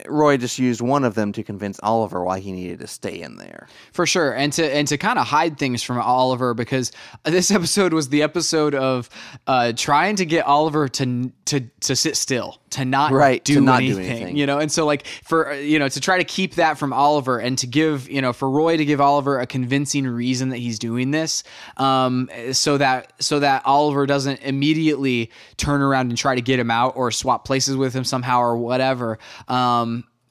Roy 0.06 0.36
just 0.36 0.58
used 0.58 0.80
one 0.80 1.04
of 1.04 1.14
them 1.14 1.32
to 1.32 1.42
convince 1.42 1.78
Oliver 1.82 2.24
why 2.24 2.40
he 2.40 2.52
needed 2.52 2.80
to 2.80 2.86
stay 2.86 3.20
in 3.20 3.36
there. 3.36 3.68
for 3.92 4.06
sure 4.06 4.32
and 4.32 4.52
to 4.54 4.74
and 4.74 4.86
to 4.88 4.96
kind 4.98 5.18
of 5.18 5.26
hide 5.26 5.58
things 5.58 5.82
from 5.82 5.98
oliver 6.00 6.54
because 6.54 6.92
this 7.24 7.50
episode 7.58 7.92
was 7.92 8.08
the 8.08 8.22
episode 8.22 8.74
of 8.74 9.08
uh 9.46 9.72
trying 9.76 10.16
to 10.16 10.24
get 10.26 10.44
oliver 10.46 10.88
to 10.88 11.32
to 11.44 11.60
to 11.80 11.94
sit 11.96 12.16
still 12.16 12.60
to 12.70 12.84
not 12.84 13.12
Right, 13.12 13.42
do, 13.44 13.54
to 13.54 13.60
not 13.60 13.80
do 13.80 13.86
anything, 13.86 14.10
anything. 14.10 14.36
you 14.36 14.46
know 14.46 14.58
and 14.58 14.70
so 14.70 14.84
like 14.84 15.06
for 15.24 15.54
you 15.54 15.78
know 15.78 15.88
to 15.88 16.00
try 16.00 16.18
to 16.18 16.24
keep 16.24 16.56
that 16.56 16.76
from 16.78 16.92
oliver 16.92 17.38
and 17.38 17.56
to 17.58 17.66
give 17.66 18.08
you 18.10 18.20
know 18.20 18.32
for 18.32 18.50
roy 18.50 18.76
to 18.76 18.84
give 18.84 19.00
oliver 19.00 19.38
a 19.40 19.46
convincing 19.46 20.06
reason 20.06 20.50
that 20.50 20.58
he's 20.58 20.78
doing 20.78 21.10
this 21.10 21.44
um 21.78 22.28
so 22.52 22.76
that 22.78 23.12
so 23.20 23.38
that 23.40 23.62
oliver 23.64 24.06
doesn't 24.06 24.40
immediately 24.42 25.30
turn 25.56 25.80
around 25.82 26.08
and 26.10 26.18
try 26.18 26.34
to 26.34 26.42
get 26.42 26.58
him 26.58 26.70
out 26.70 26.94
or 26.96 27.10
swap 27.10 27.44
places 27.44 27.76
with 27.76 27.94
him 27.94 28.04
somehow 28.04 28.38
or 28.40 28.56
whatever 28.56 29.18
um 29.48 29.77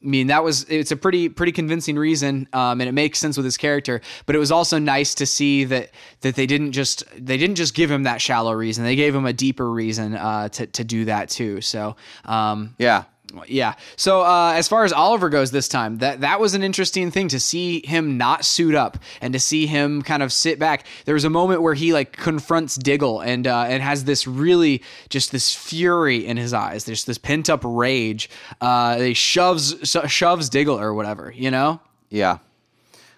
I 0.03 0.05
mean, 0.05 0.27
that 0.27 0.43
was 0.43 0.65
it's 0.69 0.91
a 0.91 0.95
pretty 0.95 1.27
pretty 1.27 1.51
convincing 1.51 1.97
reason, 1.97 2.47
um, 2.53 2.79
and 2.81 2.87
it 2.87 2.93
makes 2.93 3.17
sense 3.17 3.35
with 3.35 3.45
his 3.45 3.57
character. 3.57 4.01
But 4.25 4.35
it 4.35 4.39
was 4.39 4.51
also 4.51 4.77
nice 4.77 5.15
to 5.15 5.25
see 5.25 5.63
that 5.65 5.91
that 6.21 6.35
they 6.35 6.45
didn't 6.45 6.73
just 6.73 7.03
they 7.17 7.37
didn't 7.37 7.55
just 7.55 7.73
give 7.73 7.89
him 7.89 8.03
that 8.03 8.21
shallow 8.21 8.53
reason; 8.53 8.83
they 8.83 8.95
gave 8.95 9.15
him 9.15 9.25
a 9.25 9.33
deeper 9.33 9.69
reason 9.69 10.15
uh, 10.15 10.49
to 10.49 10.67
to 10.67 10.83
do 10.83 11.05
that 11.05 11.29
too. 11.29 11.61
So, 11.61 11.95
um, 12.25 12.75
Yeah. 12.77 13.05
Yeah. 13.47 13.73
So 13.95 14.21
uh, 14.21 14.53
as 14.55 14.67
far 14.67 14.83
as 14.85 14.93
Oliver 14.93 15.29
goes 15.29 15.51
this 15.51 15.67
time, 15.67 15.97
that 15.97 16.21
that 16.21 16.39
was 16.39 16.53
an 16.53 16.63
interesting 16.63 17.11
thing 17.11 17.27
to 17.29 17.39
see 17.39 17.85
him 17.85 18.17
not 18.17 18.45
suit 18.45 18.75
up 18.75 18.97
and 19.21 19.33
to 19.33 19.39
see 19.39 19.67
him 19.67 20.01
kind 20.01 20.23
of 20.23 20.31
sit 20.31 20.59
back. 20.59 20.85
There 21.05 21.13
was 21.13 21.23
a 21.23 21.29
moment 21.29 21.61
where 21.61 21.73
he 21.73 21.93
like 21.93 22.13
confronts 22.13 22.75
Diggle 22.75 23.21
and 23.21 23.47
uh, 23.47 23.65
and 23.67 23.83
has 23.83 24.05
this 24.05 24.27
really 24.27 24.81
just 25.09 25.31
this 25.31 25.53
fury 25.53 26.25
in 26.25 26.37
his 26.37 26.53
eyes. 26.53 26.85
There's 26.85 27.05
this 27.05 27.17
pent 27.17 27.49
up 27.49 27.61
rage. 27.63 28.29
Uh, 28.61 28.97
he 28.99 29.13
shoves 29.13 29.75
sho- 29.83 30.07
shoves 30.07 30.49
Diggle 30.49 30.79
or 30.79 30.93
whatever. 30.93 31.31
You 31.35 31.51
know. 31.51 31.81
Yeah. 32.09 32.39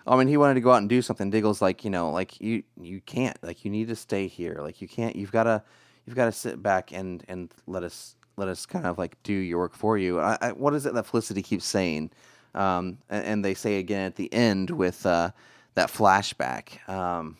I 0.08 0.15
mean, 0.15 0.28
he 0.28 0.38
wanted 0.38 0.56
to 0.56 0.62
go 0.62 0.72
out 0.72 0.78
and 0.78 0.89
do 0.89 1.04
something. 1.04 1.30
Diggle's 1.30 1.62
like, 1.62 1.84
you 1.84 1.91
know, 1.91 2.12
like 2.12 2.41
you 2.41 2.63
you 2.82 3.00
can't. 3.02 3.38
Like 3.43 3.63
you 3.63 3.69
need 3.69 3.89
to 3.89 3.95
stay 3.95 4.28
here. 4.28 4.58
Like 4.60 4.82
you 4.82 4.88
can't. 4.88 5.15
You've 5.15 5.32
got 5.32 5.43
to 5.43 5.63
you've 6.06 6.15
got 6.15 6.26
to 6.26 6.32
sit 6.32 6.63
back 6.63 6.91
and 6.91 7.24
and 7.28 7.54
let 7.67 7.84
us 7.84 8.15
let 8.39 8.47
us 8.47 8.65
kind 8.65 8.86
of 8.86 8.97
like 8.97 9.21
do 9.23 9.34
your 9.34 9.60
work 9.60 9.75
for 9.75 9.97
you. 9.97 10.19
I, 10.19 10.38
I, 10.41 10.52
what 10.54 10.73
is 10.73 10.86
it 10.86 10.93
that 10.93 11.06
Felicity 11.06 11.41
keeps 11.41 11.65
saying? 11.65 12.12
Um, 12.56 12.97
and, 13.10 13.25
and 13.25 13.45
they 13.45 13.54
say 13.54 13.78
again 13.78 14.06
at 14.08 14.15
the 14.15 14.34
end 14.34 14.71
with 14.71 15.06
uh, 15.06 15.32
that 15.75 15.89
flashback. 15.89 16.88
Um, 16.89 17.38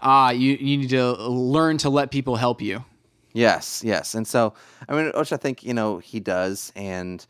Ah, 0.00 0.30
you 0.30 0.52
you 0.52 0.76
need 0.76 0.90
to 0.90 1.12
learn 1.28 1.78
to 1.78 1.90
let 1.90 2.10
people 2.10 2.36
help 2.36 2.62
you. 2.62 2.84
Yes, 3.32 3.82
yes, 3.84 4.14
and 4.14 4.26
so 4.26 4.54
I 4.88 4.94
mean, 4.94 5.12
which 5.14 5.32
I 5.32 5.36
think 5.36 5.64
you 5.64 5.74
know 5.74 5.98
he 5.98 6.20
does, 6.20 6.72
and 6.76 7.24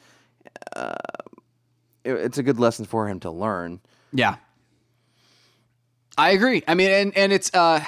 uh, 0.76 0.94
it, 2.04 2.12
it's 2.12 2.38
a 2.38 2.42
good 2.42 2.58
lesson 2.58 2.84
for 2.84 3.08
him 3.08 3.20
to 3.20 3.30
learn. 3.30 3.80
Yeah. 4.12 4.36
I 6.16 6.30
agree. 6.30 6.64
I 6.66 6.74
mean, 6.74 6.90
and, 6.90 7.16
and 7.16 7.32
it's, 7.32 7.54
uh, 7.54 7.84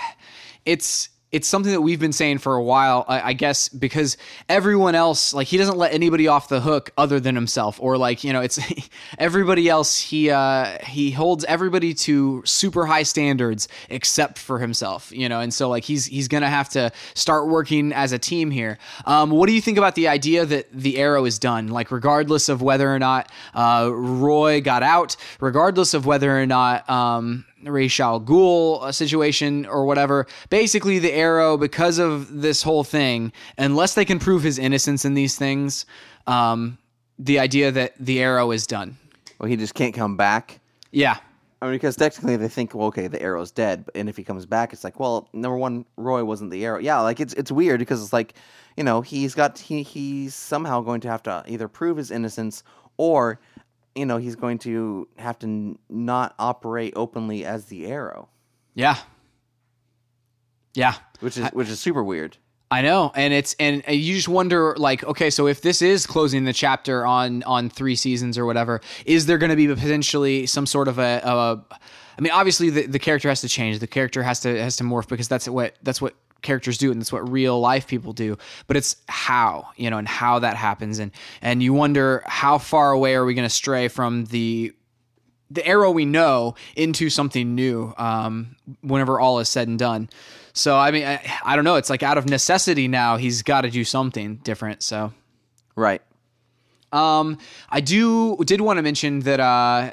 it's, 0.64 1.08
it's 1.32 1.46
something 1.46 1.70
that 1.70 1.80
we've 1.80 2.00
been 2.00 2.12
saying 2.12 2.38
for 2.38 2.56
a 2.56 2.62
while, 2.62 3.04
I, 3.06 3.30
I 3.30 3.32
guess, 3.34 3.68
because 3.68 4.16
everyone 4.48 4.96
else, 4.96 5.32
like, 5.32 5.46
he 5.46 5.56
doesn't 5.56 5.76
let 5.76 5.92
anybody 5.92 6.26
off 6.26 6.48
the 6.48 6.60
hook 6.60 6.90
other 6.98 7.20
than 7.20 7.36
himself, 7.36 7.78
or 7.80 7.96
like, 7.96 8.24
you 8.24 8.32
know, 8.32 8.40
it's 8.40 8.58
everybody 9.18 9.68
else. 9.68 9.98
He 10.00 10.30
uh, 10.30 10.78
he 10.84 11.12
holds 11.12 11.44
everybody 11.44 11.94
to 11.94 12.42
super 12.44 12.86
high 12.86 13.04
standards 13.04 13.68
except 13.88 14.38
for 14.38 14.58
himself, 14.58 15.12
you 15.12 15.28
know, 15.28 15.40
and 15.40 15.54
so 15.54 15.68
like 15.68 15.84
he's 15.84 16.06
he's 16.06 16.26
gonna 16.26 16.50
have 16.50 16.68
to 16.70 16.90
start 17.14 17.48
working 17.48 17.92
as 17.92 18.12
a 18.12 18.18
team 18.18 18.50
here. 18.50 18.78
Um, 19.06 19.30
what 19.30 19.46
do 19.46 19.52
you 19.52 19.60
think 19.60 19.78
about 19.78 19.94
the 19.94 20.08
idea 20.08 20.44
that 20.46 20.66
the 20.72 20.98
arrow 20.98 21.24
is 21.24 21.38
done? 21.38 21.68
Like, 21.68 21.92
regardless 21.92 22.48
of 22.48 22.60
whether 22.60 22.92
or 22.92 22.98
not 22.98 23.30
uh, 23.54 23.90
Roy 23.92 24.60
got 24.60 24.82
out, 24.82 25.16
regardless 25.40 25.94
of 25.94 26.06
whether 26.06 26.36
or 26.36 26.46
not 26.46 26.88
um, 26.90 27.44
Ra's 27.64 27.98
al 28.00 28.20
Ghul 28.20 28.82
uh, 28.82 28.92
situation 28.92 29.66
or 29.66 29.84
whatever. 29.84 30.26
Basically, 30.48 30.98
the 30.98 31.12
Arrow, 31.12 31.56
because 31.56 31.98
of 31.98 32.40
this 32.40 32.62
whole 32.62 32.84
thing, 32.84 33.32
unless 33.58 33.94
they 33.94 34.04
can 34.04 34.18
prove 34.18 34.42
his 34.42 34.58
innocence 34.58 35.04
in 35.04 35.14
these 35.14 35.36
things, 35.36 35.86
um, 36.26 36.78
the 37.18 37.38
idea 37.38 37.70
that 37.70 37.94
the 37.98 38.20
Arrow 38.22 38.50
is 38.50 38.66
done. 38.66 38.96
Well, 39.38 39.48
he 39.48 39.56
just 39.56 39.74
can't 39.74 39.94
come 39.94 40.16
back. 40.16 40.60
Yeah, 40.92 41.18
I 41.62 41.66
mean, 41.66 41.74
because 41.74 41.96
technically 41.96 42.36
they 42.36 42.48
think, 42.48 42.74
well, 42.74 42.88
okay, 42.88 43.06
the 43.06 43.20
arrow's 43.20 43.50
dead, 43.50 43.84
and 43.94 44.08
if 44.08 44.16
he 44.16 44.24
comes 44.24 44.46
back, 44.46 44.72
it's 44.72 44.82
like, 44.82 44.98
well, 44.98 45.28
number 45.34 45.58
one, 45.58 45.84
Roy 45.96 46.24
wasn't 46.24 46.50
the 46.50 46.64
arrow. 46.64 46.78
Yeah, 46.78 47.00
like 47.00 47.20
it's 47.20 47.34
it's 47.34 47.52
weird 47.52 47.80
because 47.80 48.02
it's 48.02 48.14
like, 48.14 48.34
you 48.76 48.84
know, 48.84 49.02
he's 49.02 49.34
got 49.34 49.58
he 49.58 49.82
he's 49.82 50.34
somehow 50.34 50.80
going 50.80 51.02
to 51.02 51.08
have 51.08 51.22
to 51.24 51.44
either 51.46 51.68
prove 51.68 51.98
his 51.98 52.10
innocence 52.10 52.62
or, 52.96 53.38
you 53.94 54.06
know, 54.06 54.16
he's 54.18 54.36
going 54.36 54.58
to 54.60 55.08
have 55.16 55.38
to 55.40 55.46
n- 55.46 55.78
not 55.88 56.34
operate 56.38 56.92
openly 56.96 57.44
as 57.44 57.66
the 57.66 57.86
arrow, 57.86 58.28
Yeah. 58.74 58.96
Yeah. 60.74 60.94
which 61.20 61.36
is 61.36 61.48
which 61.50 61.68
is 61.68 61.80
super 61.80 62.02
weird. 62.04 62.36
I 62.72 62.82
know, 62.82 63.10
and 63.16 63.34
it's 63.34 63.56
and 63.58 63.82
you 63.88 64.14
just 64.14 64.28
wonder, 64.28 64.76
like, 64.78 65.02
okay, 65.02 65.28
so 65.28 65.48
if 65.48 65.60
this 65.60 65.82
is 65.82 66.06
closing 66.06 66.44
the 66.44 66.52
chapter 66.52 67.04
on 67.04 67.42
on 67.42 67.68
three 67.68 67.96
seasons 67.96 68.38
or 68.38 68.46
whatever, 68.46 68.80
is 69.04 69.26
there 69.26 69.38
going 69.38 69.50
to 69.50 69.56
be 69.56 69.66
potentially 69.66 70.46
some 70.46 70.66
sort 70.66 70.86
of 70.86 71.00
a, 71.00 71.20
a 71.24 71.64
I 72.16 72.20
mean, 72.20 72.32
obviously 72.32 72.70
the, 72.70 72.86
the 72.86 73.00
character 73.00 73.28
has 73.28 73.40
to 73.40 73.48
change, 73.48 73.80
the 73.80 73.88
character 73.88 74.22
has 74.22 74.38
to 74.40 74.56
has 74.62 74.76
to 74.76 74.84
morph 74.84 75.08
because 75.08 75.26
that's 75.26 75.48
what 75.48 75.74
that's 75.82 76.00
what 76.00 76.14
characters 76.42 76.78
do 76.78 76.90
and 76.90 77.00
that's 77.00 77.12
what 77.12 77.28
real 77.30 77.60
life 77.60 77.86
people 77.86 78.12
do 78.12 78.36
but 78.66 78.76
it's 78.76 78.96
how 79.08 79.68
you 79.76 79.90
know 79.90 79.98
and 79.98 80.08
how 80.08 80.38
that 80.38 80.56
happens 80.56 80.98
and 80.98 81.10
and 81.42 81.62
you 81.62 81.72
wonder 81.72 82.22
how 82.26 82.58
far 82.58 82.92
away 82.92 83.14
are 83.14 83.24
we 83.24 83.34
going 83.34 83.46
to 83.46 83.54
stray 83.54 83.88
from 83.88 84.24
the 84.26 84.72
the 85.50 85.66
arrow 85.66 85.90
we 85.90 86.04
know 86.04 86.54
into 86.76 87.10
something 87.10 87.54
new 87.54 87.92
um, 87.98 88.54
whenever 88.82 89.18
all 89.18 89.40
is 89.40 89.48
said 89.48 89.66
and 89.66 89.78
done. 89.80 90.08
So 90.52 90.76
I 90.78 90.92
mean, 90.92 91.04
I, 91.04 91.20
I 91.44 91.56
don't 91.56 91.64
know. 91.64 91.74
It's 91.74 91.90
like 91.90 92.04
out 92.04 92.18
of 92.18 92.26
necessity 92.28 92.86
now, 92.86 93.16
he's 93.16 93.42
got 93.42 93.62
to 93.62 93.70
do 93.70 93.82
something 93.84 94.36
different. 94.36 94.82
So 94.82 95.12
Right. 95.74 96.02
um, 96.92 97.38
I 97.68 97.80
do 97.80 98.36
did 98.44 98.60
want 98.60 98.76
to 98.78 98.82
mention 98.82 99.20
that. 99.20 99.40
Uh, 99.40 99.92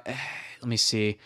let 0.62 0.70
me 0.70 0.78
see 0.78 1.18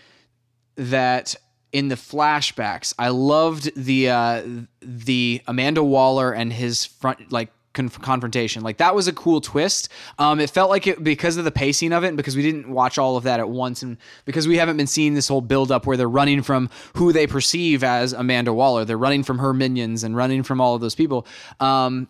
that 0.75 1.35
in 1.73 1.87
the 1.87 1.95
flashbacks, 1.95 2.93
I 2.99 3.09
loved 3.09 3.71
the 3.75 4.09
uh, 4.09 4.43
the 4.81 5.41
Amanda 5.47 5.83
Waller 5.83 6.31
and 6.33 6.51
his 6.51 6.85
front 6.85 7.31
like 7.31 7.49
conf- 7.73 8.01
confrontation. 8.01 8.63
Like 8.63 8.77
that 8.77 8.95
was 8.95 9.07
a 9.07 9.13
cool 9.13 9.41
twist. 9.41 9.89
Um, 10.19 10.39
it 10.39 10.49
felt 10.49 10.69
like 10.69 10.87
it 10.87 11.03
because 11.03 11.37
of 11.37 11.45
the 11.45 11.51
pacing 11.51 11.93
of 11.93 12.03
it, 12.03 12.09
and 12.09 12.17
because 12.17 12.35
we 12.35 12.41
didn't 12.41 12.69
watch 12.69 12.97
all 12.97 13.17
of 13.17 13.23
that 13.23 13.39
at 13.39 13.49
once, 13.49 13.81
and 13.81 13.97
because 14.25 14.47
we 14.47 14.57
haven't 14.57 14.77
been 14.77 14.87
seeing 14.87 15.13
this 15.13 15.27
whole 15.27 15.41
build 15.41 15.71
up 15.71 15.85
where 15.85 15.97
they're 15.97 16.09
running 16.09 16.41
from 16.41 16.69
who 16.95 17.13
they 17.13 17.27
perceive 17.27 17.83
as 17.83 18.13
Amanda 18.13 18.53
Waller. 18.53 18.85
They're 18.85 18.97
running 18.97 19.23
from 19.23 19.39
her 19.39 19.53
minions 19.53 20.03
and 20.03 20.15
running 20.15 20.43
from 20.43 20.59
all 20.59 20.75
of 20.75 20.81
those 20.81 20.95
people. 20.95 21.25
Um, 21.59 22.07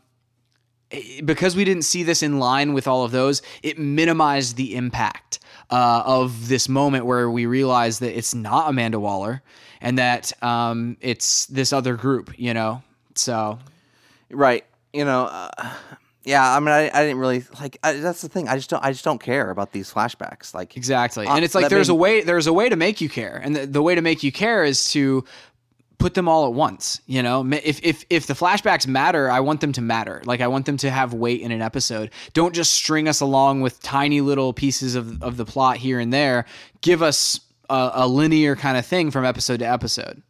because 1.23 1.55
we 1.55 1.63
didn't 1.63 1.83
see 1.83 2.03
this 2.03 2.21
in 2.23 2.39
line 2.39 2.73
with 2.73 2.87
all 2.87 3.03
of 3.03 3.11
those, 3.11 3.41
it 3.63 3.77
minimized 3.79 4.55
the 4.57 4.75
impact 4.75 5.39
uh, 5.69 6.03
of 6.05 6.47
this 6.47 6.67
moment 6.67 7.05
where 7.05 7.29
we 7.29 7.45
realize 7.45 7.99
that 7.99 8.17
it's 8.17 8.33
not 8.33 8.69
Amanda 8.69 8.99
Waller 8.99 9.41
and 9.79 9.97
that 9.97 10.31
um, 10.43 10.97
it's 11.01 11.45
this 11.47 11.71
other 11.73 11.95
group, 11.95 12.33
you 12.37 12.53
know? 12.53 12.83
So, 13.15 13.59
Right. 14.29 14.65
You 14.93 15.05
know. 15.05 15.25
Uh, 15.25 15.69
yeah. 16.23 16.55
I 16.55 16.59
mean, 16.59 16.69
I, 16.69 16.89
I 16.93 17.01
didn't 17.03 17.17
really 17.17 17.43
like. 17.59 17.77
I, 17.83 17.93
that's 17.93 18.21
the 18.21 18.29
thing. 18.29 18.47
I 18.47 18.55
just 18.55 18.69
don't. 18.69 18.83
I 18.83 18.91
just 18.91 19.03
don't 19.03 19.21
care 19.21 19.49
about 19.49 19.71
these 19.71 19.91
flashbacks. 19.91 20.53
Like 20.53 20.77
exactly. 20.77 21.25
Uh, 21.27 21.35
And 21.35 21.43
it's 21.43 21.55
like 21.55 21.69
there's 21.69 21.89
made- 21.89 21.93
a 21.93 21.95
way 21.95 22.21
there's 22.21 22.47
a 22.47 22.53
way 22.53 22.69
to 22.69 22.75
make 22.75 23.01
you 23.01 23.09
care. 23.09 23.41
And 23.43 23.55
the, 23.55 23.65
the 23.65 23.81
way 23.81 23.95
to 23.95 24.01
make 24.01 24.21
you 24.23 24.31
care 24.31 24.63
is 24.63 24.91
to 24.91 25.25
put 26.01 26.15
them 26.15 26.27
all 26.27 26.47
at 26.47 26.53
once, 26.53 26.99
you 27.05 27.21
know? 27.21 27.47
If 27.51 27.79
if 27.83 28.03
if 28.09 28.27
the 28.27 28.33
flashbacks 28.33 28.87
matter, 28.87 29.29
I 29.29 29.39
want 29.39 29.61
them 29.61 29.71
to 29.73 29.81
matter. 29.81 30.21
Like 30.25 30.41
I 30.41 30.47
want 30.47 30.65
them 30.65 30.77
to 30.77 30.89
have 30.89 31.13
weight 31.13 31.41
in 31.41 31.51
an 31.51 31.61
episode. 31.61 32.09
Don't 32.33 32.53
just 32.53 32.73
string 32.73 33.07
us 33.07 33.21
along 33.21 33.61
with 33.61 33.81
tiny 33.81 34.19
little 34.21 34.51
pieces 34.51 34.95
of 34.95 35.21
of 35.21 35.37
the 35.37 35.45
plot 35.45 35.77
here 35.77 35.99
and 35.99 36.11
there. 36.11 36.45
Give 36.81 37.01
us 37.01 37.39
a, 37.69 37.91
a 37.93 38.07
linear 38.07 38.55
kind 38.55 38.77
of 38.77 38.85
thing 38.85 39.11
from 39.11 39.25
episode 39.25 39.59
to 39.59 39.65
episode. 39.65 40.21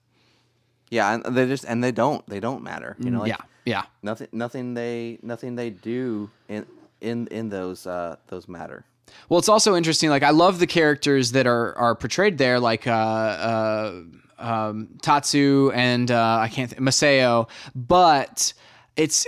Yeah, 0.90 1.14
and 1.14 1.36
they 1.36 1.48
just 1.48 1.64
and 1.64 1.84
they 1.84 1.92
don't. 1.94 2.26
They 2.28 2.42
don't 2.42 2.64
matter. 2.64 2.98
You 3.00 3.10
know. 3.10 3.22
Like, 3.22 3.30
yeah. 3.30 3.38
Yeah. 3.64 3.84
Nothing. 4.04 4.28
Nothing. 4.32 4.74
They. 4.74 5.20
Nothing 5.22 5.56
they 5.56 5.70
do 5.70 6.30
in 6.50 6.66
in 7.00 7.28
in 7.28 7.50
those 7.50 7.88
uh 7.88 8.18
those 8.28 8.48
matter. 8.48 8.84
Well, 9.30 9.40
it's 9.40 9.50
also 9.50 9.76
interesting. 9.76 10.10
Like, 10.10 10.24
I 10.24 10.30
love 10.32 10.60
the 10.60 10.68
characters 10.68 11.32
that 11.32 11.48
are 11.48 11.76
are 11.78 11.96
portrayed 11.96 12.38
there, 12.38 12.60
like 12.60 12.88
uh, 12.88 12.92
uh, 12.92 13.94
um, 14.42 14.90
Tatsu 15.02 15.72
and 15.74 16.10
uh, 16.12 16.40
I 16.42 16.48
can't 16.48 16.70
th- 16.72 16.82
Maseo, 16.82 17.48
but 17.76 18.54
it's 18.96 19.26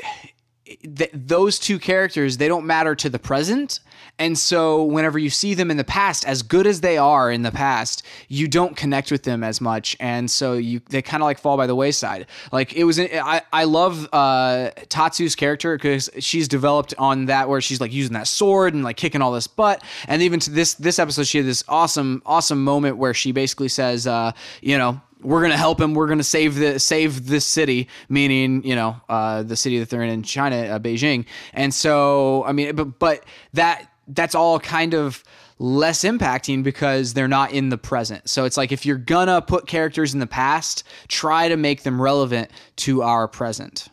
th- 0.81 1.11
those 1.13 1.59
two 1.59 1.79
characters. 1.79 2.37
They 2.37 2.47
don't 2.47 2.65
matter 2.65 2.95
to 2.95 3.09
the 3.09 3.19
present, 3.19 3.79
and 4.19 4.37
so 4.37 4.83
whenever 4.83 5.17
you 5.17 5.29
see 5.29 5.53
them 5.53 5.71
in 5.71 5.77
the 5.77 5.83
past, 5.83 6.25
as 6.25 6.43
good 6.43 6.67
as 6.67 6.81
they 6.81 6.97
are 6.97 7.31
in 7.31 7.41
the 7.41 7.51
past, 7.51 8.03
you 8.27 8.47
don't 8.47 8.77
connect 8.77 9.11
with 9.11 9.23
them 9.23 9.43
as 9.43 9.59
much, 9.59 9.95
and 9.99 10.29
so 10.29 10.53
you 10.53 10.81
they 10.89 11.01
kind 11.01 11.23
of 11.23 11.25
like 11.25 11.39
fall 11.39 11.57
by 11.57 11.67
the 11.67 11.75
wayside. 11.75 12.27
Like 12.51 12.73
it 12.73 12.83
was, 12.83 12.99
I 12.99 13.41
I 13.51 13.63
love 13.63 14.07
uh, 14.13 14.71
Tatsu's 14.89 15.35
character 15.35 15.75
because 15.75 16.09
she's 16.19 16.47
developed 16.47 16.93
on 16.97 17.25
that 17.25 17.49
where 17.49 17.61
she's 17.61 17.81
like 17.81 17.91
using 17.91 18.13
that 18.13 18.27
sword 18.27 18.73
and 18.73 18.83
like 18.83 18.97
kicking 18.97 19.21
all 19.21 19.31
this 19.31 19.47
butt, 19.47 19.83
and 20.07 20.21
even 20.21 20.39
to 20.41 20.51
this 20.51 20.75
this 20.75 20.99
episode, 20.99 21.27
she 21.27 21.39
had 21.39 21.47
this 21.47 21.63
awesome 21.67 22.21
awesome 22.25 22.63
moment 22.63 22.97
where 22.97 23.13
she 23.13 23.31
basically 23.31 23.69
says, 23.69 24.05
uh, 24.05 24.31
you 24.61 24.77
know 24.77 25.01
we're 25.23 25.41
gonna 25.41 25.57
help 25.57 25.79
him. 25.79 25.93
We're 25.93 26.07
gonna 26.07 26.23
save 26.23 26.55
the 26.55 26.79
save 26.79 27.27
this 27.27 27.45
city, 27.45 27.87
meaning 28.09 28.63
you 28.63 28.75
know 28.75 29.01
uh, 29.09 29.43
the 29.43 29.55
city 29.55 29.79
that 29.79 29.89
they're 29.89 30.03
in 30.03 30.09
in 30.09 30.23
China, 30.23 30.57
uh, 30.57 30.79
Beijing. 30.79 31.25
And 31.53 31.73
so 31.73 32.43
I 32.45 32.51
mean, 32.51 32.75
but 32.75 32.99
but 32.99 33.25
that 33.53 33.89
that's 34.07 34.35
all 34.35 34.59
kind 34.59 34.93
of 34.93 35.23
less 35.59 36.03
impacting 36.03 36.63
because 36.63 37.13
they're 37.13 37.27
not 37.27 37.51
in 37.51 37.69
the 37.69 37.77
present. 37.77 38.29
So 38.29 38.45
it's 38.45 38.57
like 38.57 38.71
if 38.71 38.85
you're 38.85 38.97
gonna 38.97 39.41
put 39.41 39.67
characters 39.67 40.13
in 40.13 40.19
the 40.19 40.27
past, 40.27 40.83
try 41.07 41.47
to 41.47 41.57
make 41.57 41.83
them 41.83 42.01
relevant 42.01 42.51
to 42.77 43.01
our 43.01 43.27
present. 43.27 43.87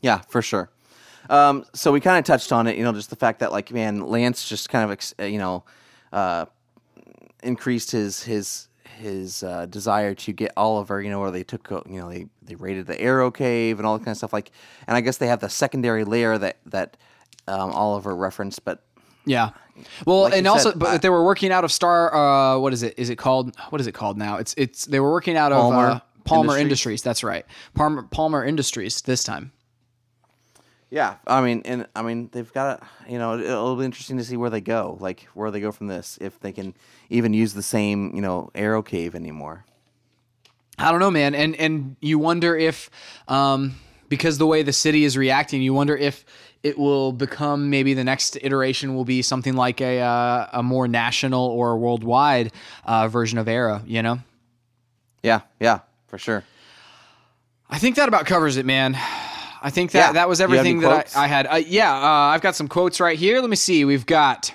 Yeah, 0.00 0.22
for 0.28 0.42
sure. 0.42 0.70
Um, 1.30 1.64
so 1.74 1.92
we 1.92 2.00
kind 2.00 2.18
of 2.18 2.24
touched 2.24 2.52
on 2.52 2.66
it, 2.66 2.76
you 2.76 2.84
know, 2.84 2.92
just 2.92 3.10
the 3.10 3.16
fact 3.16 3.40
that 3.40 3.52
like, 3.52 3.70
man, 3.70 4.00
Lance 4.00 4.48
just 4.48 4.70
kind 4.70 4.90
of, 4.90 5.12
uh, 5.20 5.24
you 5.24 5.38
know, 5.38 5.64
uh, 6.12 6.46
increased 7.42 7.90
his 7.90 8.22
his 8.22 8.67
his 8.98 9.42
uh, 9.42 9.66
desire 9.66 10.14
to 10.14 10.32
get 10.32 10.52
Oliver. 10.56 11.00
You 11.00 11.10
know, 11.10 11.20
where 11.20 11.30
they 11.30 11.44
took, 11.44 11.70
uh, 11.72 11.80
you 11.88 12.00
know, 12.00 12.08
they 12.10 12.26
they 12.42 12.54
raided 12.54 12.86
the 12.86 13.00
Arrow 13.00 13.30
Cave 13.30 13.78
and 13.78 13.86
all 13.86 13.96
that 13.98 14.04
kind 14.04 14.12
of 14.12 14.18
stuff. 14.18 14.32
Like, 14.32 14.50
and 14.86 14.96
I 14.96 15.00
guess 15.00 15.16
they 15.16 15.28
have 15.28 15.40
the 15.40 15.48
secondary 15.48 16.04
layer 16.04 16.36
that 16.38 16.58
that 16.66 16.96
um, 17.46 17.70
Oliver 17.72 18.14
referenced, 18.14 18.64
but 18.64 18.82
Yeah. 19.24 19.50
Well, 20.04 20.22
Like 20.22 20.34
and 20.34 20.46
also, 20.48 20.70
said, 20.70 20.78
but 20.78 20.88
I- 20.88 20.98
they 20.98 21.08
were 21.08 21.24
working 21.24 21.52
out 21.52 21.64
of 21.64 21.70
Star. 21.70 22.12
Uh, 22.14 22.58
what 22.58 22.72
is 22.72 22.82
it? 22.82 22.94
Is 22.98 23.10
it 23.10 23.16
called? 23.16 23.54
What 23.70 23.80
is 23.80 23.86
it 23.86 23.92
called 23.92 24.18
now? 24.18 24.36
It's 24.38 24.54
it's. 24.56 24.84
They 24.86 24.98
were 25.00 25.12
working 25.12 25.36
out 25.36 25.52
of 25.52 25.60
Palmer 25.60 25.86
uh, 25.86 26.00
Palmer 26.24 26.42
Industries. 26.58 26.62
Industries. 26.62 27.02
That's 27.02 27.22
right. 27.24 27.46
Palmer 27.74 28.02
Palmer 28.02 28.44
Industries 28.44 29.00
this 29.02 29.22
time. 29.22 29.52
Yeah, 30.90 31.16
I 31.26 31.42
mean, 31.42 31.62
and 31.66 31.86
I 31.94 32.02
mean, 32.02 32.30
they've 32.32 32.50
got, 32.52 32.82
you 33.08 33.18
know, 33.18 33.38
it'll 33.38 33.76
be 33.76 33.84
interesting 33.84 34.16
to 34.16 34.24
see 34.24 34.36
where 34.38 34.48
they 34.48 34.62
go, 34.62 34.96
like 35.00 35.28
where 35.34 35.50
they 35.50 35.60
go 35.60 35.70
from 35.70 35.86
this, 35.86 36.18
if 36.20 36.40
they 36.40 36.52
can 36.52 36.74
even 37.10 37.34
use 37.34 37.52
the 37.52 37.62
same, 37.62 38.14
you 38.14 38.22
know, 38.22 38.50
Arrow 38.54 38.82
Cave 38.82 39.14
anymore. 39.14 39.64
I 40.78 40.90
don't 40.90 41.00
know, 41.00 41.10
man. 41.10 41.34
And 41.34 41.56
and 41.56 41.96
you 42.00 42.18
wonder 42.18 42.56
if, 42.56 42.88
um, 43.26 43.74
because 44.08 44.38
the 44.38 44.46
way 44.46 44.62
the 44.62 44.72
city 44.72 45.04
is 45.04 45.16
reacting, 45.16 45.60
you 45.60 45.74
wonder 45.74 45.94
if 45.94 46.24
it 46.62 46.78
will 46.78 47.12
become 47.12 47.68
maybe 47.68 47.92
the 47.94 48.04
next 48.04 48.38
iteration 48.40 48.94
will 48.94 49.04
be 49.04 49.20
something 49.20 49.54
like 49.54 49.80
a 49.82 50.00
uh, 50.00 50.46
a 50.52 50.62
more 50.62 50.88
national 50.88 51.44
or 51.44 51.76
worldwide 51.76 52.52
uh, 52.84 53.08
version 53.08 53.38
of 53.38 53.46
Arrow. 53.46 53.82
You 53.86 54.02
know. 54.02 54.20
Yeah, 55.22 55.40
yeah, 55.60 55.80
for 56.06 56.16
sure. 56.16 56.44
I 57.68 57.78
think 57.78 57.96
that 57.96 58.08
about 58.08 58.24
covers 58.24 58.56
it, 58.56 58.64
man. 58.64 58.96
I 59.62 59.70
think 59.70 59.90
that 59.92 59.98
Yeah. 60.08 60.12
that 60.12 60.28
was 60.28 60.38
Do 60.38 60.44
you 60.44 60.48
have 60.50 60.58
any 60.60 60.70
everything 60.70 60.88
that? 60.88 61.16
I, 61.16 61.24
I 61.24 61.26
had. 61.26 61.46
Uh, 61.46 61.56
yeah, 61.56 61.92
uh, 61.94 62.00
I've 62.32 62.40
got 62.40 62.54
some 62.54 62.68
quotes 62.68 63.00
right 63.00 63.18
here. 63.18 63.40
Let 63.40 63.50
me 63.50 63.56
see. 63.56 63.84
We've 63.84 64.06
got 64.06 64.52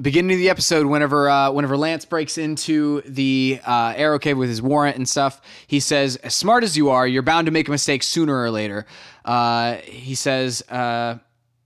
beginning 0.00 0.32
of 0.32 0.38
the 0.38 0.48
episode 0.48 0.86
whenever 0.86 1.28
uh, 1.28 1.50
whenever 1.50 1.76
Lance 1.76 2.04
breaks 2.04 2.38
into 2.38 3.02
the 3.02 3.60
uh, 3.66 3.92
arrow 3.96 4.18
cave 4.18 4.38
with 4.38 4.48
his 4.48 4.62
warrant 4.62 4.96
and 4.96 5.08
stuff. 5.08 5.40
He 5.66 5.80
says, 5.80 6.16
"As 6.16 6.34
smart 6.34 6.64
as 6.64 6.76
you 6.76 6.90
are, 6.90 7.06
you're 7.06 7.22
bound 7.22 7.46
to 7.46 7.50
make 7.50 7.68
a 7.68 7.70
mistake 7.70 8.02
sooner 8.02 8.40
or 8.42 8.50
later." 8.50 8.86
Uh, 9.24 9.76
he 9.76 10.14
says. 10.14 10.62
Uh, 10.68 11.18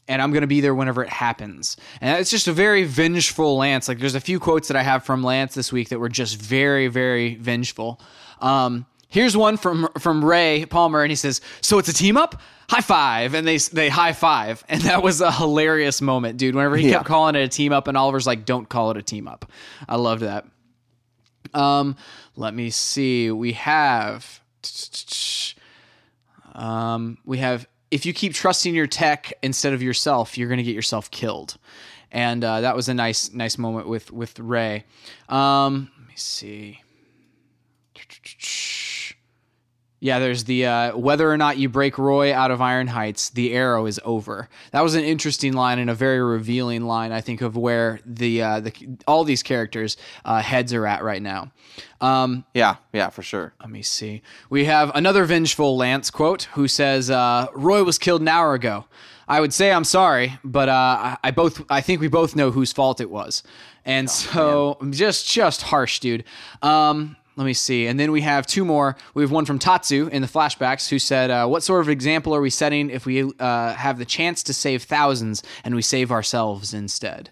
and 0.07 0.21
I'm 0.21 0.35
gonna 0.35 0.47
be 0.47 0.61
there 0.61 0.75
whenever 0.75 1.03
it 1.03 1.09
happens. 1.09 1.79
And 2.03 2.21
it's 2.21 2.29
just 2.31 2.47
a 2.47 2.53
very 2.53 2.85
vengeful 2.85 3.57
Lance. 3.57 3.89
Like 3.89 4.01
there's 4.01 4.15
a 4.15 4.21
few 4.21 4.39
quotes 4.39 4.69
that 4.69 4.77
I 4.77 4.83
have 4.83 5.03
from 5.03 5.23
Lance 5.23 5.55
this 5.55 5.73
week 5.73 5.89
that 5.89 5.99
were 5.99 6.11
just 6.11 6.39
very, 6.39 6.89
very 6.89 7.37
vengeful. 7.37 8.03
Um, 8.39 8.85
here's 9.15 9.37
one 9.37 9.57
from 9.57 9.89
from 9.99 10.23
Ray 10.25 10.67
Palmer, 10.67 11.03
and 11.03 11.11
he 11.11 11.17
says, 11.17 11.41
"So 11.63 11.79
it's 11.79 11.89
a 11.89 11.95
team 11.95 12.17
up." 12.19 12.41
High 12.69 12.81
five, 12.81 13.35
and 13.35 13.47
they 13.47 13.57
they 13.59 13.89
high 13.89 14.13
five, 14.15 14.65
and 14.69 14.81
that 14.83 15.03
was 15.03 15.21
a 15.21 15.31
hilarious 15.31 16.03
moment, 16.03 16.37
dude. 16.39 16.55
Whenever 16.55 16.77
he 16.77 16.89
Yeah. 16.89 16.95
kept 16.97 17.07
calling 17.07 17.35
it 17.37 17.43
a 17.43 17.49
team 17.49 17.73
up, 17.73 17.89
and 17.89 17.97
Oliver's 17.97 18.27
like, 18.27 18.45
"Don't 18.45 18.69
call 18.69 18.91
it 18.91 18.97
a 18.97 19.03
team 19.03 19.29
up." 19.29 19.51
I 19.89 19.97
loved 19.97 20.23
that. 20.23 20.47
Um, 21.55 21.97
let 22.37 22.53
me 22.55 22.71
see. 22.71 23.31
We 23.31 23.53
have 23.53 24.41
um, 26.55 27.19
we 27.25 27.39
have 27.39 27.67
if 27.91 28.07
you 28.07 28.13
keep 28.13 28.35
trusting 28.35 28.75
your 28.75 28.87
tech 28.87 29.33
instead 29.43 29.73
of 29.73 29.83
yourself, 29.83 30.37
you're 30.37 30.49
going 30.49 30.59
to 30.59 30.65
get 30.65 30.75
yourself 30.75 31.11
killed. 31.11 31.57
And 32.11 32.43
uh, 32.45 32.61
that 32.63 32.75
was 32.77 32.89
a 32.89 32.95
nice 32.95 33.33
nice 33.33 33.59
moment 33.59 33.89
with 33.89 34.11
with 34.11 34.39
Ray. 34.39 34.85
Um, 35.29 35.91
let 35.99 36.07
me 36.09 36.15
me 36.15 36.15
see. 36.17 36.81
Yeah, 40.05 40.19
there's 40.19 40.45
the 40.45 40.67
uh, 40.67 40.99
whether 40.99 41.33
or 41.33 41.39
not 41.39 41.57
you 41.57 41.71
break 41.71 41.97
Roy 41.97 42.31
out 42.35 42.51
of 42.51 42.61
Iron 42.61 42.89
Heights, 42.89 43.31
the 43.31 43.55
arrow 43.55 43.87
is 43.87 43.99
over. 44.05 44.51
That 44.73 44.83
was 44.83 44.95
an 44.95 45.03
interesting 45.03 45.55
line 45.55 45.79
and 45.79 45.89
a 45.89 45.95
very 45.95 46.21
revealing 46.21 46.83
line, 46.85 47.11
I 47.11 47.23
think, 47.23 47.41
of 47.41 47.57
where 47.57 48.01
the 48.05 48.43
uh, 48.43 48.61
the 48.61 48.73
all 49.07 49.25
these 49.25 49.43
characters' 49.43 49.97
uh, 50.27 50.43
heads 50.43 50.75
are 50.75 50.87
at 50.87 51.03
right 51.03 51.23
now. 51.23 51.53
Um, 52.03 52.45
Yeah, 52.53 52.77
yeah, 52.93 53.09
for 53.09 53.23
sure. 53.23 53.55
let 53.61 53.71
me 53.71 53.81
see. 53.81 54.21
We 54.51 54.67
have 54.67 54.93
another 54.95 55.25
vengeful 55.25 55.75
Lance 55.75 56.11
quote 56.11 56.49
who 56.53 56.69
says, 56.69 57.09
uh, 57.11 57.47
"Roy 57.55 57.83
was 57.83 57.97
killed 57.97 58.21
an 58.21 58.29
hour 58.29 58.53
ago. 58.53 58.85
I 59.27 59.41
would 59.41 59.55
say 59.55 59.73
I'm 59.73 59.85
sorry, 59.85 60.39
but 60.45 60.69
uh, 60.69 60.73
I, 60.73 61.17
I 61.25 61.31
both 61.31 61.63
I 61.71 61.81
think 61.81 62.03
we 62.03 62.09
both 62.09 62.37
know 62.37 62.51
whose 62.51 62.75
fault 62.75 63.01
it 63.01 63.09
was." 63.09 63.43
And 63.87 64.11
so 64.11 64.77
just 64.91 65.27
just 65.27 65.63
harsh, 65.63 65.99
dude. 66.01 66.25
Um, 66.61 67.17
let 67.37 67.45
me 67.45 67.53
see. 67.53 67.87
And 67.87 67.99
then 67.99 68.13
we 68.13 68.21
have 68.21 68.47
two 68.47 68.65
more. 68.65 68.97
We 69.15 69.23
have 69.23 69.33
one 69.33 69.45
from 69.45 69.59
Tatsu 69.59 70.09
in 70.09 70.23
the 70.23 70.29
flashbacks 70.29 70.89
who 70.89 70.99
said, 70.99 71.31
uh, 71.31 71.47
"What 71.47 71.63
sort 71.63 71.81
of 71.81 71.89
example 71.89 72.35
are 72.35 72.41
we 72.41 72.51
setting 72.51 72.91
if 72.91 73.07
we 73.07 73.33
uh, 73.41 73.75
have 73.75 73.99
the 73.99 74.05
chance 74.05 74.43
to 74.45 74.55
save 74.55 74.85
thousands 74.85 75.43
and 75.65 75.75
we 75.75 75.83
save 75.83 76.13
ourselves 76.13 76.73
instead?" 76.73 77.31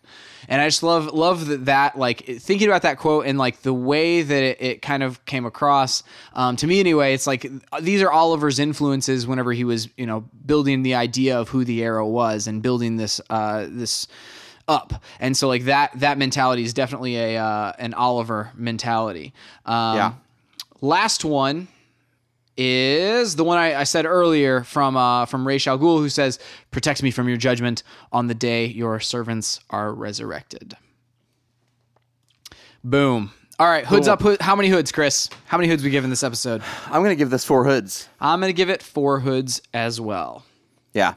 And 0.48 0.60
I 0.60 0.66
just 0.66 0.82
love 0.82 1.12
love 1.12 1.46
that, 1.46 1.66
that 1.66 1.96
like 1.96 2.26
thinking 2.26 2.68
about 2.68 2.82
that 2.82 2.98
quote 2.98 3.26
and 3.26 3.38
like 3.38 3.62
the 3.62 3.72
way 3.72 4.22
that 4.22 4.42
it, 4.42 4.60
it 4.60 4.82
kind 4.82 5.04
of 5.04 5.24
came 5.24 5.46
across 5.46 6.02
um, 6.32 6.56
to 6.56 6.66
me 6.66 6.80
anyway. 6.80 7.14
It's 7.14 7.26
like 7.26 7.46
these 7.80 8.02
are 8.02 8.10
Oliver's 8.10 8.58
influences 8.58 9.26
whenever 9.26 9.52
he 9.52 9.64
was 9.64 9.88
you 9.96 10.06
know 10.06 10.24
building 10.44 10.82
the 10.82 10.96
idea 10.96 11.38
of 11.38 11.48
who 11.48 11.64
the 11.64 11.84
Arrow 11.84 12.08
was 12.08 12.48
and 12.48 12.60
building 12.60 12.96
this 12.96 13.20
uh, 13.30 13.66
this 13.68 14.08
up 14.68 14.94
and 15.20 15.36
so 15.36 15.48
like 15.48 15.64
that 15.64 15.90
that 15.98 16.18
mentality 16.18 16.62
is 16.62 16.72
definitely 16.72 17.16
a 17.16 17.36
uh, 17.36 17.72
an 17.78 17.94
oliver 17.94 18.50
mentality 18.54 19.32
um, 19.66 19.96
Yeah. 19.96 20.12
last 20.80 21.24
one 21.24 21.68
is 22.56 23.34
the 23.36 23.44
one 23.44 23.56
I, 23.58 23.80
I 23.80 23.84
said 23.84 24.04
earlier 24.06 24.62
from 24.62 24.96
uh, 24.96 25.24
from 25.26 25.46
Ra's 25.48 25.66
al 25.66 25.78
Ghul, 25.78 25.98
who 26.00 26.10
says, 26.10 26.38
"Protect 26.70 27.02
me 27.02 27.10
from 27.10 27.26
your 27.26 27.38
judgment 27.38 27.82
on 28.12 28.26
the 28.26 28.34
day 28.34 28.66
your 28.66 29.00
servants 29.00 29.58
are 29.70 29.90
resurrected." 29.92 30.76
Boom. 32.84 33.32
All 33.58 33.66
right, 33.66 33.84
hoods 33.86 34.06
Cool. 34.06 34.12
up. 34.12 34.22
Hood, 34.22 34.40
how 34.40 34.56
many 34.56 34.68
hoods, 34.68 34.90
Chris? 34.92 35.28
How 35.46 35.56
many 35.56 35.68
hoods 35.68 35.82
we 35.82 35.90
give 35.90 36.04
in 36.04 36.10
this 36.10 36.22
episode? 36.22 36.62
I'm 36.86 37.02
gonna 37.02 37.14
give 37.14 37.30
this 37.30 37.44
four 37.44 37.64
hoods. 37.64 38.08
I'm 38.20 38.40
gonna 38.40 38.52
give 38.52 38.70
it 38.70 38.82
four 38.82 39.20
hoods 39.20 39.62
as 39.72 40.00
well. 40.00 40.44
Yeah. 40.92 41.14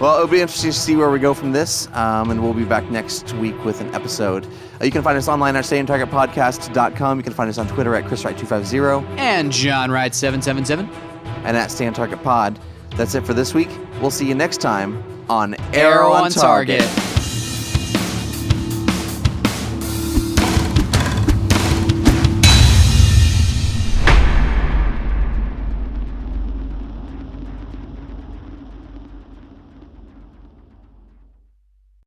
Well, 0.00 0.16
it'll 0.16 0.26
be 0.28 0.40
interesting 0.40 0.72
to 0.72 0.76
see 0.76 0.96
where 0.96 1.08
we 1.10 1.18
go 1.20 1.32
from 1.34 1.52
this, 1.52 1.86
um, 1.92 2.30
and 2.30 2.42
we'll 2.42 2.52
be 2.52 2.64
back 2.64 2.90
next 2.90 3.32
week 3.34 3.64
with 3.64 3.80
an 3.80 3.94
episode. 3.94 4.44
Uh, 4.80 4.84
you 4.84 4.90
can 4.90 5.02
find 5.02 5.16
us 5.16 5.28
online 5.28 5.54
at 5.56 5.64
stayontargetpodcast.com. 5.64 7.16
You 7.18 7.22
can 7.22 7.32
find 7.32 7.48
us 7.48 7.58
on 7.58 7.68
Twitter 7.68 7.94
at 7.94 8.04
chriswright250 8.04 9.06
And 9.18 9.52
John 9.52 9.90
Ride 9.90 10.14
seven 10.14 10.42
seven 10.42 10.64
seven. 10.64 10.88
and 11.44 11.56
at 11.56 11.70
Stay 11.70 11.86
on 11.86 11.94
Target 11.94 12.22
Pod. 12.22 12.58
That's 12.96 13.14
it 13.14 13.24
for 13.24 13.34
this 13.34 13.54
week. 13.54 13.68
We'll 14.00 14.10
see 14.10 14.26
you 14.26 14.34
next 14.34 14.60
time 14.60 15.02
on 15.30 15.54
Arrow 15.74 16.10
on 16.12 16.30
target. 16.30 16.82